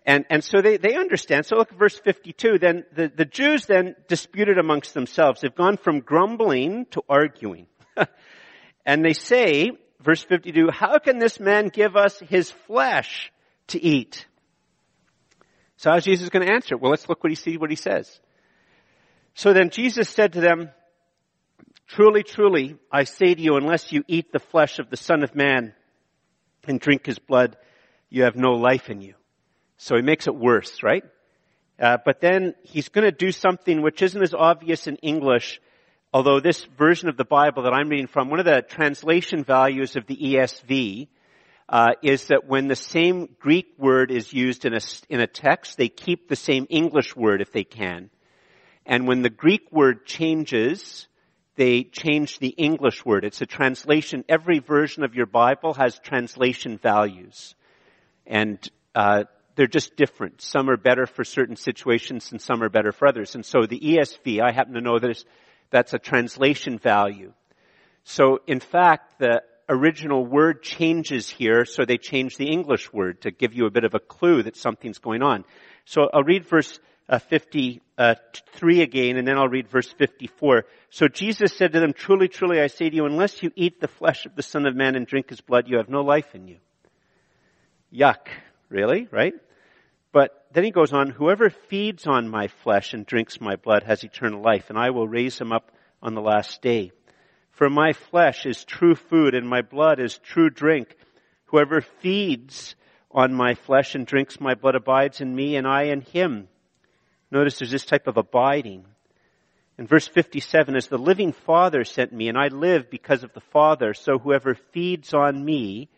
And, 0.07 0.27
and 0.29 0.45
so 0.45 0.61
they, 0.61 0.77
they 0.77 0.97
understand. 0.97 1.47
So 1.47 1.57
look 1.57 1.73
at 1.73 1.79
verse 1.79 1.99
52. 1.99 2.59
Then 2.59 2.85
the, 2.95 3.11
the 3.15 3.25
Jews 3.25 3.65
then 3.65 3.97
disputed 4.07 4.59
amongst 4.59 4.93
themselves. 4.93 5.41
They've 5.41 5.55
gone 5.55 5.79
from 5.79 6.01
grumbling 6.01 6.85
to 6.91 7.03
arguing. 7.09 7.67
and 8.85 9.03
they 9.03 9.15
say, 9.15 9.73
verse 10.01 10.23
52, 10.23 10.69
how 10.71 10.99
can 10.99 11.19
this 11.19 11.41
man 11.41 11.69
give 11.69 11.97
us 11.97 12.21
his 12.21 12.51
flesh 12.51 13.33
to 13.69 13.83
eat? 13.83 14.27
So 15.85 15.91
how's 15.91 16.05
Jesus 16.05 16.31
going 16.31 16.47
to 16.47 16.51
answer? 16.51 16.77
It? 16.77 16.81
Well, 16.81 16.91
let's 16.91 17.11
look 17.11 17.23
what 17.23 17.31
he 17.31 17.35
see 17.35 17.59
what 17.59 17.69
he 17.69 17.77
says. 17.77 18.19
So 19.35 19.53
then 19.53 19.69
Jesus 19.69 20.09
said 20.09 20.33
to 20.33 20.41
them, 20.41 20.71
Truly, 21.87 22.23
truly, 22.23 22.77
I 22.91 23.05
say 23.05 23.35
to 23.35 23.43
you, 23.43 23.57
unless 23.57 23.93
you 23.93 24.03
eat 24.09 24.33
the 24.33 24.39
flesh 24.39 24.79
of 24.79 24.89
the 24.89 24.97
Son 24.97 25.23
of 25.23 25.35
Man 25.35 25.75
and 26.67 26.81
drink 26.81 27.05
his 27.05 27.19
blood, 27.19 27.59
you 28.09 28.23
have 28.23 28.35
no 28.35 28.53
life 28.53 28.89
in 28.89 29.03
you. 29.03 29.13
So 29.77 29.97
he 29.97 30.01
makes 30.01 30.27
it 30.27 30.35
worse, 30.35 30.83
right? 30.83 31.05
Uh, 31.79 31.99
but 32.03 32.19
then 32.19 32.55
he's 32.63 32.89
going 32.89 33.05
to 33.05 33.13
do 33.13 33.31
something 33.31 33.83
which 33.83 34.01
isn't 34.01 34.23
as 34.23 34.33
obvious 34.33 34.87
in 34.87 34.97
English, 35.03 35.61
although 36.15 36.41
this 36.41 36.65
version 36.79 37.11
of 37.11 37.19
the 37.19 37.27
Bible 37.27 37.65
that 37.65 37.75
I'm 37.75 37.91
reading 37.91 38.07
from, 38.07 38.31
one 38.31 38.41
of 38.41 38.47
the 38.47 38.63
translation 38.63 39.45
values 39.45 39.97
of 39.97 40.07
the 40.07 40.17
ESV 40.17 41.09
uh, 41.69 41.93
is 42.03 42.27
that 42.27 42.47
when 42.47 42.69
the 42.69 42.77
same 42.77 43.29
Greek 43.41 43.67
word 43.79 44.11
is 44.11 44.33
used 44.33 44.65
in 44.65 44.75
a, 44.75 44.81
in 45.09 45.21
a 45.21 45.27
text, 45.27 45.77
they 45.77 45.89
keep 45.89 46.29
the 46.29 46.37
same 46.37 46.67
English 46.69 47.17
word 47.17 47.41
if 47.41 47.53
they 47.53 47.65
can. 47.65 48.11
And 48.87 49.07
when 49.09 49.23
the 49.23 49.31
Greek 49.31 49.73
word 49.73 50.05
changes, 50.05 51.09
they 51.57 51.85
change 51.85 52.39
the 52.39 52.49
English 52.49 53.05
word. 53.05 53.25
It's 53.25 53.41
a 53.41 53.47
translation. 53.47 54.25
Every 54.29 54.59
version 54.59 55.05
of 55.05 55.15
your 55.15 55.27
Bible 55.27 55.75
has 55.75 55.99
translation 55.99 56.77
values. 56.77 57.55
And 58.27 58.59
uh, 58.95 59.25
they're 59.57 59.67
just 59.67 59.97
different. 59.97 60.43
Some 60.43 60.69
are 60.69 60.77
better 60.77 61.07
for 61.07 61.25
certain 61.25 61.57
situations 61.57 62.33
and 62.33 62.41
some 62.41 62.63
are 62.63 62.69
better 62.69 62.93
for 62.93 63.09
others. 63.09 63.35
And 63.35 63.45
so 63.45 63.67
the 63.67 63.79
ESV, 63.79 64.43
I 64.43 64.53
happen 64.53 64.75
to 64.75 64.81
know 64.81 64.99
that 64.99 65.25
that's 65.71 65.95
a 65.95 65.99
translation 65.99 66.79
value. 66.79 67.33
So 68.05 68.41
in 68.47 68.61
fact, 68.61 69.19
the 69.19 69.43
original 69.69 70.25
word 70.25 70.63
changes 70.63 71.29
here, 71.29 71.65
so 71.65 71.85
they 71.85 71.99
change 71.99 72.37
the 72.37 72.51
English 72.51 72.93
word 72.93 73.23
to 73.23 73.31
give 73.31 73.55
you 73.55 73.67
a 73.67 73.71
bit 73.71 73.85
of 73.85 73.95
a 73.95 73.99
clue 74.01 74.43
that 74.43 74.57
something's 74.57 74.99
going 74.99 75.23
on. 75.23 75.45
So 75.85 76.09
I'll 76.13 76.23
read 76.23 76.47
verse 76.47 76.79
uh, 77.09 77.19
53 77.19 78.81
again, 78.81 79.17
and 79.17 79.27
then 79.27 79.37
I'll 79.37 79.49
read 79.49 79.69
verse 79.69 79.91
54. 79.93 80.65
So 80.91 81.09
Jesus 81.09 81.57
said 81.57 81.73
to 81.73 81.81
them, 81.81 81.93
Truly, 81.93 82.29
truly, 82.29 82.61
I 82.61 82.69
say 82.69 82.89
to 82.89 82.97
you, 82.97 83.07
unless 83.07 83.43
you 83.43 83.51
eat 83.57 83.81
the 83.81 83.89
flesh 83.89 84.27
of 84.27 84.35
the 84.35 84.43
Son 84.43 84.67
of 84.67 84.75
Man 84.75 84.97
and 84.97 85.07
drink 85.07 85.29
his 85.31 85.41
blood, 85.41 85.69
you 85.69 85.77
have 85.77 85.89
no 85.89 86.03
life 86.03 86.35
in 86.35 86.49
you. 86.49 86.59
Yuck. 87.93 88.29
Really? 88.69 89.07
Right? 89.11 89.35
But 90.13 90.47
then 90.53 90.65
he 90.65 90.71
goes 90.71 90.93
on, 90.93 91.11
Whoever 91.11 91.51
feeds 91.51 92.07
on 92.07 92.29
my 92.29 92.49
flesh 92.49 92.95
and 92.95 93.05
drinks 93.05 93.41
my 93.41 93.57
blood 93.57 93.83
has 93.83 94.05
eternal 94.05 94.43
life, 94.43 94.71
and 94.71 94.79
I 94.79 94.91
will 94.91 95.09
raise 95.09 95.39
him 95.39 95.53
up 95.53 95.73
on 96.03 96.15
the 96.15 96.23
last 96.23 96.63
day. 96.63 96.93
For 97.55 97.71
my 97.71 97.93
flesh 97.93 98.47
is 98.47 98.65
true 98.65 98.97
food, 98.97 99.35
and 99.35 99.49
my 99.49 99.63
blood 99.63 100.01
is 100.01 100.19
true 100.19 100.51
drink. 100.51 100.97
Whoever 101.47 101.81
feeds 101.81 102.75
on 103.13 103.33
my 103.33 103.55
flesh 103.55 103.95
and 103.95 104.05
drinks 104.05 104.41
my 104.41 104.55
blood 104.55 104.75
abides 104.75 105.21
in 105.21 105.35
me, 105.35 105.55
and 105.55 105.67
I 105.67 105.85
in 105.85 106.01
him. 106.01 106.49
Notice 107.31 107.59
there's 107.59 107.71
this 107.71 107.87
type 107.87 108.09
of 108.09 108.17
abiding. 108.17 108.87
In 109.79 109.87
verse 109.87 110.09
57, 110.09 110.75
as 110.75 110.89
the 110.89 110.99
living 110.99 111.33
Father 111.33 111.85
sent 111.85 112.13
me, 112.13 112.29
and 112.29 112.37
I 112.37 112.49
live 112.49 112.91
because 112.91 113.23
of 113.23 113.33
the 113.35 113.41
Father, 113.41 113.95
so 113.95 114.19
whoever 114.19 114.57
feeds 114.73 115.15
on 115.15 115.45
me, 115.45 115.89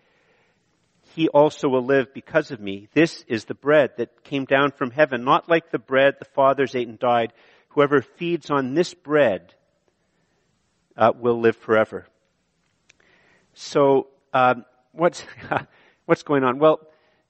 he 1.14 1.28
also 1.28 1.68
will 1.68 1.84
live 1.84 2.12
because 2.12 2.50
of 2.50 2.60
me. 2.60 2.88
This 2.92 3.24
is 3.28 3.46
the 3.46 3.54
bread 3.54 3.92
that 3.96 4.24
came 4.24 4.44
down 4.44 4.72
from 4.72 4.90
heaven, 4.90 5.24
not 5.24 5.48
like 5.48 5.70
the 5.70 5.78
bread 5.78 6.16
the 6.18 6.26
fathers 6.26 6.74
ate 6.74 6.88
and 6.88 6.98
died. 6.98 7.32
Whoever 7.70 8.02
feeds 8.02 8.50
on 8.50 8.74
this 8.74 8.92
bread 8.92 9.54
uh, 10.96 11.12
will 11.18 11.40
live 11.40 11.56
forever. 11.56 12.06
So, 13.54 14.08
um, 14.32 14.64
what's 14.92 15.24
what's 16.06 16.22
going 16.22 16.44
on? 16.44 16.58
Well, 16.58 16.80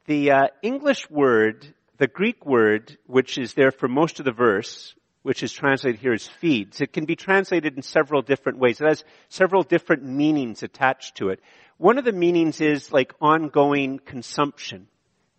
the 0.06 0.30
uh, 0.30 0.46
English 0.62 1.08
word 1.10 1.74
the 1.98 2.06
Greek 2.06 2.44
word, 2.44 2.98
which 3.06 3.38
is 3.38 3.54
there 3.54 3.70
for 3.70 3.88
most 3.88 4.18
of 4.18 4.24
the 4.24 4.32
verse, 4.32 4.94
which 5.22 5.42
is 5.42 5.52
translated 5.52 6.00
here 6.00 6.12
as 6.12 6.26
feeds, 6.26 6.80
it 6.80 6.92
can 6.92 7.04
be 7.04 7.16
translated 7.16 7.76
in 7.76 7.82
several 7.82 8.22
different 8.22 8.58
ways. 8.58 8.80
It 8.80 8.86
has 8.86 9.04
several 9.28 9.62
different 9.62 10.04
meanings 10.04 10.62
attached 10.62 11.16
to 11.16 11.30
it. 11.30 11.40
One 11.78 11.98
of 11.98 12.04
the 12.04 12.12
meanings 12.12 12.60
is 12.60 12.92
like 12.92 13.14
ongoing 13.20 13.98
consumption, 13.98 14.88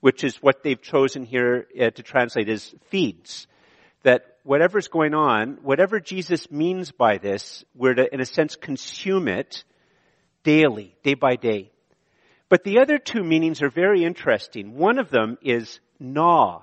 which 0.01 0.23
is 0.23 0.37
what 0.37 0.63
they've 0.63 0.81
chosen 0.81 1.25
here 1.25 1.67
uh, 1.79 1.89
to 1.91 2.03
translate 2.03 2.49
as 2.49 2.73
feeds. 2.89 3.47
That 4.03 4.36
whatever's 4.47 4.87
going 4.87 5.13
on, 5.13 5.57
whatever 5.61 5.99
Jesus 5.99 6.49
means 6.49 6.93
by 6.93 7.17
this, 7.17 7.65
we're 7.75 7.93
to, 7.93 8.13
in 8.13 8.21
a 8.21 8.25
sense, 8.25 8.55
consume 8.55 9.27
it 9.27 9.65
daily, 10.43 10.95
day 11.03 11.15
by 11.15 11.35
day. 11.35 11.69
But 12.47 12.63
the 12.63 12.79
other 12.79 12.97
two 12.97 13.25
meanings 13.25 13.61
are 13.61 13.69
very 13.69 14.05
interesting. 14.05 14.77
One 14.77 14.99
of 14.99 15.09
them 15.09 15.37
is 15.41 15.81
gnaw. 15.99 16.61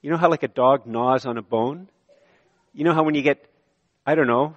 You 0.00 0.12
know 0.12 0.16
how 0.16 0.30
like 0.30 0.44
a 0.44 0.48
dog 0.48 0.86
gnaws 0.86 1.26
on 1.26 1.38
a 1.38 1.42
bone? 1.42 1.88
You 2.72 2.84
know 2.84 2.94
how 2.94 3.02
when 3.02 3.16
you 3.16 3.22
get, 3.22 3.44
I 4.06 4.14
don't 4.14 4.28
know, 4.28 4.54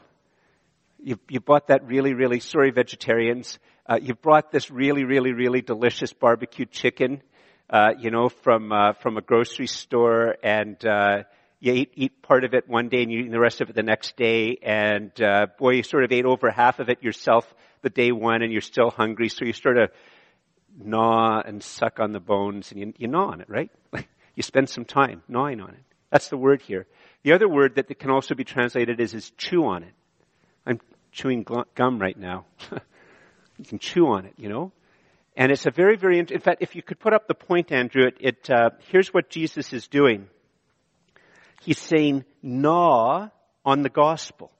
you, 1.01 1.17
you 1.29 1.39
bought 1.39 1.69
that 1.69 1.83
really, 1.87 2.13
really, 2.13 2.41
sorry 2.41 2.69
vegetarians, 2.69 3.57
uh, 3.89 3.97
you 3.99 4.13
brought 4.13 4.51
this 4.51 4.69
really, 4.69 5.03
really, 5.03 5.33
really 5.33 5.63
delicious 5.63 6.13
barbecue 6.13 6.67
chicken, 6.67 7.23
uh, 7.73 7.93
you 7.97 8.11
know, 8.11 8.29
from, 8.29 8.71
uh, 8.71 8.93
from 8.93 9.17
a 9.17 9.21
grocery 9.21 9.65
store 9.65 10.35
and, 10.43 10.85
uh, 10.85 11.23
you 11.59 11.73
eat, 11.73 11.91
eat 11.95 12.21
part 12.21 12.43
of 12.43 12.53
it 12.53 12.69
one 12.69 12.87
day 12.87 13.01
and 13.01 13.11
you 13.11 13.21
eat 13.21 13.31
the 13.31 13.39
rest 13.39 13.61
of 13.61 13.69
it 13.69 13.75
the 13.75 13.81
next 13.81 14.15
day 14.15 14.59
and, 14.61 15.11
uh, 15.19 15.47
boy, 15.57 15.71
you 15.71 15.81
sort 15.81 16.03
of 16.03 16.11
ate 16.11 16.23
over 16.23 16.51
half 16.51 16.77
of 16.77 16.89
it 16.89 17.01
yourself 17.01 17.51
the 17.81 17.89
day 17.89 18.11
one 18.11 18.43
and 18.43 18.51
you're 18.51 18.61
still 18.61 18.91
hungry, 18.91 19.27
so 19.27 19.43
you 19.43 19.53
sort 19.53 19.79
of 19.79 19.89
gnaw 20.77 21.41
and 21.43 21.63
suck 21.63 21.99
on 21.99 22.11
the 22.11 22.19
bones 22.19 22.71
and 22.71 22.79
you, 22.79 22.93
you 22.99 23.07
gnaw 23.07 23.31
on 23.31 23.41
it, 23.41 23.49
right? 23.49 23.71
you 24.35 24.43
spend 24.43 24.69
some 24.69 24.85
time 24.85 25.23
gnawing 25.27 25.59
on 25.59 25.69
it. 25.69 25.83
That's 26.11 26.29
the 26.29 26.37
word 26.37 26.61
here. 26.61 26.85
The 27.23 27.33
other 27.33 27.49
word 27.49 27.73
that 27.75 27.87
can 27.97 28.11
also 28.11 28.35
be 28.35 28.43
translated 28.43 28.99
is, 28.99 29.15
is 29.15 29.31
chew 29.35 29.65
on 29.65 29.81
it. 29.81 29.93
I'm 30.63 30.79
chewing 31.11 31.43
gum 31.73 31.97
right 31.97 32.17
now. 32.17 32.45
you 33.57 33.65
can 33.65 33.79
chew 33.79 34.05
on 34.09 34.27
it, 34.27 34.33
you 34.37 34.47
know? 34.47 34.71
And 35.35 35.51
it's 35.51 35.65
a 35.65 35.71
very, 35.71 35.97
very, 35.97 36.19
in 36.19 36.39
fact, 36.39 36.61
if 36.61 36.75
you 36.75 36.83
could 36.83 36.99
put 36.99 37.13
up 37.13 37.27
the 37.27 37.33
point, 37.33 37.71
Andrew, 37.71 38.05
it, 38.05 38.17
it 38.19 38.49
uh, 38.49 38.69
here's 38.91 39.13
what 39.13 39.29
Jesus 39.29 39.73
is 39.73 39.87
doing. 39.87 40.27
He's 41.61 41.79
saying, 41.79 42.25
gnaw 42.41 43.29
on 43.65 43.81
the 43.81 43.89
gospel. 43.89 44.51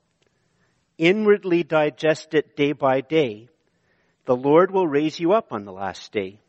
Inwardly 0.97 1.63
digest 1.63 2.33
it 2.33 2.55
day 2.55 2.71
by 2.71 3.01
day 3.01 3.49
the 4.25 4.36
Lord 4.36 4.71
will 4.71 4.88
raise 4.88 5.19
you 5.19 5.33
up 5.33 5.51
on 5.51 5.65
the 5.65 5.71
last 5.71 6.12
day. 6.12 6.39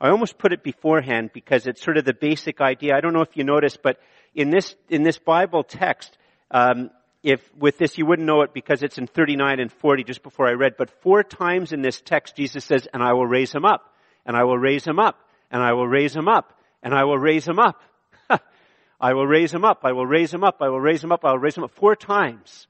I 0.00 0.10
almost 0.10 0.38
put 0.38 0.52
it 0.52 0.62
beforehand 0.62 1.30
because 1.32 1.66
it's 1.66 1.82
sort 1.82 1.96
of 1.96 2.04
the 2.04 2.14
basic 2.14 2.60
idea. 2.60 2.94
I 2.94 3.00
don't 3.00 3.14
know 3.14 3.22
if 3.22 3.36
you 3.36 3.44
noticed, 3.44 3.82
but 3.82 3.98
in 4.34 4.50
this 4.50 4.76
in 4.88 5.02
this 5.02 5.18
Bible 5.18 5.64
text, 5.64 6.16
um, 6.50 6.90
if 7.26 7.40
with 7.56 7.76
this 7.76 7.98
you 7.98 8.06
wouldn't 8.06 8.26
know 8.26 8.42
it 8.42 8.54
because 8.54 8.82
it's 8.82 8.98
in 8.98 9.06
39 9.06 9.60
and 9.60 9.72
40 9.72 10.04
just 10.04 10.22
before 10.22 10.48
I 10.48 10.52
read, 10.52 10.76
but 10.78 10.90
four 11.02 11.22
times 11.22 11.72
in 11.72 11.82
this 11.82 12.00
text 12.00 12.36
Jesus 12.36 12.64
says, 12.64 12.86
"And 12.92 13.02
I 13.02 13.12
will 13.12 13.26
raise 13.26 13.52
him 13.52 13.64
up, 13.64 13.92
and 14.24 14.36
I 14.36 14.44
will 14.44 14.58
raise 14.58 14.86
him 14.86 14.98
up, 14.98 15.18
and 15.50 15.62
I 15.62 15.72
will 15.72 15.88
raise 15.88 16.14
him 16.14 16.28
up, 16.28 16.52
and 16.82 16.94
I 16.94 17.04
will 17.04 17.18
raise 17.18 17.46
him 17.46 17.58
up." 17.58 17.82
I 19.00 19.12
will 19.12 19.26
raise 19.26 19.52
him 19.52 19.64
up. 19.64 19.80
I 19.84 19.92
will 19.92 20.06
raise 20.06 20.32
him 20.32 20.44
up. 20.44 20.58
I 20.60 20.68
will 20.68 20.80
raise 20.80 21.02
him 21.04 21.12
up. 21.12 21.24
I 21.24 21.32
will 21.32 21.38
raise 21.38 21.56
him 21.56 21.64
up. 21.64 21.72
Four 21.72 21.96
times. 21.96 22.66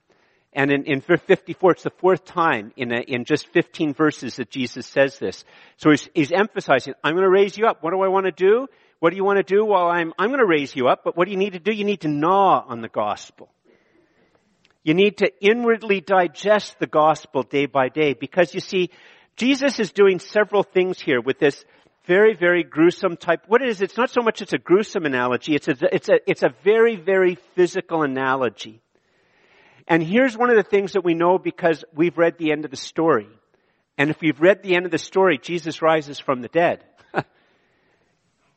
And 0.53 0.73
in, 0.73 0.85
in 0.85 1.01
54, 1.03 1.73
it's 1.73 1.83
the 1.83 1.91
fourth 1.91 2.25
time 2.25 2.73
in, 2.77 2.91
a, 2.91 3.01
in 3.01 3.27
just 3.27 3.47
15 3.49 3.93
verses 3.93 4.37
that 4.37 4.51
Jesus 4.51 4.87
says 4.87 5.19
this. 5.19 5.45
So 5.77 5.91
he's, 5.91 6.09
he's 6.15 6.33
emphasizing, 6.33 6.95
I'm 7.05 7.13
going 7.13 7.25
to 7.25 7.31
raise 7.31 7.59
you 7.59 7.67
up. 7.67 7.83
What 7.83 7.91
do 7.91 8.01
I 8.01 8.09
want 8.09 8.25
to 8.25 8.33
do? 8.33 8.67
What 8.99 9.11
do 9.11 9.17
you 9.17 9.25
want 9.25 9.37
to 9.37 9.43
do? 9.43 9.67
Well, 9.67 9.87
I'm, 9.87 10.15
I'm 10.19 10.31
going 10.31 10.41
to 10.41 10.47
raise 10.47 10.75
you 10.75 10.89
up, 10.89 11.05
but 11.05 11.15
what 11.15 11.27
do 11.27 11.33
you 11.33 11.37
need 11.37 11.53
to 11.53 11.59
do? 11.59 11.73
You 11.73 11.85
need 11.85 12.01
to 12.01 12.09
gnaw 12.09 12.65
on 12.67 12.81
the 12.81 12.89
gospel. 12.89 13.51
You 14.87 14.95
need 14.95 15.17
to 15.17 15.33
inwardly 15.45 16.01
digest 16.01 16.79
the 16.79 16.87
gospel 16.87 17.43
day 17.43 17.67
by 17.67 17.89
day 17.89 18.15
because 18.15 18.55
you 18.55 18.61
see, 18.61 18.91
Jesus 19.35 19.81
is 19.81 19.91
doing 19.91 20.21
several 20.21 20.63
things 20.63 21.01
here 21.01 21.21
with 21.21 21.41
this 21.41 21.65
very, 22.05 22.37
very 22.37 22.63
gruesome 22.63 23.17
type. 23.17 23.43
What 23.49 23.63
it 23.63 23.69
is, 23.69 23.83
it's 23.83 23.97
not 23.97 24.11
so 24.11 24.23
much 24.23 24.43
it's 24.43 24.53
a 24.53 24.59
gruesome 24.59 25.05
analogy, 25.05 25.57
it's 25.57 25.67
a, 25.67 25.75
it's 25.93 26.09
a, 26.09 26.31
it's 26.31 26.45
a 26.45 26.55
very, 26.63 26.95
very 26.95 27.35
physical 27.57 28.05
analogy. 28.05 28.81
And 29.89 30.05
here's 30.05 30.37
one 30.37 30.51
of 30.51 30.57
the 30.57 30.63
things 30.63 30.93
that 30.93 31.05
we 31.05 31.15
know 31.15 31.37
because 31.37 31.85
we've 31.93 32.17
read 32.17 32.39
the 32.39 32.53
end 32.53 32.65
of 32.65 32.71
the 32.71 32.77
story. 32.77 33.27
And 33.99 34.11
if 34.11 34.21
we've 34.21 34.41
read 34.41 34.63
the 34.63 34.77
end 34.77 34.85
of 34.85 34.93
the 34.93 34.99
story, 34.99 35.37
Jesus 35.37 35.83
rises 35.83 36.21
from 36.21 36.43
the 36.43 36.49
dead. 36.49 36.85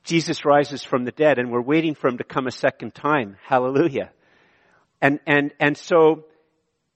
Jesus 0.03 0.45
rises 0.45 0.83
from 0.83 1.05
the 1.05 1.11
dead 1.11 1.39
and 1.39 1.49
we're 1.49 1.59
waiting 1.59 1.95
for 1.95 2.07
him 2.07 2.19
to 2.19 2.23
come 2.23 2.45
a 2.45 2.51
second 2.51 2.93
time. 2.93 3.37
Hallelujah. 3.47 4.11
And, 5.01 5.19
and, 5.25 5.53
and 5.59 5.77
so 5.77 6.25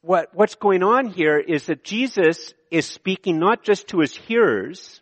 what, 0.02 0.30
what's 0.34 0.56
going 0.56 0.84
on 0.84 1.08
here 1.08 1.38
is 1.40 1.68
that 1.68 1.84
Jesus 1.84 2.54
is 2.70 2.86
speaking 2.86 3.40
not 3.40 3.64
just 3.64 3.90
to 3.90 4.00
his 4.00 4.16
hearers, 4.16 5.02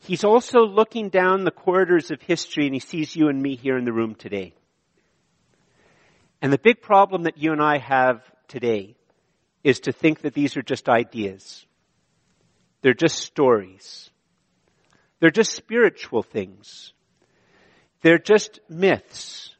he's 0.00 0.24
also 0.24 0.66
looking 0.66 1.08
down 1.08 1.44
the 1.44 1.50
corridors 1.50 2.10
of 2.10 2.20
history 2.22 2.66
and 2.66 2.74
he 2.74 2.80
sees 2.80 3.14
you 3.14 3.28
and 3.28 3.40
me 3.40 3.54
here 3.54 3.78
in 3.78 3.84
the 3.84 3.92
room 3.92 4.14
today. 4.14 4.52
And 6.42 6.52
the 6.52 6.58
big 6.58 6.82
problem 6.82 7.22
that 7.24 7.38
you 7.38 7.52
and 7.52 7.62
I 7.62 7.78
have 7.78 8.22
today 8.48 8.96
is 9.64 9.80
to 9.80 9.92
think 9.92 10.22
that 10.22 10.34
these 10.34 10.56
are 10.56 10.62
just 10.62 10.88
ideas. 10.88 11.66
They're 12.82 12.94
just 12.94 13.18
stories. 13.18 14.10
They're 15.18 15.30
just 15.30 15.52
spiritual 15.52 16.22
things. 16.22 16.92
They're 18.02 18.18
just 18.18 18.60
myths. 18.68 19.55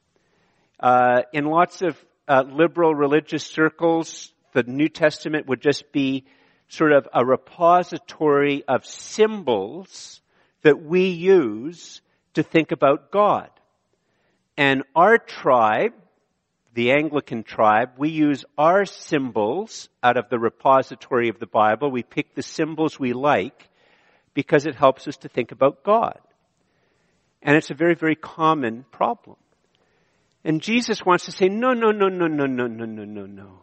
Uh, 0.79 1.23
in 1.33 1.47
lots 1.47 1.83
of 1.83 1.97
uh, 2.29 2.45
liberal 2.47 2.95
religious 2.95 3.45
circles, 3.45 4.33
the 4.53 4.63
New 4.63 4.89
Testament 4.89 5.47
would 5.47 5.61
just 5.61 5.93
be 5.93 6.25
sort 6.69 6.93
of 6.93 7.09
a 7.13 7.25
repository 7.25 8.65
of 8.67 8.85
symbols 8.85 10.21
that 10.63 10.83
we 10.83 11.09
use 11.09 12.01
to 12.35 12.43
think 12.43 12.73
about 12.73 13.11
God. 13.11 13.51
And 14.57 14.83
our 14.95 15.19
tribe, 15.19 15.93
the 16.75 16.93
Anglican 16.93 17.43
tribe, 17.43 17.91
we 17.97 18.11
use 18.11 18.45
our 18.59 18.85
symbols 18.85 19.89
out 20.03 20.17
of 20.17 20.29
the 20.29 20.39
repository 20.39 21.29
of 21.29 21.39
the 21.39 21.47
Bible. 21.47 21.91
We 21.91 22.03
pick 22.03 22.35
the 22.35 22.43
symbols 22.43 22.99
we 22.99 23.13
like 23.13 23.69
because 24.35 24.67
it 24.67 24.75
helps 24.75 25.09
us 25.09 25.17
to 25.19 25.29
think 25.29 25.53
about 25.53 25.85
God. 25.85 26.19
And 27.43 27.57
it's 27.57 27.71
a 27.71 27.75
very, 27.75 27.95
very 27.95 28.17
common 28.17 28.85
problem. 28.91 29.37
And 30.47 30.63
Jesus 30.63 31.05
wants 31.05 31.25
to 31.25 31.33
say, 31.33 31.49
no, 31.49 31.73
no, 31.73 31.91
no, 31.91 32.07
no, 32.07 32.29
no, 32.29 32.47
no, 32.47 32.69
no, 32.69 32.85
no, 32.85 33.05
no, 33.05 33.27
no. 33.27 33.63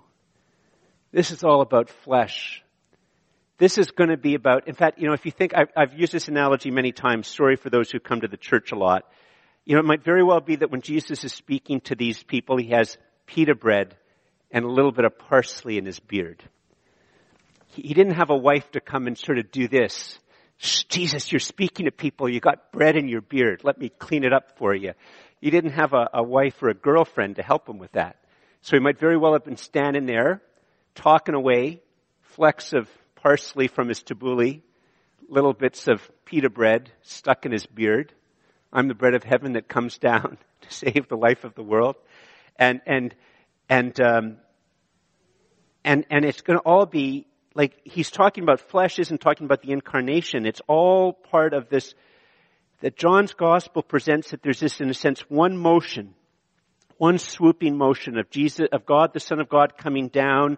This 1.14 1.32
is 1.32 1.42
all 1.42 1.62
about 1.62 1.90
flesh. 1.90 2.62
This 3.58 3.78
is 3.78 3.92
going 3.92 4.10
to 4.10 4.18
be 4.18 4.36
about, 4.36 4.68
in 4.68 4.76
fact, 4.76 5.00
you 5.00 5.08
know, 5.08 5.14
if 5.14 5.26
you 5.26 5.32
think, 5.32 5.54
I've, 5.56 5.70
I've 5.78 5.94
used 5.98 6.12
this 6.12 6.28
analogy 6.28 6.72
many 6.72 6.92
times, 6.92 7.30
sorry 7.30 7.56
for 7.56 7.70
those 7.70 7.90
who 7.90 8.02
come 8.02 8.20
to 8.20 8.28
the 8.28 8.36
church 8.36 8.74
a 8.74 8.76
lot. 8.76 9.06
You 9.64 9.76
know, 9.76 9.80
it 9.80 9.86
might 9.86 10.04
very 10.04 10.26
well 10.26 10.42
be 10.42 10.58
that 10.58 10.72
when 10.72 10.82
Jesus 10.82 11.24
is 11.24 11.32
speaking 11.32 11.80
to 11.86 11.96
these 11.96 12.22
people, 12.22 12.58
he 12.58 12.72
has 12.72 12.98
pita 13.28 13.56
bread 13.56 13.96
and 14.52 14.66
a 14.66 14.70
little 14.70 14.92
bit 14.92 15.06
of 15.06 15.18
parsley 15.18 15.78
in 15.78 15.86
his 15.86 16.02
beard. 16.02 16.44
He, 17.68 17.84
he 17.84 17.94
didn't 17.94 18.16
have 18.16 18.30
a 18.30 18.36
wife 18.36 18.70
to 18.72 18.82
come 18.82 19.08
and 19.08 19.18
sort 19.18 19.38
of 19.38 19.52
do 19.52 19.70
this. 19.70 20.20
Jesus, 20.58 21.32
you're 21.32 21.40
speaking 21.40 21.86
to 21.86 21.92
people. 21.92 22.30
You 22.30 22.40
got 22.40 22.72
bread 22.72 22.98
in 22.98 23.08
your 23.08 23.22
beard. 23.22 23.62
Let 23.64 23.78
me 23.78 23.90
clean 23.90 24.24
it 24.24 24.34
up 24.34 24.58
for 24.58 24.76
you. 24.76 24.94
He 25.44 25.50
didn't 25.50 25.72
have 25.72 25.92
a, 25.92 26.10
a 26.14 26.24
wife 26.24 26.64
or 26.64 26.70
a 26.70 26.74
girlfriend 26.74 27.36
to 27.36 27.44
help 27.44 27.68
him 27.68 27.78
with 27.78 27.92
that. 27.92 28.16
So 28.62 28.78
he 28.78 28.80
might 28.80 28.98
very 28.98 29.18
well 29.18 29.34
have 29.34 29.44
been 29.44 29.58
standing 29.58 30.06
there, 30.06 30.42
talking 30.96 31.36
away, 31.36 31.82
flecks 32.22 32.72
of 32.72 32.90
parsley 33.16 33.68
from 33.68 33.90
his 33.90 34.02
tabbouleh, 34.02 34.62
little 35.28 35.52
bits 35.52 35.90
of 35.90 36.00
pita 36.24 36.50
bread 36.50 36.94
stuck 37.02 37.46
in 37.46 37.52
his 37.52 37.66
beard. 37.66 38.14
I'm 38.72 38.88
the 38.88 38.94
bread 38.94 39.16
of 39.16 39.26
heaven 39.26 39.52
that 39.54 39.68
comes 39.68 39.98
down 39.98 40.38
to 40.62 40.74
save 40.74 41.10
the 41.10 41.18
life 41.18 41.44
of 41.44 41.56
the 41.56 41.64
world. 41.64 41.98
And, 42.58 42.80
and, 42.86 43.14
and, 43.68 44.00
um, 44.00 44.38
and, 45.84 46.06
and 46.10 46.24
it's 46.24 46.40
going 46.40 46.58
to 46.58 46.64
all 46.64 46.86
be 46.86 47.28
like 47.54 47.82
he's 47.84 48.10
talking 48.10 48.44
about 48.44 48.62
flesh 48.62 48.98
isn't 48.98 49.20
talking 49.20 49.44
about 49.44 49.62
the 49.62 49.74
incarnation. 49.74 50.46
It's 50.46 50.62
all 50.70 51.12
part 51.12 51.54
of 51.54 51.68
this, 51.68 51.96
that 52.84 52.98
John's 52.98 53.34
gospel 53.34 53.82
presents 53.82 54.32
that 54.32 54.44
there's 54.44 54.60
this, 54.60 54.82
in 54.82 54.90
a 54.90 54.94
sense, 54.94 55.22
one 55.30 55.58
motion, 55.58 56.14
one 56.98 57.18
swooping 57.18 57.78
motion 57.78 58.18
of 58.18 58.30
Jesus, 58.30 58.68
of 58.74 58.86
God, 58.86 59.14
the 59.14 59.22
Son 59.22 59.40
of 59.40 59.48
God 59.48 59.78
coming 59.78 60.10
down 60.10 60.58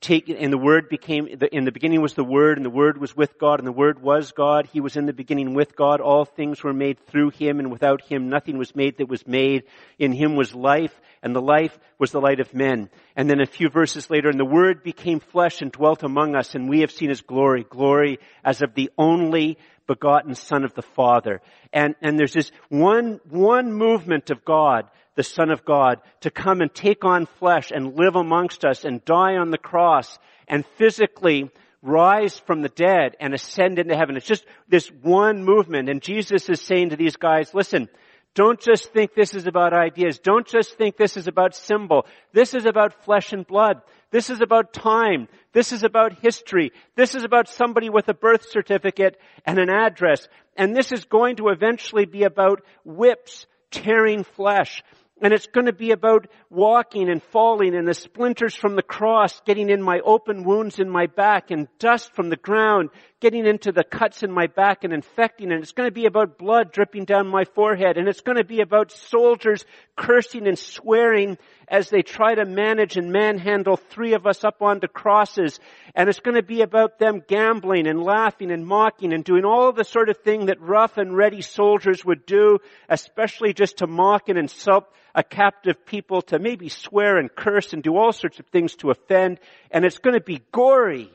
take, 0.00 0.28
and 0.28 0.52
the 0.52 0.58
Word 0.58 0.88
became, 0.88 1.28
in 1.52 1.64
the 1.64 1.72
beginning 1.72 2.00
was 2.00 2.14
the 2.14 2.24
Word, 2.24 2.56
and 2.56 2.64
the 2.64 2.70
Word 2.70 2.98
was 2.98 3.16
with 3.16 3.38
God, 3.38 3.60
and 3.60 3.68
the 3.68 3.72
Word 3.72 4.02
was 4.02 4.32
God. 4.32 4.68
He 4.72 4.80
was 4.80 4.96
in 4.96 5.06
the 5.06 5.12
beginning 5.12 5.54
with 5.54 5.76
God. 5.76 6.00
All 6.00 6.24
things 6.24 6.62
were 6.62 6.72
made 6.72 6.98
through 7.06 7.30
Him, 7.30 7.60
and 7.60 7.70
without 7.70 8.02
Him 8.02 8.28
nothing 8.28 8.58
was 8.58 8.74
made 8.74 8.98
that 8.98 9.08
was 9.08 9.26
made. 9.26 9.64
In 9.98 10.12
Him 10.12 10.36
was 10.36 10.54
life, 10.54 10.98
and 11.22 11.36
the 11.36 11.42
life 11.42 11.78
was 11.98 12.12
the 12.12 12.20
light 12.20 12.40
of 12.40 12.54
men. 12.54 12.88
And 13.14 13.28
then 13.28 13.40
a 13.40 13.46
few 13.46 13.68
verses 13.68 14.10
later, 14.10 14.28
and 14.28 14.40
the 14.40 14.44
Word 14.44 14.82
became 14.82 15.20
flesh 15.20 15.60
and 15.60 15.70
dwelt 15.70 16.02
among 16.02 16.34
us, 16.34 16.54
and 16.54 16.68
we 16.68 16.80
have 16.80 16.90
seen 16.90 17.10
His 17.10 17.20
glory, 17.20 17.64
glory 17.68 18.18
as 18.44 18.62
of 18.62 18.74
the 18.74 18.90
only 18.96 19.58
begotten 19.90 20.36
Son 20.36 20.62
of 20.62 20.72
the 20.74 20.82
Father. 20.82 21.42
And, 21.72 21.96
and 22.00 22.16
there's 22.16 22.32
this 22.32 22.52
one, 22.68 23.18
one 23.28 23.72
movement 23.72 24.30
of 24.30 24.44
God 24.44 24.88
the 25.16 25.24
Son 25.24 25.50
of 25.50 25.64
God, 25.64 26.00
to 26.20 26.30
come 26.30 26.60
and 26.60 26.72
take 26.72 27.04
on 27.04 27.26
flesh 27.26 27.72
and 27.72 27.96
live 27.96 28.14
amongst 28.16 28.64
us 28.64 28.84
and 28.84 29.04
die 29.04 29.34
on 29.34 29.50
the 29.50 29.58
cross 29.58 30.18
and 30.48 30.64
physically 30.78 31.50
rise 31.82 32.38
from 32.38 32.62
the 32.62 32.70
dead 32.70 33.16
and 33.20 33.34
ascend 33.34 33.78
into 33.78 33.94
heaven. 33.96 34.16
It's 34.16 34.24
just 34.24 34.46
this 34.68 34.86
one 35.02 35.44
movement. 35.44 35.90
And 35.90 36.00
Jesus 36.00 36.48
is 36.48 36.62
saying 36.62 36.90
to 36.90 36.96
these 36.96 37.16
guys, 37.16 37.52
listen, 37.52 37.90
don't 38.34 38.60
just 38.60 38.92
think 38.92 39.14
this 39.14 39.34
is 39.34 39.46
about 39.46 39.72
ideas. 39.72 40.18
Don't 40.18 40.46
just 40.46 40.76
think 40.76 40.96
this 40.96 41.16
is 41.16 41.26
about 41.26 41.54
symbol. 41.54 42.06
This 42.32 42.54
is 42.54 42.64
about 42.64 43.04
flesh 43.04 43.32
and 43.32 43.44
blood. 43.44 43.82
This 44.12 44.30
is 44.30 44.40
about 44.40 44.72
time. 44.72 45.28
This 45.52 45.72
is 45.72 45.82
about 45.82 46.20
history. 46.20 46.72
This 46.94 47.14
is 47.14 47.24
about 47.24 47.48
somebody 47.48 47.90
with 47.90 48.08
a 48.08 48.14
birth 48.14 48.48
certificate 48.48 49.18
and 49.44 49.58
an 49.58 49.68
address. 49.68 50.28
And 50.56 50.76
this 50.76 50.92
is 50.92 51.04
going 51.04 51.36
to 51.36 51.48
eventually 51.48 52.04
be 52.04 52.22
about 52.22 52.62
whips 52.84 53.46
tearing 53.70 54.24
flesh. 54.24 54.82
And 55.22 55.34
it's 55.34 55.46
going 55.46 55.66
to 55.66 55.72
be 55.72 55.90
about 55.90 56.28
walking 56.48 57.10
and 57.10 57.22
falling 57.22 57.74
and 57.74 57.86
the 57.86 57.94
splinters 57.94 58.54
from 58.54 58.74
the 58.74 58.82
cross 58.82 59.40
getting 59.40 59.68
in 59.68 59.82
my 59.82 60.00
open 60.00 60.44
wounds 60.44 60.78
in 60.78 60.88
my 60.88 61.06
back 61.06 61.50
and 61.50 61.68
dust 61.78 62.14
from 62.14 62.30
the 62.30 62.36
ground 62.36 62.90
getting 63.20 63.46
into 63.46 63.70
the 63.70 63.84
cuts 63.84 64.22
in 64.22 64.32
my 64.32 64.46
back 64.46 64.82
and 64.82 64.94
infecting. 64.94 65.52
And 65.52 65.62
it's 65.62 65.72
going 65.72 65.88
to 65.88 65.94
be 65.94 66.06
about 66.06 66.38
blood 66.38 66.72
dripping 66.72 67.04
down 67.04 67.28
my 67.28 67.44
forehead. 67.44 67.98
And 67.98 68.08
it's 68.08 68.22
going 68.22 68.38
to 68.38 68.44
be 68.44 68.62
about 68.62 68.92
soldiers 68.92 69.64
cursing 69.94 70.46
and 70.46 70.58
swearing 70.58 71.36
as 71.70 71.88
they 71.88 72.02
try 72.02 72.34
to 72.34 72.44
manage 72.44 72.96
and 72.96 73.12
manhandle 73.12 73.76
three 73.76 74.14
of 74.14 74.26
us 74.26 74.42
up 74.42 74.60
onto 74.60 74.88
crosses. 74.88 75.60
And 75.94 76.08
it's 76.08 76.18
going 76.18 76.34
to 76.34 76.42
be 76.42 76.62
about 76.62 76.98
them 76.98 77.22
gambling 77.26 77.86
and 77.86 78.02
laughing 78.02 78.50
and 78.50 78.66
mocking 78.66 79.12
and 79.12 79.22
doing 79.22 79.44
all 79.44 79.72
the 79.72 79.84
sort 79.84 80.08
of 80.08 80.18
thing 80.18 80.46
that 80.46 80.60
rough 80.60 80.98
and 80.98 81.16
ready 81.16 81.42
soldiers 81.42 82.04
would 82.04 82.26
do, 82.26 82.58
especially 82.88 83.52
just 83.52 83.78
to 83.78 83.86
mock 83.86 84.28
and 84.28 84.36
insult 84.36 84.84
a 85.14 85.22
captive 85.22 85.86
people, 85.86 86.22
to 86.22 86.40
maybe 86.40 86.68
swear 86.68 87.18
and 87.18 87.34
curse 87.34 87.72
and 87.72 87.84
do 87.84 87.96
all 87.96 88.12
sorts 88.12 88.40
of 88.40 88.46
things 88.46 88.74
to 88.76 88.90
offend. 88.90 89.38
And 89.70 89.84
it's 89.84 89.98
going 89.98 90.14
to 90.14 90.24
be 90.24 90.42
gory. 90.50 91.10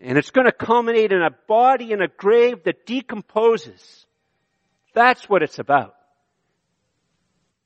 And 0.00 0.16
it's 0.16 0.30
going 0.30 0.46
to 0.46 0.52
culminate 0.52 1.10
in 1.10 1.22
a 1.22 1.30
body 1.48 1.90
in 1.90 2.00
a 2.00 2.08
grave 2.08 2.62
that 2.64 2.86
decomposes. 2.86 4.06
That's 4.94 5.28
what 5.28 5.42
it's 5.42 5.58
about. 5.58 5.97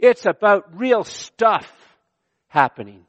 It's 0.03 0.27
about 0.27 0.79
real 0.79 1.05
stuff 1.05 1.73
happening. 2.49 3.07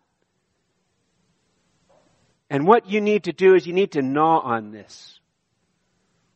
And 2.49 2.67
what 2.67 2.87
you 2.87 3.01
need 3.01 3.23
to 3.23 3.33
do 3.33 3.55
is 3.55 3.65
you 3.65 3.73
need 3.73 3.93
to 3.93 4.03
gnaw 4.03 4.39
on 4.39 4.71
this. 4.71 5.19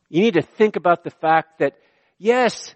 You 0.09 0.23
need 0.23 0.33
to 0.33 0.41
think 0.41 0.75
about 0.75 1.03
the 1.03 1.11
fact 1.11 1.59
that, 1.59 1.77
yes, 2.17 2.73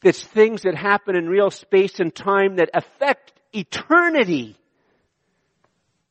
there's 0.00 0.22
things 0.22 0.62
that 0.62 0.74
happen 0.74 1.14
in 1.14 1.28
real 1.28 1.50
space 1.50 2.00
and 2.00 2.14
time 2.14 2.56
that 2.56 2.70
affect 2.72 3.34
eternity 3.52 4.56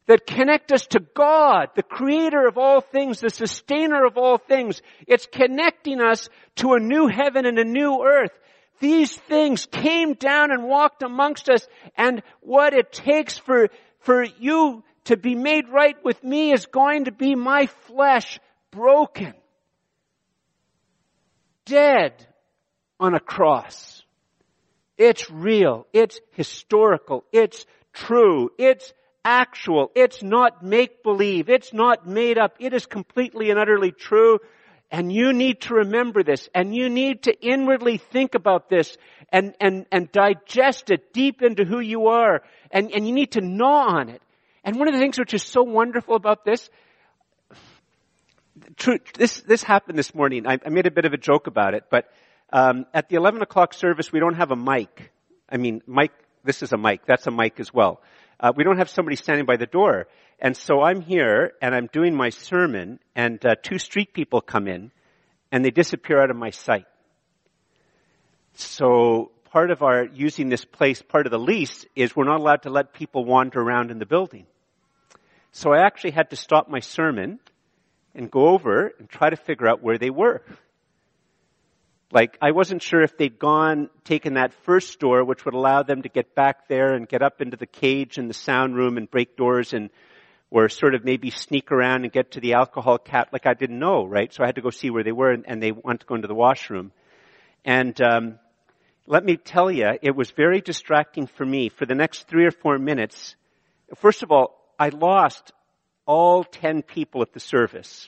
that 0.06 0.26
connect 0.26 0.72
us 0.72 0.88
to 0.88 1.00
God, 1.00 1.70
the 1.76 1.84
creator 1.84 2.48
of 2.48 2.58
all 2.58 2.82
things, 2.82 3.20
the 3.20 3.30
sustainer 3.30 4.06
of 4.06 4.18
all 4.18 4.40
things. 4.40 4.82
It's 5.08 5.28
connecting 5.28 6.02
us 6.02 6.30
to 6.58 6.74
a 6.74 6.80
new 6.80 7.08
heaven 7.08 7.46
and 7.46 7.60
a 7.60 7.64
new 7.64 8.04
earth. 8.04 8.32
These 8.80 9.16
things 9.16 9.66
came 9.66 10.14
down 10.14 10.52
and 10.52 10.64
walked 10.64 11.04
amongst 11.04 11.50
us 11.50 11.68
and 11.98 12.22
what 12.42 12.74
it 12.74 12.92
takes 12.92 13.38
for, 13.38 13.70
for 14.00 14.24
you 14.24 14.84
to 15.06 15.18
be 15.18 15.36
made 15.36 15.70
right 15.70 15.98
with 16.04 16.24
me 16.24 16.52
is 16.52 16.66
going 16.66 17.06
to 17.06 17.12
be 17.12 17.36
my 17.36 17.68
flesh 17.88 18.40
broken. 18.72 19.34
Dead 21.66 22.14
on 23.00 23.14
a 23.14 23.20
cross. 23.20 24.04
It's 24.98 25.30
real. 25.30 25.88
It's 25.94 26.20
historical. 26.32 27.24
It's 27.32 27.66
true. 27.94 28.52
It's 28.58 28.94
actual. 29.24 29.92
It's 29.96 30.22
not 30.22 30.64
make 30.64 31.04
believe. 31.04 31.50
It's 31.50 31.74
not 31.74 32.08
made 32.08 32.38
up. 32.38 32.56
It 32.60 32.74
is 32.74 32.86
completely 32.86 33.50
and 33.50 33.60
utterly 33.60 33.92
true. 33.92 34.40
And 34.92 35.12
you 35.14 35.34
need 35.34 35.62
to 35.62 35.76
remember 35.76 36.24
this 36.24 36.50
and 36.56 36.76
you 36.76 36.90
need 36.90 37.24
to 37.24 37.42
inwardly 37.42 37.98
think 37.98 38.34
about 38.34 38.70
this 38.70 38.98
and, 39.32 39.54
and, 39.60 39.86
and 39.92 40.12
digest 40.12 40.90
it 40.90 41.14
deep 41.14 41.42
into 41.44 41.64
who 41.64 41.80
you 41.80 42.08
are 42.08 42.42
and, 42.72 42.92
and 42.92 43.08
you 43.08 43.14
need 43.14 43.32
to 43.34 43.42
gnaw 43.42 44.00
on 44.00 44.10
it. 44.10 44.22
And 44.64 44.78
one 44.78 44.88
of 44.88 44.94
the 44.94 45.00
things 45.00 45.20
which 45.20 45.34
is 45.34 45.44
so 45.44 45.62
wonderful 45.62 46.16
about 46.16 46.44
this, 46.44 46.70
this, 49.16 49.42
this 49.42 49.64
happened 49.64 49.98
this 49.98 50.16
morning. 50.16 50.48
I, 50.48 50.58
I 50.66 50.70
made 50.70 50.88
a 50.88 50.92
bit 50.92 51.06
of 51.06 51.14
a 51.14 51.18
joke 51.18 51.46
about 51.46 51.76
it, 51.76 51.86
but 51.92 52.12
um, 52.52 52.86
at 52.94 53.10
the 53.10 53.16
11 53.16 53.44
o'clock 53.44 53.76
service, 53.76 54.12
we 54.12 54.20
don't 54.20 54.36
have 54.36 54.50
a 54.50 54.56
mic. 54.56 55.12
I 55.48 55.58
mean, 55.58 55.84
mic, 55.86 56.12
this 56.44 56.64
is 56.64 56.74
a 56.74 56.78
mic. 56.78 57.06
That's 57.06 57.28
a 57.28 57.32
mic 57.32 57.60
as 57.60 57.72
well 57.72 58.02
uh, 58.40 58.54
we 58.56 58.64
don't 58.64 58.78
have 58.78 58.90
somebody 58.90 59.16
standing 59.16 59.46
by 59.46 59.58
the 59.58 59.66
door. 59.66 60.08
And 60.40 60.56
so 60.56 60.82
I'm 60.82 61.02
here 61.02 61.54
and 61.62 61.76
I'm 61.76 61.88
doing 61.92 62.16
my 62.16 62.30
sermon 62.30 63.00
and 63.16 63.44
uh, 63.46 63.56
two 63.62 63.78
street 63.78 64.14
people 64.14 64.42
come 64.42 64.68
in 64.68 64.92
and 65.52 65.66
they 65.66 65.72
disappear 65.72 66.22
out 66.22 66.30
of 66.30 66.38
my 66.38 66.52
sight. 66.52 66.86
So 68.54 69.32
part 69.52 69.72
of 69.72 69.82
our 69.82 70.06
using 70.06 70.50
this 70.50 70.64
place, 70.64 71.02
part 71.02 71.26
of 71.26 71.32
the 71.32 71.40
lease 71.40 71.86
is 71.96 72.16
we're 72.16 72.26
not 72.26 72.40
allowed 72.40 72.64
to 72.64 72.70
let 72.70 72.94
people 72.94 73.26
wander 73.26 73.60
around 73.60 73.92
in 73.92 74.00
the 74.00 74.06
building. 74.06 74.46
So 75.52 75.74
I 75.74 75.86
actually 75.86 76.12
had 76.12 76.30
to 76.30 76.36
stop 76.36 76.70
my 76.70 76.80
sermon 76.80 77.40
and 78.14 78.30
go 78.30 78.50
over 78.50 78.94
and 79.00 79.10
try 79.10 79.30
to 79.30 79.36
figure 79.36 79.68
out 79.68 79.82
where 79.82 79.98
they 79.98 80.10
were. 80.10 80.42
Like, 82.12 82.38
I 82.42 82.52
wasn't 82.52 82.82
sure 82.82 83.02
if 83.04 83.18
they'd 83.18 83.38
gone, 83.38 83.90
taken 84.04 84.34
that 84.34 84.54
first 84.66 85.00
door, 85.00 85.24
which 85.24 85.46
would 85.46 85.54
allow 85.54 85.84
them 85.84 86.02
to 86.02 86.10
get 86.10 86.34
back 86.34 86.68
there 86.68 86.94
and 86.96 87.08
get 87.08 87.22
up 87.22 87.40
into 87.40 87.56
the 87.56 87.68
cage 87.68 88.18
in 88.18 88.28
the 88.28 88.34
sound 88.34 88.76
room 88.76 88.98
and 88.98 89.10
break 89.10 89.38
doors 89.38 89.74
and, 89.74 89.92
or 90.50 90.70
sort 90.70 90.96
of 90.96 91.06
maybe 91.06 91.30
sneak 91.30 91.72
around 91.72 92.04
and 92.04 92.12
get 92.12 92.32
to 92.32 92.40
the 92.40 92.54
alcohol 92.54 92.98
cap. 92.98 93.30
Like, 93.32 93.46
I 93.46 93.54
didn't 93.54 93.78
know, 93.78 94.06
right? 94.06 94.34
So 94.34 94.44
I 94.44 94.48
had 94.48 94.56
to 94.56 94.62
go 94.62 94.72
see 94.72 94.90
where 94.90 95.04
they 95.04 95.12
were 95.12 95.32
and, 95.32 95.46
and 95.48 95.62
they 95.62 95.72
wanted 95.72 96.00
to 96.00 96.06
go 96.08 96.16
into 96.16 96.28
the 96.28 96.34
washroom. 96.36 96.92
And, 97.64 98.00
um, 98.02 98.40
let 99.06 99.26
me 99.26 99.38
tell 99.38 99.72
you, 99.72 99.88
it 100.04 100.16
was 100.16 100.30
very 100.30 100.62
distracting 100.62 101.26
for 101.26 101.44
me 101.44 101.70
for 101.70 101.88
the 101.88 101.96
next 101.96 102.28
three 102.28 102.46
or 102.46 102.52
four 102.52 102.78
minutes. 102.78 103.36
First 103.96 104.22
of 104.22 104.32
all, 104.32 104.56
I 104.78 104.90
lost 104.90 105.52
all 106.06 106.44
ten 106.44 106.84
people 106.84 107.24
at 107.24 107.34
the 107.34 107.40
service. 107.40 108.08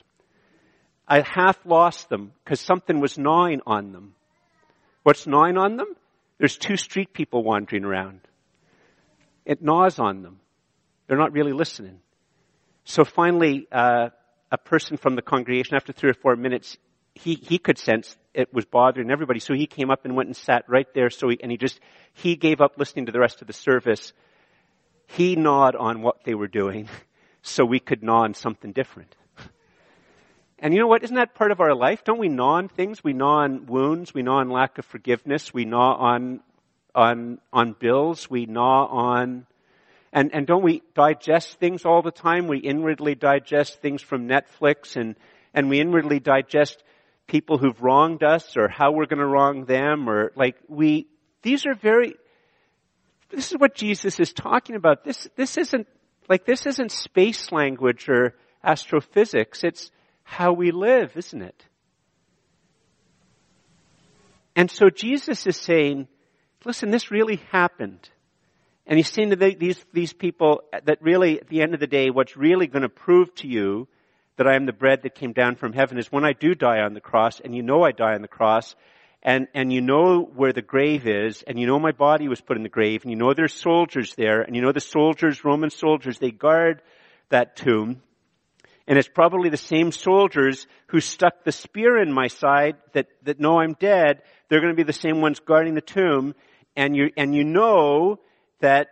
I 1.06 1.20
half 1.20 1.58
lost 1.64 2.08
them 2.08 2.32
because 2.44 2.60
something 2.60 3.00
was 3.00 3.18
gnawing 3.18 3.60
on 3.66 3.92
them. 3.92 4.14
What's 5.02 5.26
gnawing 5.26 5.58
on 5.58 5.76
them? 5.76 5.88
There's 6.38 6.56
two 6.56 6.76
street 6.76 7.12
people 7.12 7.42
wandering 7.42 7.84
around. 7.84 8.20
It 9.44 9.62
gnaws 9.62 9.98
on 9.98 10.22
them. 10.22 10.40
They're 11.06 11.18
not 11.18 11.32
really 11.32 11.52
listening. 11.52 12.00
So 12.84 13.04
finally, 13.04 13.66
uh, 13.70 14.10
a 14.50 14.58
person 14.58 14.96
from 14.96 15.16
the 15.16 15.22
congregation 15.22 15.74
after 15.74 15.92
three 15.92 16.10
or 16.10 16.14
four 16.14 16.36
minutes, 16.36 16.76
he, 17.14 17.34
he 17.34 17.58
could 17.58 17.78
sense 17.78 18.16
it 18.34 18.52
was 18.52 18.64
bothering 18.64 19.10
everybody. 19.10 19.40
So 19.40 19.54
he 19.54 19.66
came 19.66 19.90
up 19.90 20.04
and 20.04 20.16
went 20.16 20.28
and 20.28 20.36
sat 20.36 20.64
right 20.68 20.86
there. 20.94 21.10
So 21.10 21.28
he, 21.28 21.38
and 21.42 21.50
he 21.50 21.56
just, 21.56 21.80
he 22.14 22.36
gave 22.36 22.60
up 22.60 22.78
listening 22.78 23.06
to 23.06 23.12
the 23.12 23.20
rest 23.20 23.40
of 23.40 23.46
the 23.46 23.52
service. 23.52 24.12
He 25.06 25.36
gnawed 25.36 25.76
on 25.76 26.02
what 26.02 26.24
they 26.24 26.34
were 26.34 26.48
doing 26.48 26.88
so 27.42 27.64
we 27.64 27.80
could 27.80 28.02
gnaw 28.02 28.22
on 28.22 28.34
something 28.34 28.72
different. 28.72 29.14
And 30.62 30.72
you 30.72 30.78
know 30.78 30.86
what? 30.86 31.02
Isn't 31.02 31.16
that 31.16 31.34
part 31.34 31.50
of 31.50 31.60
our 31.60 31.74
life? 31.74 32.04
Don't 32.04 32.20
we 32.20 32.28
gnaw 32.28 32.58
on 32.58 32.68
things? 32.68 33.02
We 33.02 33.12
gnaw 33.12 33.42
on 33.42 33.66
wounds. 33.66 34.14
We 34.14 34.22
gnaw 34.22 34.38
on 34.38 34.48
lack 34.48 34.78
of 34.78 34.86
forgiveness. 34.86 35.52
We 35.52 35.64
gnaw 35.64 35.96
on, 35.96 36.40
on, 36.94 37.40
on 37.52 37.74
bills. 37.76 38.30
We 38.30 38.46
gnaw 38.46 38.86
on, 38.86 39.44
and, 40.12 40.32
and 40.32 40.46
don't 40.46 40.62
we 40.62 40.82
digest 40.94 41.58
things 41.58 41.84
all 41.84 42.00
the 42.00 42.12
time? 42.12 42.46
We 42.46 42.58
inwardly 42.58 43.16
digest 43.16 43.82
things 43.82 44.02
from 44.02 44.28
Netflix 44.28 44.94
and, 44.94 45.16
and 45.52 45.68
we 45.68 45.80
inwardly 45.80 46.20
digest 46.20 46.80
people 47.26 47.58
who've 47.58 47.82
wronged 47.82 48.22
us 48.22 48.56
or 48.56 48.68
how 48.68 48.92
we're 48.92 49.06
going 49.06 49.18
to 49.18 49.26
wrong 49.26 49.64
them 49.64 50.08
or 50.08 50.30
like 50.36 50.54
we, 50.68 51.08
these 51.42 51.66
are 51.66 51.74
very, 51.74 52.14
this 53.30 53.50
is 53.50 53.58
what 53.58 53.74
Jesus 53.74 54.20
is 54.20 54.32
talking 54.32 54.76
about. 54.76 55.02
This, 55.02 55.26
this 55.34 55.58
isn't, 55.58 55.88
like 56.28 56.44
this 56.44 56.66
isn't 56.66 56.92
space 56.92 57.50
language 57.50 58.08
or 58.08 58.36
astrophysics. 58.62 59.64
It's 59.64 59.90
how 60.24 60.52
we 60.52 60.70
live, 60.70 61.16
isn't 61.16 61.42
it? 61.42 61.64
And 64.54 64.70
so 64.70 64.90
Jesus 64.90 65.46
is 65.46 65.56
saying, 65.56 66.08
listen, 66.64 66.90
this 66.90 67.10
really 67.10 67.36
happened. 67.50 68.08
And 68.86 68.98
he's 68.98 69.10
saying 69.10 69.30
to 69.30 69.36
the, 69.36 69.54
these, 69.54 69.84
these 69.92 70.12
people 70.12 70.62
that 70.84 70.98
really, 71.00 71.40
at 71.40 71.48
the 71.48 71.62
end 71.62 71.74
of 71.74 71.80
the 71.80 71.86
day, 71.86 72.10
what's 72.10 72.36
really 72.36 72.66
going 72.66 72.82
to 72.82 72.88
prove 72.88 73.34
to 73.36 73.48
you 73.48 73.88
that 74.36 74.46
I 74.46 74.56
am 74.56 74.66
the 74.66 74.72
bread 74.72 75.02
that 75.02 75.14
came 75.14 75.32
down 75.32 75.56
from 75.56 75.72
heaven 75.72 75.98
is 75.98 76.10
when 76.10 76.24
I 76.24 76.32
do 76.32 76.54
die 76.54 76.80
on 76.80 76.94
the 76.94 77.00
cross, 77.00 77.40
and 77.40 77.54
you 77.54 77.62
know 77.62 77.82
I 77.82 77.92
die 77.92 78.14
on 78.14 78.22
the 78.22 78.28
cross, 78.28 78.74
and, 79.22 79.46
and 79.54 79.72
you 79.72 79.80
know 79.80 80.28
where 80.34 80.52
the 80.52 80.62
grave 80.62 81.06
is, 81.06 81.42
and 81.46 81.58
you 81.58 81.66
know 81.66 81.78
my 81.78 81.92
body 81.92 82.28
was 82.28 82.40
put 82.40 82.56
in 82.56 82.62
the 82.62 82.68
grave, 82.68 83.02
and 83.02 83.10
you 83.10 83.16
know 83.16 83.34
there's 83.34 83.54
soldiers 83.54 84.14
there, 84.16 84.42
and 84.42 84.56
you 84.56 84.62
know 84.62 84.72
the 84.72 84.80
soldiers, 84.80 85.44
Roman 85.44 85.70
soldiers, 85.70 86.18
they 86.18 86.30
guard 86.30 86.82
that 87.28 87.56
tomb. 87.56 88.02
And 88.92 88.98
it's 88.98 89.08
probably 89.08 89.48
the 89.48 89.56
same 89.56 89.90
soldiers 89.90 90.66
who 90.88 91.00
stuck 91.00 91.44
the 91.44 91.50
spear 91.50 91.96
in 91.96 92.12
my 92.12 92.26
side 92.26 92.76
that, 92.92 93.06
that 93.22 93.40
know 93.40 93.58
I'm 93.58 93.72
dead. 93.72 94.20
They're 94.50 94.60
going 94.60 94.74
to 94.74 94.76
be 94.76 94.82
the 94.82 94.92
same 94.92 95.22
ones 95.22 95.40
guarding 95.40 95.72
the 95.72 95.80
tomb. 95.80 96.34
And 96.76 96.94
you, 96.94 97.08
and 97.16 97.34
you 97.34 97.42
know 97.42 98.20
that 98.60 98.88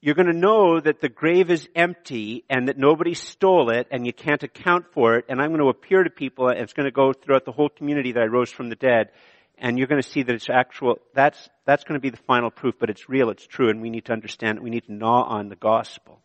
you're 0.00 0.14
going 0.14 0.32
to 0.32 0.32
know 0.32 0.80
that 0.80 1.02
the 1.02 1.10
grave 1.10 1.50
is 1.50 1.68
empty 1.76 2.44
and 2.48 2.68
that 2.68 2.78
nobody 2.78 3.12
stole 3.12 3.68
it 3.68 3.86
and 3.90 4.06
you 4.06 4.14
can't 4.14 4.42
account 4.42 4.86
for 4.94 5.16
it. 5.16 5.26
And 5.28 5.42
I'm 5.42 5.50
going 5.50 5.60
to 5.60 5.68
appear 5.68 6.02
to 6.02 6.08
people 6.08 6.48
and 6.48 6.58
it's 6.58 6.72
going 6.72 6.86
to 6.86 6.90
go 6.90 7.12
throughout 7.12 7.44
the 7.44 7.52
whole 7.52 7.68
community 7.68 8.12
that 8.12 8.22
I 8.22 8.28
rose 8.28 8.50
from 8.50 8.70
the 8.70 8.76
dead. 8.76 9.10
And 9.58 9.76
you're 9.76 9.88
going 9.88 10.00
to 10.00 10.08
see 10.08 10.22
that 10.22 10.34
it's 10.34 10.48
actual, 10.48 11.00
that's, 11.12 11.50
that's 11.66 11.84
going 11.84 12.00
to 12.00 12.02
be 12.02 12.08
the 12.08 12.16
final 12.26 12.50
proof, 12.50 12.76
but 12.80 12.88
it's 12.88 13.10
real, 13.10 13.28
it's 13.28 13.46
true, 13.46 13.68
and 13.68 13.82
we 13.82 13.90
need 13.90 14.06
to 14.06 14.14
understand 14.14 14.56
it. 14.56 14.64
We 14.64 14.70
need 14.70 14.86
to 14.86 14.92
gnaw 14.94 15.24
on 15.24 15.50
the 15.50 15.56
gospel. 15.56 16.22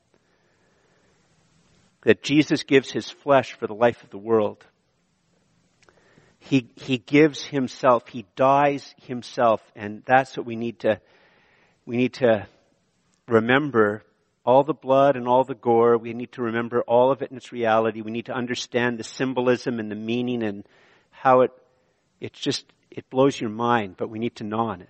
That 2.10 2.24
Jesus 2.24 2.64
gives 2.64 2.90
his 2.90 3.08
flesh 3.08 3.54
for 3.54 3.68
the 3.68 3.76
life 3.76 4.04
of 4.04 4.10
the 4.10 4.18
world. 4.18 4.66
He, 6.40 6.68
he 6.74 6.98
gives 6.98 7.44
himself, 7.44 8.08
he 8.08 8.26
dies 8.36 8.96
himself, 9.04 9.62
and 9.76 10.02
that's 10.08 10.36
what 10.36 10.48
we 10.48 10.56
need 10.56 10.80
to, 10.80 11.00
we 11.86 11.98
need 11.98 12.14
to 12.16 12.48
remember 13.28 14.04
all 14.44 14.64
the 14.64 14.74
blood 14.74 15.18
and 15.18 15.28
all 15.28 15.44
the 15.44 15.54
gore. 15.54 16.00
We 16.00 16.14
need 16.14 16.32
to 16.32 16.42
remember 16.42 16.82
all 16.82 17.12
of 17.12 17.22
it 17.22 17.30
in 17.30 17.38
its 17.38 17.52
reality. 17.52 18.02
We 18.02 18.10
need 18.10 18.26
to 18.26 18.34
understand 18.34 18.98
the 18.98 19.04
symbolism 19.04 19.80
and 19.80 19.92
the 19.92 19.96
meaning 19.96 20.42
and 20.42 20.66
how 21.12 21.42
it, 21.42 21.52
it's 22.20 22.40
just, 22.40 22.66
it 22.90 23.08
blows 23.12 23.40
your 23.40 23.52
mind, 23.52 23.98
but 23.98 24.10
we 24.10 24.18
need 24.18 24.36
to 24.38 24.44
gnaw 24.44 24.70
on 24.70 24.82
it. 24.82 24.90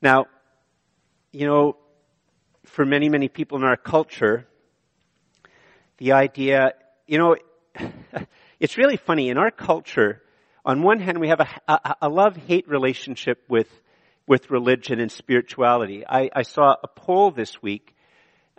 Now, 0.00 0.26
you 1.32 1.48
know, 1.48 1.76
for 2.68 2.84
many, 2.84 3.08
many 3.08 3.28
people 3.28 3.58
in 3.58 3.64
our 3.64 3.76
culture, 3.76 4.46
the 5.98 6.12
idea, 6.12 6.74
you 7.06 7.18
know, 7.18 7.36
it's 8.60 8.78
really 8.78 8.96
funny. 8.96 9.28
In 9.28 9.38
our 9.38 9.50
culture, 9.50 10.22
on 10.64 10.82
one 10.82 11.00
hand, 11.00 11.18
we 11.18 11.28
have 11.28 11.40
a, 11.40 11.48
a, 11.72 11.96
a 12.02 12.08
love-hate 12.08 12.68
relationship 12.68 13.42
with 13.48 13.68
with 14.28 14.50
religion 14.50 15.00
and 15.00 15.10
spirituality. 15.10 16.04
I, 16.06 16.28
I 16.36 16.42
saw 16.42 16.74
a 16.82 16.86
poll 16.86 17.30
this 17.30 17.62
week 17.62 17.96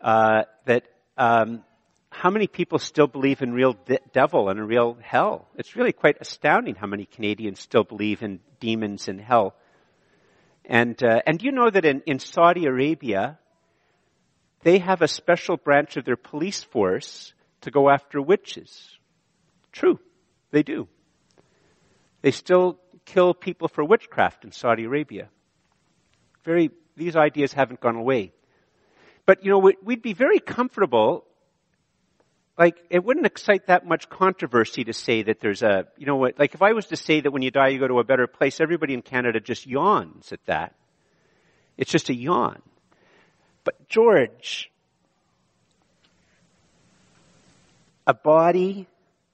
uh, 0.01 0.43
that 0.65 0.83
um, 1.15 1.63
how 2.09 2.31
many 2.31 2.47
people 2.47 2.79
still 2.79 3.05
believe 3.05 3.41
in 3.43 3.53
real 3.53 3.73
de- 3.85 3.99
devil 4.11 4.49
and 4.49 4.59
a 4.59 4.63
real 4.63 4.97
hell? 5.01 5.47
It's 5.55 5.75
really 5.75 5.93
quite 5.93 6.17
astounding 6.19 6.73
how 6.73 6.87
many 6.87 7.05
Canadians 7.05 7.59
still 7.59 7.83
believe 7.83 8.23
in 8.23 8.39
demons 8.59 9.07
and 9.07 9.21
hell. 9.21 9.55
And 10.65 11.01
uh, 11.03 11.21
and 11.25 11.41
you 11.41 11.51
know 11.51 11.69
that 11.69 11.85
in, 11.85 12.01
in 12.05 12.19
Saudi 12.19 12.65
Arabia, 12.65 13.37
they 14.63 14.79
have 14.79 15.01
a 15.01 15.07
special 15.07 15.57
branch 15.57 15.97
of 15.97 16.05
their 16.05 16.17
police 16.17 16.63
force 16.63 17.33
to 17.61 17.71
go 17.71 17.89
after 17.89 18.21
witches. 18.21 18.97
True, 19.71 19.99
they 20.51 20.63
do. 20.63 20.87
They 22.21 22.31
still 22.31 22.79
kill 23.05 23.33
people 23.33 23.67
for 23.67 23.83
witchcraft 23.83 24.43
in 24.43 24.51
Saudi 24.51 24.83
Arabia 24.83 25.29
very, 26.49 26.71
these 26.95 27.15
ideas 27.15 27.53
haven't 27.53 27.79
gone 27.79 27.95
away. 27.95 28.33
But, 29.25 29.43
you 29.45 29.51
know, 29.51 29.71
we'd 29.83 30.01
be 30.01 30.13
very 30.13 30.39
comfortable 30.39 31.25
like 32.57 32.77
it 32.89 33.05
wouldn't 33.05 33.25
excite 33.25 33.67
that 33.67 33.85
much 33.85 34.09
controversy 34.09 34.83
to 34.85 34.93
say 34.93 35.21
that 35.23 35.39
there's 35.39 35.61
a 35.61 35.85
you 35.97 36.05
know 36.05 36.17
what 36.17 36.37
like 36.37 36.55
if 36.55 36.61
I 36.61 36.73
was 36.73 36.87
to 36.87 36.97
say 36.97 37.21
that 37.21 37.31
when 37.31 37.41
you 37.41 37.51
die 37.51 37.69
you 37.69 37.79
go 37.79 37.87
to 37.87 37.99
a 37.99 38.03
better 38.03 38.27
place, 38.27 38.59
everybody 38.59 38.93
in 38.93 39.01
Canada 39.01 39.39
just 39.39 39.65
yawns 39.65 40.33
at 40.33 40.45
that. 40.47 40.75
It's 41.77 41.89
just 41.89 42.09
a 42.09 42.13
yawn. 42.13 42.61
But 43.69 43.87
George, 43.87 44.71
a 48.07 48.15
body, 48.15 48.87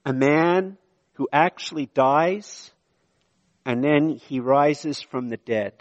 a 0.04 0.12
man 0.12 0.76
who 1.14 1.26
actually 1.32 1.86
dies, 1.86 2.70
and 3.64 3.82
then 3.82 4.10
he 4.10 4.40
rises 4.40 5.00
from 5.00 5.30
the 5.30 5.38
dead. 5.38 5.72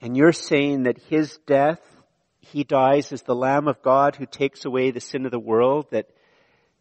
And 0.00 0.16
you're 0.16 0.30
saying 0.30 0.84
that 0.84 0.96
his 1.08 1.40
death, 1.44 1.80
he 2.38 2.62
dies 2.62 3.12
as 3.12 3.22
the 3.22 3.34
Lamb 3.34 3.66
of 3.66 3.82
God 3.82 4.14
who 4.14 4.26
takes 4.26 4.64
away 4.64 4.92
the 4.92 5.00
sin 5.00 5.24
of 5.24 5.32
the 5.32 5.40
world, 5.40 5.86
that 5.90 6.08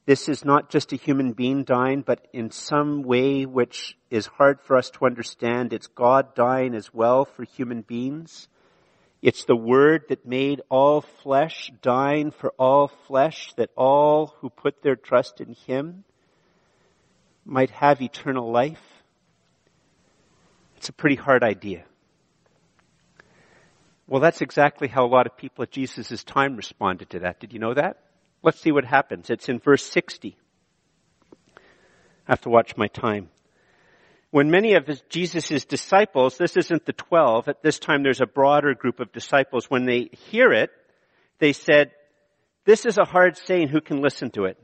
this 0.06 0.30
is 0.30 0.45
not 0.45 0.69
just 0.69 0.93
a 0.93 0.98
human 0.98 1.32
being 1.32 1.63
dying, 1.63 2.04
but 2.06 2.28
in 2.32 2.52
some 2.52 3.02
way 3.02 3.48
which 3.48 3.98
is 4.12 4.28
hard 4.28 4.62
for 4.62 4.78
us 4.78 4.91
to 4.91 5.08
understand, 5.08 5.74
it's 5.74 5.88
God 5.88 6.36
dying 6.36 6.76
as 6.76 6.93
well 6.93 7.26
for 7.26 7.43
human 7.43 7.82
beings. 7.82 8.48
It's 9.22 9.44
the 9.44 9.56
Word 9.56 10.06
that 10.10 10.26
made 10.26 10.62
all 10.70 11.02
flesh 11.02 11.72
dying 11.82 12.32
for 12.32 12.54
all 12.58 12.88
flesh, 12.88 13.54
that 13.58 13.70
all 13.76 14.36
who 14.40 14.50
put 14.50 14.82
their 14.82 14.96
trust 14.96 15.42
in 15.42 15.54
Him 15.54 16.06
might 17.46 17.72
have 17.72 18.02
eternal 18.02 18.52
life. 18.52 18.82
It's 20.78 20.88
a 20.88 20.94
pretty 20.94 21.18
hard 21.18 21.44
idea. 21.44 21.84
Well, 24.08 24.22
that's 24.22 24.42
exactly 24.42 24.88
how 24.88 25.06
a 25.06 25.08
lot 25.08 25.28
of 25.28 25.38
people 25.38 25.64
at 25.64 25.72
Jesus' 25.72 26.24
time 26.24 26.56
responded 26.56 27.10
to 27.12 27.20
that. 27.20 27.40
Did 27.40 27.54
you 27.54 27.60
know 27.60 27.74
that? 27.74 27.98
Let's 28.42 28.62
see 28.62 28.72
what 28.72 28.86
happens. 28.86 29.30
It's 29.30 29.50
in 29.50 29.60
verse 29.60 29.84
60. 29.84 30.38
I 31.56 31.62
have 32.32 32.42
to 32.42 32.50
watch 32.50 32.78
my 32.78 32.88
time. 32.88 33.30
When 34.32 34.52
many 34.52 34.76
of 34.76 34.88
Jesus' 35.10 35.65
disciples, 35.65 36.38
this 36.38 36.56
isn't 36.56 36.86
the 36.86 36.94
twelve, 36.94 37.48
at 37.48 37.63
this 37.63 37.80
time 37.80 38.04
there's 38.04 38.22
a 38.22 38.28
broader 38.28 38.76
group 38.76 39.00
of 39.00 39.12
disciples, 39.12 39.65
when 39.70 39.86
they 39.86 40.10
hear 40.30 40.52
it, 40.52 40.70
they 41.39 41.54
said, 41.54 41.92
this 42.65 42.86
is 42.86 42.98
a 43.00 43.06
hard 43.06 43.38
saying, 43.38 43.69
who 43.69 43.82
can 43.82 44.02
listen 44.02 44.30
to 44.32 44.46
it? 44.46 44.58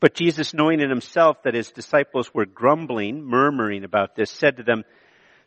But 0.00 0.14
Jesus, 0.14 0.52
knowing 0.52 0.80
in 0.80 0.90
himself 0.90 1.42
that 1.44 1.54
his 1.54 1.70
disciples 1.70 2.34
were 2.34 2.46
grumbling, 2.46 3.24
murmuring 3.24 3.84
about 3.84 4.16
this, 4.16 4.30
said 4.30 4.56
to 4.56 4.62
them, 4.64 4.82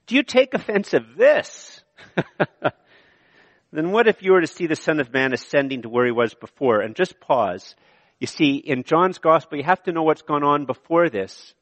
do 0.05 0.15
you 0.15 0.23
take 0.23 0.53
offense 0.53 0.93
of 0.93 1.17
this? 1.17 1.83
then 3.73 3.91
what 3.91 4.07
if 4.07 4.23
you 4.23 4.31
were 4.31 4.41
to 4.41 4.47
see 4.47 4.67
the 4.67 4.75
Son 4.77 5.01
of 5.01 5.11
Man 5.11 5.33
ascending 5.33 5.81
to 5.81 5.89
where 5.89 6.05
he 6.05 6.11
was 6.11 6.33
before? 6.33 6.79
And 6.79 6.95
just 6.95 7.19
pause. 7.19 7.75
You 8.19 8.27
see, 8.27 8.55
in 8.55 8.83
John's 8.83 9.17
Gospel, 9.17 9.57
you 9.57 9.65
have 9.65 9.83
to 9.83 9.91
know 9.91 10.03
what's 10.03 10.21
gone 10.21 10.43
on 10.43 10.65
before 10.65 11.09
this. 11.09 11.53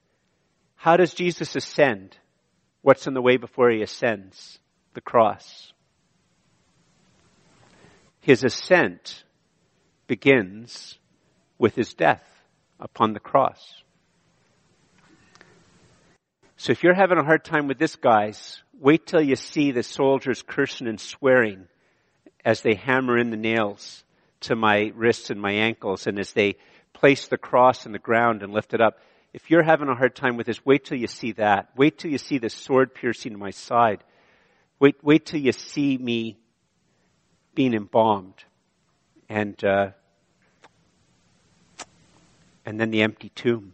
How 0.76 0.98
does 0.98 1.14
Jesus 1.14 1.56
ascend? 1.56 2.18
What's 2.82 3.08
in 3.08 3.14
the 3.14 3.22
way 3.22 3.38
before 3.38 3.72
he 3.72 3.82
ascends? 3.82 4.60
The 4.94 5.02
cross. 5.02 5.74
His 8.22 8.44
ascent 8.44 9.24
begins 10.08 10.98
with 11.58 11.76
his 11.76 11.94
death 11.94 12.28
upon 12.80 13.14
the 13.14 13.20
cross. 13.20 13.82
So 16.58 16.72
if 16.72 16.84
you're 16.84 16.94
having 16.94 17.18
a 17.18 17.24
hard 17.24 17.44
time 17.44 17.68
with 17.68 17.78
this, 17.78 17.96
guys, 17.96 18.62
wait 18.80 19.06
till 19.06 19.22
you 19.22 19.36
see 19.36 19.72
the 19.72 19.84
soldiers 19.84 20.42
cursing 20.42 20.88
and 20.88 21.00
swearing 21.00 21.68
as 22.44 22.62
they 22.62 22.76
hammer 22.76 23.18
in 23.18 23.30
the 23.30 23.38
nails 23.38 24.04
to 24.42 24.56
my 24.56 24.92
wrists 24.96 25.30
and 25.30 25.42
my 25.42 25.52
ankles 25.52 26.08
and 26.08 26.20
as 26.20 26.34
they 26.34 26.56
place 26.94 27.28
the 27.28 27.38
cross 27.38 27.86
in 27.86 27.92
the 27.92 28.00
ground 28.00 28.42
and 28.42 28.54
lift 28.54 28.74
it 28.74 28.82
up. 28.82 29.00
If 29.36 29.52
you're 29.52 29.64
having 29.64 29.90
a 29.90 29.96
hard 29.96 30.16
time 30.16 30.38
with 30.38 30.48
this, 30.48 30.66
wait 30.66 30.86
till 30.86 30.98
you 30.98 31.08
see 31.08 31.34
that. 31.34 31.68
Wait 31.76 31.98
till 31.98 32.10
you 32.10 32.18
see 32.18 32.38
the 32.38 32.50
sword 32.50 32.96
piercing 32.96 33.38
my 33.38 33.50
side. 33.50 34.02
Wait, 34.80 34.96
wait 35.04 35.26
till 35.26 35.42
you 35.42 35.52
see 35.52 35.98
me 35.98 36.38
being 37.54 37.74
embalmed. 37.74 38.46
And, 39.28 39.62
uh, 39.62 39.88
and 42.66 42.80
then 42.80 42.92
the 42.92 43.02
empty 43.02 43.28
tomb. 43.28 43.74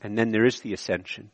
And 0.00 0.16
then 0.16 0.30
there 0.30 0.46
is 0.46 0.62
the 0.62 0.72
ascension. 0.72 1.30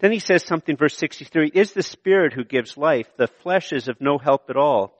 Then 0.00 0.10
he 0.10 0.18
says 0.18 0.44
something, 0.44 0.76
verse 0.76 0.96
63, 0.96 1.52
is 1.54 1.70
the 1.70 1.84
Spirit 1.84 2.32
who 2.32 2.42
gives 2.42 2.76
life. 2.76 3.06
The 3.16 3.28
flesh 3.28 3.72
is 3.72 3.86
of 3.86 4.00
no 4.00 4.18
help 4.18 4.50
at 4.50 4.56
all. 4.56 4.95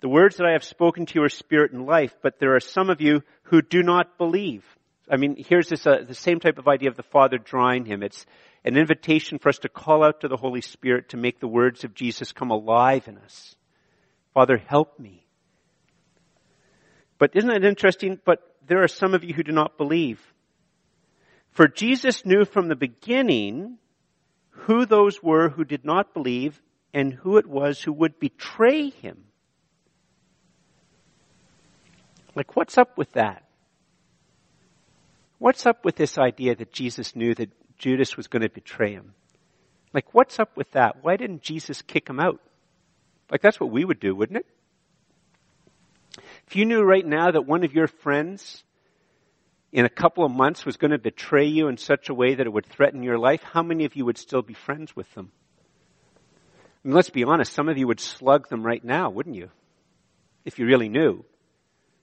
The 0.00 0.08
words 0.08 0.36
that 0.36 0.46
I 0.46 0.52
have 0.52 0.64
spoken 0.64 1.04
to 1.06 1.18
you 1.18 1.24
are 1.24 1.28
spirit 1.28 1.72
and 1.72 1.86
life, 1.86 2.14
but 2.22 2.38
there 2.38 2.54
are 2.56 2.60
some 2.60 2.88
of 2.88 3.00
you 3.00 3.22
who 3.44 3.60
do 3.60 3.82
not 3.82 4.16
believe. 4.16 4.64
I 5.10 5.16
mean, 5.16 5.36
here's 5.36 5.68
this, 5.68 5.86
uh, 5.86 6.04
the 6.06 6.14
same 6.14 6.40
type 6.40 6.58
of 6.58 6.68
idea 6.68 6.88
of 6.88 6.96
the 6.96 7.02
Father 7.02 7.36
drawing 7.36 7.84
him. 7.84 8.02
It's 8.02 8.24
an 8.64 8.76
invitation 8.76 9.38
for 9.38 9.50
us 9.50 9.58
to 9.58 9.68
call 9.68 10.02
out 10.02 10.20
to 10.20 10.28
the 10.28 10.36
Holy 10.36 10.62
Spirit 10.62 11.10
to 11.10 11.16
make 11.16 11.40
the 11.40 11.48
words 11.48 11.84
of 11.84 11.94
Jesus 11.94 12.32
come 12.32 12.50
alive 12.50 13.08
in 13.08 13.18
us. 13.18 13.54
Father, 14.32 14.56
help 14.56 14.98
me. 14.98 15.26
But 17.18 17.32
isn't 17.34 17.50
it 17.50 17.64
interesting? 17.64 18.18
But 18.24 18.38
there 18.66 18.82
are 18.82 18.88
some 18.88 19.12
of 19.12 19.24
you 19.24 19.34
who 19.34 19.42
do 19.42 19.52
not 19.52 19.76
believe. 19.76 20.20
For 21.50 21.68
Jesus 21.68 22.24
knew 22.24 22.44
from 22.44 22.68
the 22.68 22.76
beginning 22.76 23.78
who 24.50 24.86
those 24.86 25.22
were 25.22 25.50
who 25.50 25.64
did 25.64 25.84
not 25.84 26.14
believe 26.14 26.60
and 26.94 27.12
who 27.12 27.36
it 27.36 27.46
was 27.46 27.82
who 27.82 27.92
would 27.92 28.18
betray 28.18 28.90
him. 28.90 29.24
Like, 32.34 32.56
what's 32.56 32.78
up 32.78 32.96
with 32.96 33.12
that? 33.12 33.44
What's 35.38 35.66
up 35.66 35.84
with 35.84 35.96
this 35.96 36.18
idea 36.18 36.54
that 36.54 36.72
Jesus 36.72 37.16
knew 37.16 37.34
that 37.34 37.50
Judas 37.78 38.16
was 38.16 38.28
going 38.28 38.42
to 38.42 38.48
betray 38.48 38.92
him? 38.92 39.14
Like, 39.92 40.14
what's 40.14 40.38
up 40.38 40.56
with 40.56 40.70
that? 40.72 41.02
Why 41.02 41.16
didn't 41.16 41.42
Jesus 41.42 41.82
kick 41.82 42.08
him 42.08 42.20
out? 42.20 42.40
Like, 43.30 43.40
that's 43.40 43.58
what 43.58 43.70
we 43.70 43.84
would 43.84 44.00
do, 44.00 44.14
wouldn't 44.14 44.38
it? 44.38 44.46
If 46.46 46.56
you 46.56 46.66
knew 46.66 46.82
right 46.82 47.06
now 47.06 47.30
that 47.30 47.46
one 47.46 47.64
of 47.64 47.72
your 47.72 47.86
friends 47.86 48.62
in 49.72 49.84
a 49.84 49.90
couple 49.90 50.24
of 50.24 50.32
months 50.32 50.66
was 50.66 50.76
going 50.76 50.90
to 50.90 50.98
betray 50.98 51.46
you 51.46 51.68
in 51.68 51.76
such 51.76 52.08
a 52.08 52.14
way 52.14 52.34
that 52.34 52.46
it 52.46 52.52
would 52.52 52.66
threaten 52.66 53.02
your 53.02 53.18
life, 53.18 53.42
how 53.42 53.62
many 53.62 53.84
of 53.84 53.94
you 53.94 54.04
would 54.04 54.18
still 54.18 54.42
be 54.42 54.54
friends 54.54 54.94
with 54.94 55.12
them? 55.14 55.30
Let's 56.84 57.10
be 57.10 57.24
honest, 57.24 57.52
some 57.52 57.68
of 57.68 57.78
you 57.78 57.86
would 57.86 58.00
slug 58.00 58.48
them 58.48 58.64
right 58.64 58.82
now, 58.82 59.10
wouldn't 59.10 59.36
you? 59.36 59.50
If 60.44 60.58
you 60.58 60.66
really 60.66 60.88
knew 60.88 61.24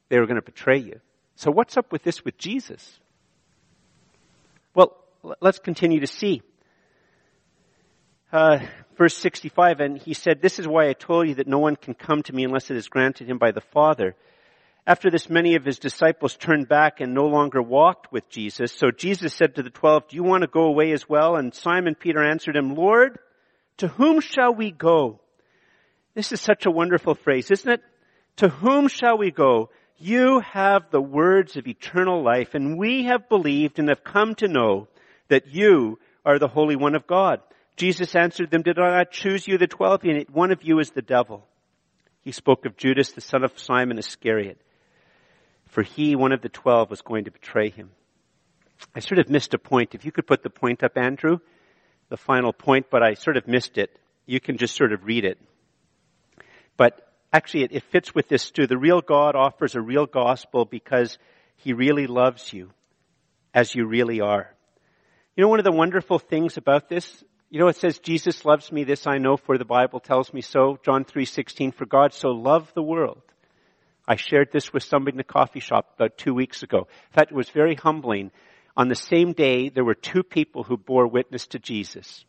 they 0.10 0.20
were 0.20 0.26
going 0.26 0.39
to 0.39 0.41
betray 0.41 0.78
you. 0.78 0.99
So 1.36 1.51
what's 1.51 1.78
up 1.78 1.91
with 1.91 2.03
this 2.03 2.24
with 2.26 2.38
Jesus? 2.38 2.99
Well, 4.74 4.97
let's 5.41 5.60
continue 5.60 5.99
to 5.99 6.08
see. 6.08 6.41
Uh, 8.32 8.60
verse 8.97 9.16
65, 9.18 9.80
and 9.80 9.97
he 9.97 10.14
said, 10.14 10.41
This 10.41 10.60
is 10.60 10.68
why 10.68 10.89
I 10.89 10.93
told 10.93 11.28
you 11.28 11.36
that 11.36 11.47
no 11.47 11.60
one 11.60 11.76
can 11.76 11.93
come 11.93 12.24
to 12.24 12.34
me 12.34 12.43
unless 12.43 12.70
it 12.70 12.78
is 12.78 12.89
granted 12.89 13.30
him 13.30 13.38
by 13.38 13.51
the 13.51 13.62
Father. 13.62 14.16
After 14.86 15.10
this, 15.10 15.30
many 15.30 15.55
of 15.55 15.66
his 15.66 15.80
disciples 15.80 16.36
turned 16.36 16.70
back 16.70 17.01
and 17.01 17.14
no 17.14 17.26
longer 17.26 17.62
walked 17.62 18.12
with 18.12 18.30
Jesus. 18.30 18.72
So 18.72 18.89
Jesus 18.89 19.34
said 19.34 19.55
to 19.55 19.64
the 19.64 19.70
twelve, 19.70 20.08
do 20.08 20.16
you 20.16 20.24
want 20.24 20.41
to 20.41 20.47
go 20.47 20.64
away 20.64 20.91
as 20.91 21.08
well? 21.08 21.36
And 21.36 21.53
Simon 21.53 21.95
Peter 21.95 22.24
answered 22.24 22.55
him, 22.55 22.74
Lord, 22.74 23.20
to 23.78 23.89
whom 23.89 24.22
shall 24.22 24.53
we 24.53 24.72
go? 24.72 25.20
This 26.16 26.32
is 26.32 26.41
such 26.41 26.66
a 26.66 26.72
wonderful 26.72 27.16
phrase, 27.16 27.51
isn't 27.51 27.70
it? 27.70 27.82
To 28.38 28.49
whom 28.49 28.88
shall 28.88 29.18
we 29.18 29.30
go? 29.30 29.70
You 29.98 30.41
have 30.41 30.91
the 30.91 31.02
words 31.02 31.58
of 31.58 31.68
eternal 31.68 32.24
life 32.24 32.54
and 32.54 32.78
we 32.78 33.06
have 33.06 33.30
believed 33.30 33.80
and 33.80 33.89
have 33.89 34.04
come 34.04 34.36
to 34.36 34.48
know 34.48 34.88
that 35.28 35.48
you 35.48 36.00
are 36.26 36.39
the 36.39 36.48
Holy 36.48 36.76
One 36.76 36.95
of 36.95 37.08
God. 37.08 37.41
Jesus 37.76 38.16
answered 38.16 38.52
them, 38.52 38.62
did 38.62 38.80
I 38.80 38.98
not 38.98 39.12
choose 39.12 39.48
you 39.48 39.58
the 39.58 39.68
twelve? 39.68 40.04
And 40.04 40.26
one 40.30 40.52
of 40.52 40.64
you 40.64 40.80
is 40.80 40.91
the 40.91 41.02
devil. 41.02 41.48
He 42.22 42.32
spoke 42.32 42.66
of 42.66 42.78
Judas, 42.78 43.12
the 43.12 43.22
son 43.22 43.43
of 43.43 43.58
Simon 43.58 43.98
Iscariot 43.98 44.62
for 45.68 45.84
he, 45.84 46.16
one 46.16 46.32
of 46.32 46.41
the 46.41 46.50
twelve, 46.50 46.89
was 46.89 47.02
going 47.02 47.26
to 47.26 47.32
betray 47.32 47.70
him. 47.70 47.91
I 48.95 49.00
sort 49.00 49.20
of 49.20 49.30
missed 49.30 49.54
a 49.54 49.60
point. 49.60 49.95
If 49.95 50.06
you 50.06 50.12
could 50.12 50.28
put 50.28 50.43
the 50.43 50.50
point 50.50 50.84
up, 50.84 50.98
Andrew, 50.98 51.39
the 52.10 52.18
final 52.18 52.54
point, 52.54 52.88
but 52.89 53.04
I 53.04 53.14
sort 53.16 53.38
of 53.38 53.48
missed 53.48 53.78
it. 53.78 53.98
You 54.26 54.39
can 54.39 54.58
just 54.58 54.76
sort 54.76 54.93
of 54.93 55.06
read 55.06 55.26
it. 55.26 55.38
But 56.78 57.07
actually, 57.38 57.64
it, 57.64 57.72
it 57.72 57.84
fits 57.84 58.14
with 58.14 58.28
this 58.28 58.52
too. 58.52 58.68
The 58.68 58.78
real 58.78 59.02
God 59.02 59.36
offers 59.36 59.76
a 59.76 59.82
real 59.82 60.06
gospel 60.06 60.66
because 60.66 61.18
he 61.56 61.74
really 61.74 62.08
loves 62.08 62.52
you 62.52 62.72
as 63.54 63.74
you 63.74 63.86
really 63.86 64.20
are. 64.20 64.54
You 65.36 65.44
know, 65.44 65.50
one 65.50 65.60
of 65.60 65.66
the 65.66 65.72
wonderful 65.72 66.20
things 66.20 66.58
about 66.58 66.90
this, 66.90 67.24
you 67.50 67.60
know, 67.60 67.68
it 67.68 67.78
says, 67.78 68.00
Jesus 68.00 68.44
loves 68.44 68.72
me, 68.72 68.84
this 68.84 69.08
I 69.08 69.20
know, 69.20 69.38
for 69.38 69.58
the 69.58 69.66
Bible 69.66 70.00
tells 70.00 70.34
me 70.34 70.42
so. 70.42 70.78
John 70.84 71.06
3.16, 71.06 71.74
for 71.74 71.86
God 71.86 72.14
so 72.14 72.30
loved 72.30 72.74
the 72.74 72.84
world 72.84 73.22
I 74.08 74.16
shared 74.16 74.52
this 74.54 74.72
with 74.72 74.84
somebody 74.84 75.16
in 75.16 75.18
the 75.18 75.24
coffee 75.24 75.60
shop 75.60 75.94
about 75.96 76.18
two 76.18 76.34
weeks 76.34 76.64
ago. 76.64 76.88
In 77.10 77.14
fact, 77.14 77.32
it 77.32 77.36
was 77.36 77.50
very 77.50 77.76
humbling. 77.76 78.32
On 78.78 78.88
the 78.88 78.96
same 78.96 79.34
day, 79.34 79.68
there 79.68 79.84
were 79.84 79.96
two 79.96 80.24
people 80.24 80.64
who 80.64 80.78
bore 80.78 81.08
witness 81.08 81.48
to 81.48 81.60
Jesus. 81.60 82.24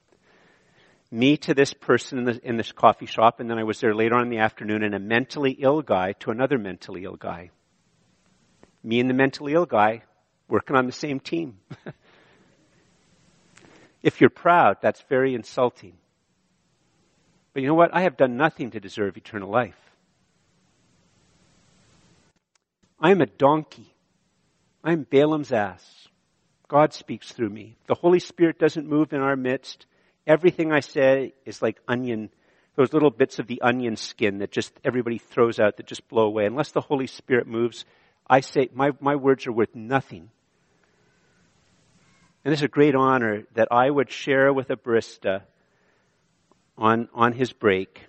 Me 1.10 1.36
to 1.38 1.54
this 1.54 1.72
person 1.72 2.18
in, 2.18 2.24
the, 2.24 2.40
in 2.42 2.56
this 2.56 2.72
coffee 2.72 3.06
shop, 3.06 3.40
and 3.40 3.50
then 3.50 3.58
I 3.58 3.64
was 3.64 3.80
there 3.80 3.94
later 3.94 4.16
on 4.16 4.24
in 4.24 4.28
the 4.28 4.38
afternoon, 4.38 4.82
and 4.82 4.94
a 4.94 4.98
mentally 4.98 5.52
ill 5.52 5.80
guy 5.80 6.12
to 6.20 6.30
another 6.30 6.58
mentally 6.58 7.04
ill 7.04 7.16
guy. 7.16 7.50
Me 8.82 9.00
and 9.00 9.08
the 9.08 9.14
mentally 9.14 9.54
ill 9.54 9.66
guy 9.66 10.02
working 10.48 10.76
on 10.76 10.86
the 10.86 10.92
same 10.92 11.18
team. 11.18 11.58
if 14.02 14.20
you're 14.20 14.30
proud, 14.30 14.76
that's 14.82 15.02
very 15.08 15.34
insulting. 15.34 15.94
But 17.52 17.62
you 17.62 17.68
know 17.68 17.74
what? 17.74 17.94
I 17.94 18.02
have 18.02 18.16
done 18.16 18.36
nothing 18.36 18.70
to 18.72 18.80
deserve 18.80 19.16
eternal 19.16 19.50
life. 19.50 19.78
I'm 23.00 23.20
a 23.20 23.26
donkey. 23.26 23.94
I'm 24.84 25.04
Balaam's 25.04 25.52
ass. 25.52 26.08
God 26.68 26.92
speaks 26.92 27.32
through 27.32 27.50
me. 27.50 27.76
The 27.86 27.94
Holy 27.94 28.20
Spirit 28.20 28.58
doesn't 28.58 28.88
move 28.88 29.12
in 29.12 29.20
our 29.20 29.36
midst. 29.36 29.86
Everything 30.28 30.72
I 30.72 30.80
say 30.80 31.32
is 31.46 31.62
like 31.62 31.80
onion, 31.88 32.28
those 32.76 32.92
little 32.92 33.10
bits 33.10 33.38
of 33.38 33.46
the 33.46 33.62
onion 33.62 33.96
skin 33.96 34.38
that 34.38 34.52
just 34.52 34.78
everybody 34.84 35.16
throws 35.16 35.58
out 35.58 35.78
that 35.78 35.86
just 35.86 36.06
blow 36.06 36.26
away. 36.26 36.44
Unless 36.44 36.72
the 36.72 36.82
Holy 36.82 37.06
Spirit 37.06 37.46
moves, 37.46 37.86
I 38.28 38.40
say, 38.40 38.68
my, 38.74 38.90
my 39.00 39.16
words 39.16 39.46
are 39.46 39.52
worth 39.52 39.74
nothing. 39.74 40.28
And 42.44 42.52
it's 42.52 42.62
a 42.62 42.68
great 42.68 42.94
honor 42.94 43.44
that 43.54 43.68
I 43.70 43.88
would 43.88 44.12
share 44.12 44.52
with 44.52 44.68
a 44.68 44.76
barista 44.76 45.44
on, 46.76 47.08
on 47.14 47.32
his 47.32 47.54
break 47.54 48.04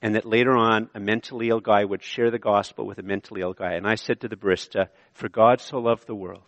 and 0.00 0.14
that 0.14 0.24
later 0.24 0.56
on 0.56 0.90
a 0.94 1.00
mentally 1.00 1.48
ill 1.48 1.60
guy 1.60 1.84
would 1.84 2.04
share 2.04 2.30
the 2.30 2.38
gospel 2.38 2.86
with 2.86 2.98
a 2.98 3.02
mentally 3.02 3.40
ill 3.40 3.52
guy. 3.52 3.74
And 3.74 3.86
I 3.86 3.96
said 3.96 4.20
to 4.20 4.28
the 4.28 4.36
barista, 4.36 4.88
for 5.12 5.28
God 5.28 5.60
so 5.60 5.78
loved 5.78 6.06
the 6.06 6.14
world 6.14 6.42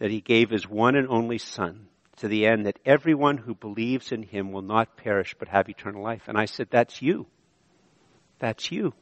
that 0.00 0.10
he 0.10 0.20
gave 0.20 0.50
his 0.50 0.68
one 0.68 0.96
and 0.96 1.06
only 1.08 1.38
son 1.38 1.86
to 2.16 2.28
the 2.28 2.46
end 2.46 2.66
that 2.66 2.78
everyone 2.84 3.38
who 3.38 3.54
believes 3.54 4.12
in 4.12 4.22
him 4.22 4.52
will 4.52 4.62
not 4.62 4.96
perish 4.96 5.34
but 5.38 5.48
have 5.48 5.68
eternal 5.68 6.02
life. 6.02 6.22
And 6.28 6.36
I 6.36 6.44
said, 6.44 6.68
that's 6.70 7.00
you. 7.00 7.26
That's 8.38 8.70
you. 8.70 8.92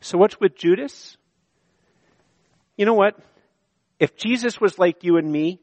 So 0.00 0.18
what's 0.18 0.38
with 0.38 0.56
Judas? 0.56 1.16
You 2.76 2.86
know 2.86 2.94
what? 2.94 3.18
If 3.98 4.16
Jesus 4.16 4.60
was 4.60 4.78
like 4.78 5.04
you 5.04 5.16
and 5.16 5.30
me, 5.30 5.60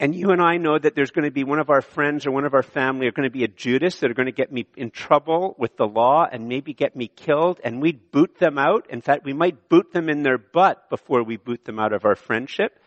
and 0.00 0.14
you 0.14 0.30
and 0.30 0.40
I 0.40 0.56
know 0.56 0.78
that 0.78 0.94
there's 0.94 1.10
going 1.10 1.26
to 1.26 1.30
be 1.30 1.44
one 1.44 1.58
of 1.58 1.68
our 1.68 1.82
friends 1.82 2.26
or 2.26 2.30
one 2.30 2.46
of 2.46 2.54
our 2.54 2.62
family 2.62 3.06
are 3.06 3.12
going 3.12 3.28
to 3.28 3.32
be 3.32 3.44
a 3.44 3.48
Judas 3.48 4.00
that 4.00 4.10
are 4.10 4.14
going 4.14 4.26
to 4.26 4.32
get 4.32 4.50
me 4.50 4.66
in 4.74 4.90
trouble 4.90 5.54
with 5.58 5.76
the 5.76 5.86
law 5.86 6.26
and 6.30 6.48
maybe 6.48 6.72
get 6.72 6.96
me 6.96 7.06
killed 7.06 7.60
and 7.62 7.82
we'd 7.82 8.10
boot 8.10 8.38
them 8.38 8.56
out. 8.56 8.86
In 8.88 9.02
fact, 9.02 9.26
we 9.26 9.34
might 9.34 9.68
boot 9.68 9.92
them 9.92 10.08
in 10.08 10.22
their 10.22 10.38
butt 10.38 10.88
before 10.88 11.22
we 11.22 11.36
boot 11.36 11.66
them 11.66 11.78
out 11.78 11.92
of 11.92 12.06
our 12.06 12.16
friendship. 12.16 12.79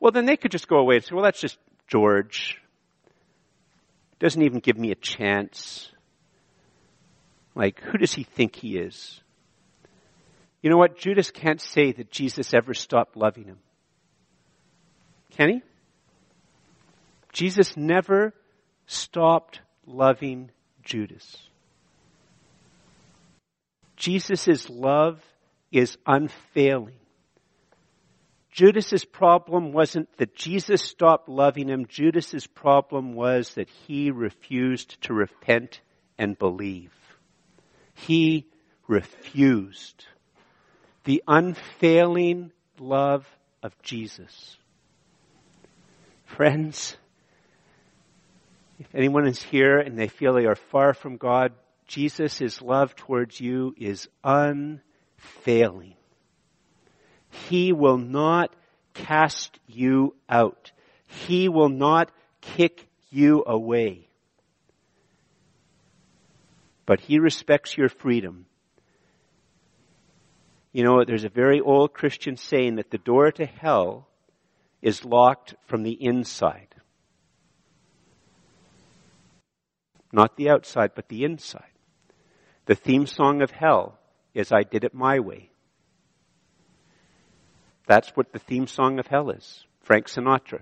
Well, 0.00 0.12
then 0.12 0.26
they 0.26 0.36
could 0.36 0.50
just 0.50 0.68
go 0.68 0.76
away 0.76 0.96
and 0.96 1.04
say, 1.04 1.14
well, 1.14 1.24
that's 1.24 1.40
just 1.40 1.58
George. 1.88 2.60
Doesn't 4.18 4.42
even 4.42 4.60
give 4.60 4.78
me 4.78 4.90
a 4.90 4.96
chance. 4.96 5.90
Like, 7.54 7.80
who 7.80 7.98
does 7.98 8.12
he 8.12 8.24
think 8.24 8.56
he 8.56 8.76
is? 8.76 9.20
You 10.62 10.70
know 10.70 10.76
what? 10.76 10.98
Judas 10.98 11.30
can't 11.30 11.60
say 11.60 11.92
that 11.92 12.10
Jesus 12.10 12.54
ever 12.54 12.74
stopped 12.74 13.16
loving 13.16 13.44
him. 13.44 13.58
Can 15.36 15.48
he? 15.48 15.62
Jesus 17.32 17.76
never 17.76 18.32
stopped 18.86 19.60
loving 19.86 20.50
Judas. 20.82 21.36
Jesus' 23.96 24.70
love 24.70 25.20
is 25.72 25.98
unfailing. 26.06 26.94
Judas's 28.54 29.04
problem 29.04 29.72
wasn't 29.72 30.16
that 30.18 30.36
Jesus 30.36 30.80
stopped 30.80 31.28
loving 31.28 31.68
him. 31.68 31.86
Judas's 31.88 32.46
problem 32.46 33.14
was 33.14 33.54
that 33.54 33.68
he 33.68 34.12
refused 34.12 35.02
to 35.02 35.12
repent 35.12 35.80
and 36.18 36.38
believe. 36.38 36.92
He 37.94 38.46
refused 38.86 40.06
the 41.02 41.20
unfailing 41.26 42.52
love 42.78 43.26
of 43.60 43.74
Jesus. 43.82 44.56
Friends, 46.24 46.96
if 48.78 48.86
anyone 48.94 49.26
is 49.26 49.42
here 49.42 49.78
and 49.78 49.98
they 49.98 50.06
feel 50.06 50.32
they 50.32 50.46
are 50.46 50.54
far 50.54 50.94
from 50.94 51.16
God, 51.16 51.54
Jesus' 51.88 52.62
love 52.62 52.94
towards 52.94 53.40
you 53.40 53.74
is 53.76 54.06
unfailing. 54.22 55.96
He 57.48 57.72
will 57.72 57.98
not 57.98 58.54
cast 58.94 59.58
you 59.66 60.14
out. 60.28 60.70
He 61.06 61.48
will 61.48 61.68
not 61.68 62.10
kick 62.40 62.88
you 63.10 63.44
away. 63.46 64.08
But 66.86 67.00
He 67.00 67.18
respects 67.18 67.76
your 67.76 67.88
freedom. 67.88 68.46
You 70.72 70.84
know, 70.84 71.04
there's 71.04 71.24
a 71.24 71.28
very 71.28 71.60
old 71.60 71.92
Christian 71.92 72.36
saying 72.36 72.76
that 72.76 72.90
the 72.90 72.98
door 72.98 73.30
to 73.32 73.46
hell 73.46 74.08
is 74.82 75.04
locked 75.04 75.54
from 75.66 75.82
the 75.82 75.92
inside. 75.92 76.74
Not 80.12 80.36
the 80.36 80.50
outside, 80.50 80.92
but 80.94 81.08
the 81.08 81.24
inside. 81.24 81.62
The 82.66 82.74
theme 82.74 83.06
song 83.06 83.42
of 83.42 83.50
hell 83.50 83.98
is 84.34 84.52
I 84.52 84.62
Did 84.62 84.84
It 84.84 84.94
My 84.94 85.18
Way. 85.18 85.50
That's 87.86 88.10
what 88.10 88.32
the 88.32 88.38
theme 88.38 88.66
song 88.66 88.98
of 88.98 89.06
hell 89.06 89.30
is. 89.30 89.64
Frank 89.82 90.06
Sinatra. 90.06 90.60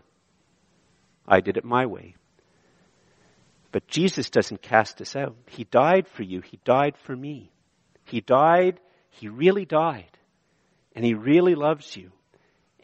I 1.26 1.40
did 1.40 1.56
it 1.56 1.64
my 1.64 1.86
way. 1.86 2.16
But 3.70 3.86
Jesus 3.86 4.28
doesn't 4.28 4.62
cast 4.62 5.00
us 5.00 5.16
out. 5.16 5.36
He 5.46 5.64
died 5.64 6.08
for 6.08 6.22
you. 6.22 6.40
He 6.42 6.58
died 6.64 6.96
for 7.04 7.16
me. 7.16 7.50
He 8.04 8.20
died. 8.20 8.80
He 9.08 9.28
really 9.28 9.64
died. 9.64 10.18
And 10.94 11.04
He 11.04 11.14
really 11.14 11.54
loves 11.54 11.96
you. 11.96 12.10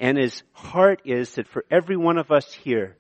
And 0.01 0.16
His 0.16 0.43
heart 0.53 1.03
is 1.05 1.34
that 1.34 1.49
for 1.49 1.64
every 1.70 1.97
one 1.97 2.16
of 2.16 2.30
us 2.30 2.53
here, 2.53 2.97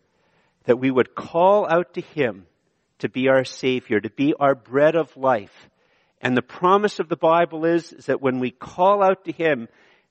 that 0.64 0.78
we 0.78 0.90
would 0.90 1.14
call 1.14 1.66
out 1.66 1.94
to 1.94 2.00
Him 2.00 2.46
to 2.98 3.08
be 3.08 3.28
our 3.28 3.44
Savior, 3.44 4.00
to 4.00 4.10
be 4.10 4.34
our 4.38 4.54
bread 4.54 4.96
of 4.96 5.16
life. 5.16 5.70
And 6.20 6.36
the 6.36 6.42
promise 6.42 6.98
of 6.98 7.08
the 7.08 7.16
Bible 7.16 7.64
is, 7.64 7.92
is 7.92 8.06
that 8.06 8.20
when 8.20 8.40
we 8.40 8.50
call 8.50 9.02
out 9.02 9.24
to 9.24 9.32
Him, 9.32 9.68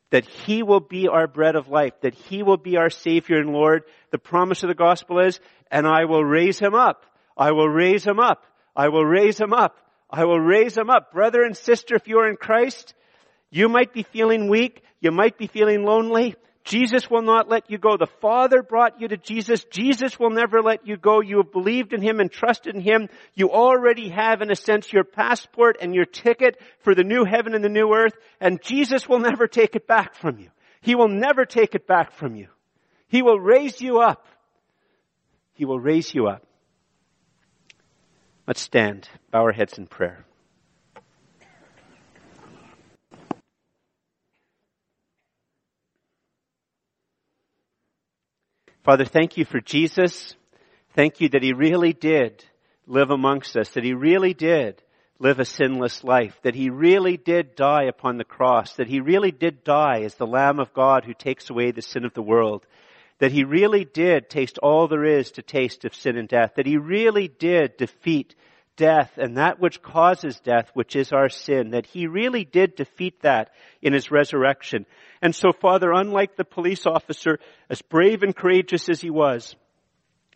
that 0.10 0.26
He 0.26 0.64
will 0.64 0.80
be 0.80 1.08
our 1.08 1.28
bread 1.28 1.56
of 1.56 1.68
life, 1.68 1.94
that 2.02 2.16
He 2.16 2.44
will 2.44 2.58
be 2.58 2.78
our 2.78 2.90
Savior 2.90 3.40
and 3.40 3.52
Lord. 3.52 3.84
The 4.12 4.18
promise 4.18 4.64
of 4.64 4.70
the 4.70 4.76
gospel 4.76 5.20
is, 5.20 5.40
and 5.70 5.86
I 5.86 6.06
will 6.06 6.24
raise 6.24 6.60
Him 6.60 6.74
up. 6.74 7.06
I 7.38 7.52
will 7.52 7.70
raise 7.70 8.06
Him 8.06 8.20
up. 8.20 8.46
I 8.76 8.90
will 8.90 9.06
raise 9.06 9.40
Him 9.40 9.54
up. 9.54 9.78
I 10.10 10.26
will 10.26 10.40
raise 10.40 10.78
Him 10.78 10.90
up. 10.90 11.12
Brother 11.12 11.44
and 11.44 11.56
sister, 11.58 11.96
if 11.96 12.08
you 12.08 12.20
are 12.20 12.30
in 12.30 12.38
Christ, 12.38 12.94
you 13.50 13.70
might 13.70 13.94
be 13.94 14.04
feeling 14.04 14.50
weak. 14.50 14.84
You 15.00 15.12
might 15.12 15.38
be 15.38 15.48
feeling 15.48 15.84
lonely. 15.84 16.36
Jesus 16.68 17.10
will 17.10 17.22
not 17.22 17.50
let 17.50 17.72
you 17.72 17.78
go. 17.78 17.96
The 17.96 18.12
Father 18.20 18.62
brought 18.62 19.00
you 19.00 19.08
to 19.08 19.16
Jesus. 19.16 19.64
Jesus 19.72 20.20
will 20.20 20.32
never 20.32 20.62
let 20.62 20.86
you 20.86 20.98
go. 20.98 21.22
You 21.22 21.38
have 21.38 21.54
believed 21.54 21.94
in 21.94 22.02
Him 22.02 22.20
and 22.20 22.30
trusted 22.30 22.76
in 22.76 22.82
Him. 22.82 23.08
You 23.36 23.52
already 23.52 24.10
have, 24.10 24.42
in 24.42 24.52
a 24.52 24.56
sense, 24.56 24.92
your 24.92 25.06
passport 25.06 25.78
and 25.80 25.96
your 25.96 26.04
ticket 26.06 26.60
for 26.80 26.94
the 26.94 27.06
new 27.06 27.24
heaven 27.24 27.56
and 27.56 27.64
the 27.64 27.70
new 27.70 27.94
earth, 27.94 28.14
and 28.42 28.62
Jesus 28.62 29.08
will 29.08 29.20
never 29.20 29.48
take 29.48 29.78
it 29.78 29.88
back 29.88 30.16
from 30.16 30.40
you. 30.40 30.50
He 30.82 30.94
will 30.94 31.08
never 31.08 31.46
take 31.46 31.74
it 31.74 31.88
back 31.88 32.12
from 32.12 32.36
you. 32.36 32.48
He 33.08 33.22
will 33.22 33.40
raise 33.40 33.80
you 33.80 34.00
up. 34.00 34.26
He 35.54 35.64
will 35.64 35.80
raise 35.80 36.14
you 36.14 36.28
up. 36.28 36.46
Let's 38.46 38.62
stand, 38.62 39.08
bow 39.32 39.44
our 39.44 39.54
heads 39.54 39.78
in 39.78 39.88
prayer. 39.88 40.27
Father, 48.88 49.04
thank 49.04 49.36
you 49.36 49.44
for 49.44 49.60
Jesus. 49.60 50.34
Thank 50.94 51.20
you 51.20 51.28
that 51.28 51.44
he 51.44 51.52
really 51.52 51.92
did 51.92 52.46
live 52.86 53.12
amongst 53.12 53.58
us, 53.58 53.68
that 53.72 53.84
he 53.84 53.92
really 53.92 54.34
did 54.34 54.82
live 55.20 55.42
a 55.42 55.44
sinless 55.44 56.06
life, 56.06 56.40
that 56.44 56.56
he 56.56 56.70
really 56.70 57.18
did 57.18 57.54
die 57.54 57.84
upon 57.90 58.16
the 58.16 58.24
cross, 58.24 58.78
that 58.78 58.88
he 58.88 59.02
really 59.02 59.32
did 59.32 59.66
die 59.66 60.04
as 60.06 60.16
the 60.16 60.26
Lamb 60.26 60.58
of 60.62 60.74
God 60.74 61.04
who 61.04 61.14
takes 61.14 61.50
away 61.50 61.72
the 61.72 61.82
sin 61.82 62.06
of 62.06 62.14
the 62.14 62.22
world, 62.22 62.66
that 63.20 63.34
he 63.34 63.44
really 63.44 63.84
did 63.84 64.30
taste 64.30 64.58
all 64.60 64.88
there 64.88 65.04
is 65.04 65.32
to 65.32 65.42
taste 65.42 65.84
of 65.84 65.94
sin 65.94 66.16
and 66.16 66.30
death, 66.30 66.54
that 66.56 66.66
he 66.66 66.78
really 66.78 67.28
did 67.28 67.76
defeat 67.76 68.36
death 68.78 69.18
and 69.18 69.36
that 69.38 69.60
which 69.60 69.82
causes 69.82 70.40
death, 70.40 70.72
which 70.74 70.96
is 70.96 71.12
our 71.12 71.28
sin, 71.28 71.72
that 71.72 71.86
he 71.86 72.08
really 72.08 72.46
did 72.46 72.76
defeat 72.76 73.22
that 73.24 73.50
in 73.82 73.92
his 73.92 74.10
resurrection. 74.10 74.86
And 75.22 75.36
so, 75.36 75.52
Father, 75.52 75.92
unlike 75.92 76.38
the 76.38 76.46
police 76.46 76.86
officer, 76.86 77.40
as 77.70 77.82
brave 77.82 78.24
and 78.24 78.36
courageous 78.36 78.88
as 78.88 79.02
he 79.02 79.10
was, 79.10 79.56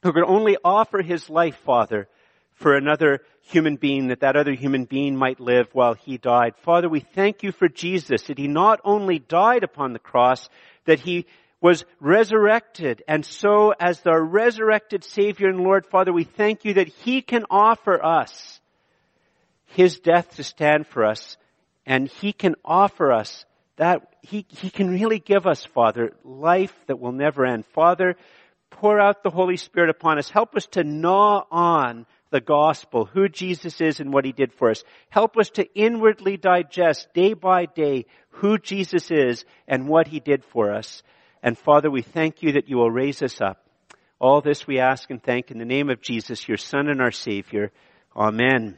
who 0.03 0.11
could 0.11 0.25
only 0.25 0.57
offer 0.63 1.01
his 1.01 1.29
life, 1.29 1.55
Father, 1.63 2.09
for 2.53 2.75
another 2.75 3.21
human 3.43 3.75
being, 3.75 4.07
that 4.09 4.19
that 4.19 4.35
other 4.35 4.53
human 4.53 4.85
being 4.85 5.15
might 5.15 5.39
live 5.39 5.67
while 5.73 5.93
he 5.93 6.17
died. 6.17 6.53
Father, 6.63 6.89
we 6.89 6.99
thank 6.99 7.43
you 7.43 7.51
for 7.51 7.67
Jesus, 7.67 8.23
that 8.23 8.37
he 8.37 8.47
not 8.47 8.81
only 8.83 9.19
died 9.19 9.63
upon 9.63 9.93
the 9.93 9.99
cross, 9.99 10.49
that 10.85 10.99
he 10.99 11.25
was 11.61 11.85
resurrected. 11.99 13.03
And 13.07 13.25
so 13.25 13.73
as 13.79 14.01
the 14.01 14.19
resurrected 14.19 15.03
Savior 15.03 15.47
and 15.47 15.61
Lord, 15.61 15.85
Father, 15.85 16.11
we 16.11 16.23
thank 16.23 16.65
you 16.65 16.73
that 16.73 16.87
He 16.87 17.21
can 17.21 17.45
offer 17.49 18.03
us 18.03 18.59
His 19.67 19.99
death 19.99 20.35
to 20.35 20.43
stand 20.43 20.87
for 20.87 21.05
us. 21.05 21.37
And 21.85 22.07
He 22.07 22.33
can 22.33 22.55
offer 22.65 23.11
us 23.11 23.45
that, 23.77 24.15
He, 24.21 24.45
He 24.49 24.69
can 24.69 24.89
really 24.89 25.19
give 25.19 25.45
us, 25.45 25.63
Father, 25.63 26.13
life 26.25 26.75
that 26.87 26.99
will 26.99 27.11
never 27.11 27.45
end. 27.45 27.65
Father, 27.67 28.15
pour 28.71 28.99
out 28.99 29.21
the 29.21 29.29
Holy 29.29 29.57
Spirit 29.57 29.91
upon 29.91 30.17
us. 30.17 30.29
Help 30.29 30.55
us 30.55 30.65
to 30.67 30.83
gnaw 30.83 31.45
on 31.51 32.07
the 32.31 32.41
gospel, 32.41 33.05
who 33.05 33.29
Jesus 33.29 33.81
is 33.81 33.99
and 33.99 34.11
what 34.11 34.25
he 34.25 34.31
did 34.31 34.53
for 34.53 34.71
us. 34.71 34.83
Help 35.09 35.37
us 35.37 35.49
to 35.51 35.67
inwardly 35.75 36.37
digest 36.37 37.13
day 37.13 37.33
by 37.33 37.65
day 37.65 38.05
who 38.29 38.57
Jesus 38.57 39.11
is 39.11 39.45
and 39.67 39.87
what 39.87 40.07
he 40.07 40.19
did 40.19 40.43
for 40.45 40.73
us. 40.73 41.03
And 41.43 41.57
Father, 41.57 41.89
we 41.89 42.01
thank 42.01 42.43
you 42.43 42.53
that 42.53 42.69
you 42.69 42.77
will 42.77 42.91
raise 42.91 43.21
us 43.21 43.41
up. 43.41 43.65
All 44.19 44.41
this 44.41 44.67
we 44.67 44.79
ask 44.79 45.09
and 45.09 45.21
thank 45.21 45.49
in 45.49 45.57
the 45.57 45.65
name 45.65 45.89
of 45.89 46.01
Jesus, 46.01 46.47
your 46.47 46.57
Son 46.57 46.87
and 46.87 47.01
our 47.01 47.11
Savior. 47.11 47.71
Amen. 48.15 48.77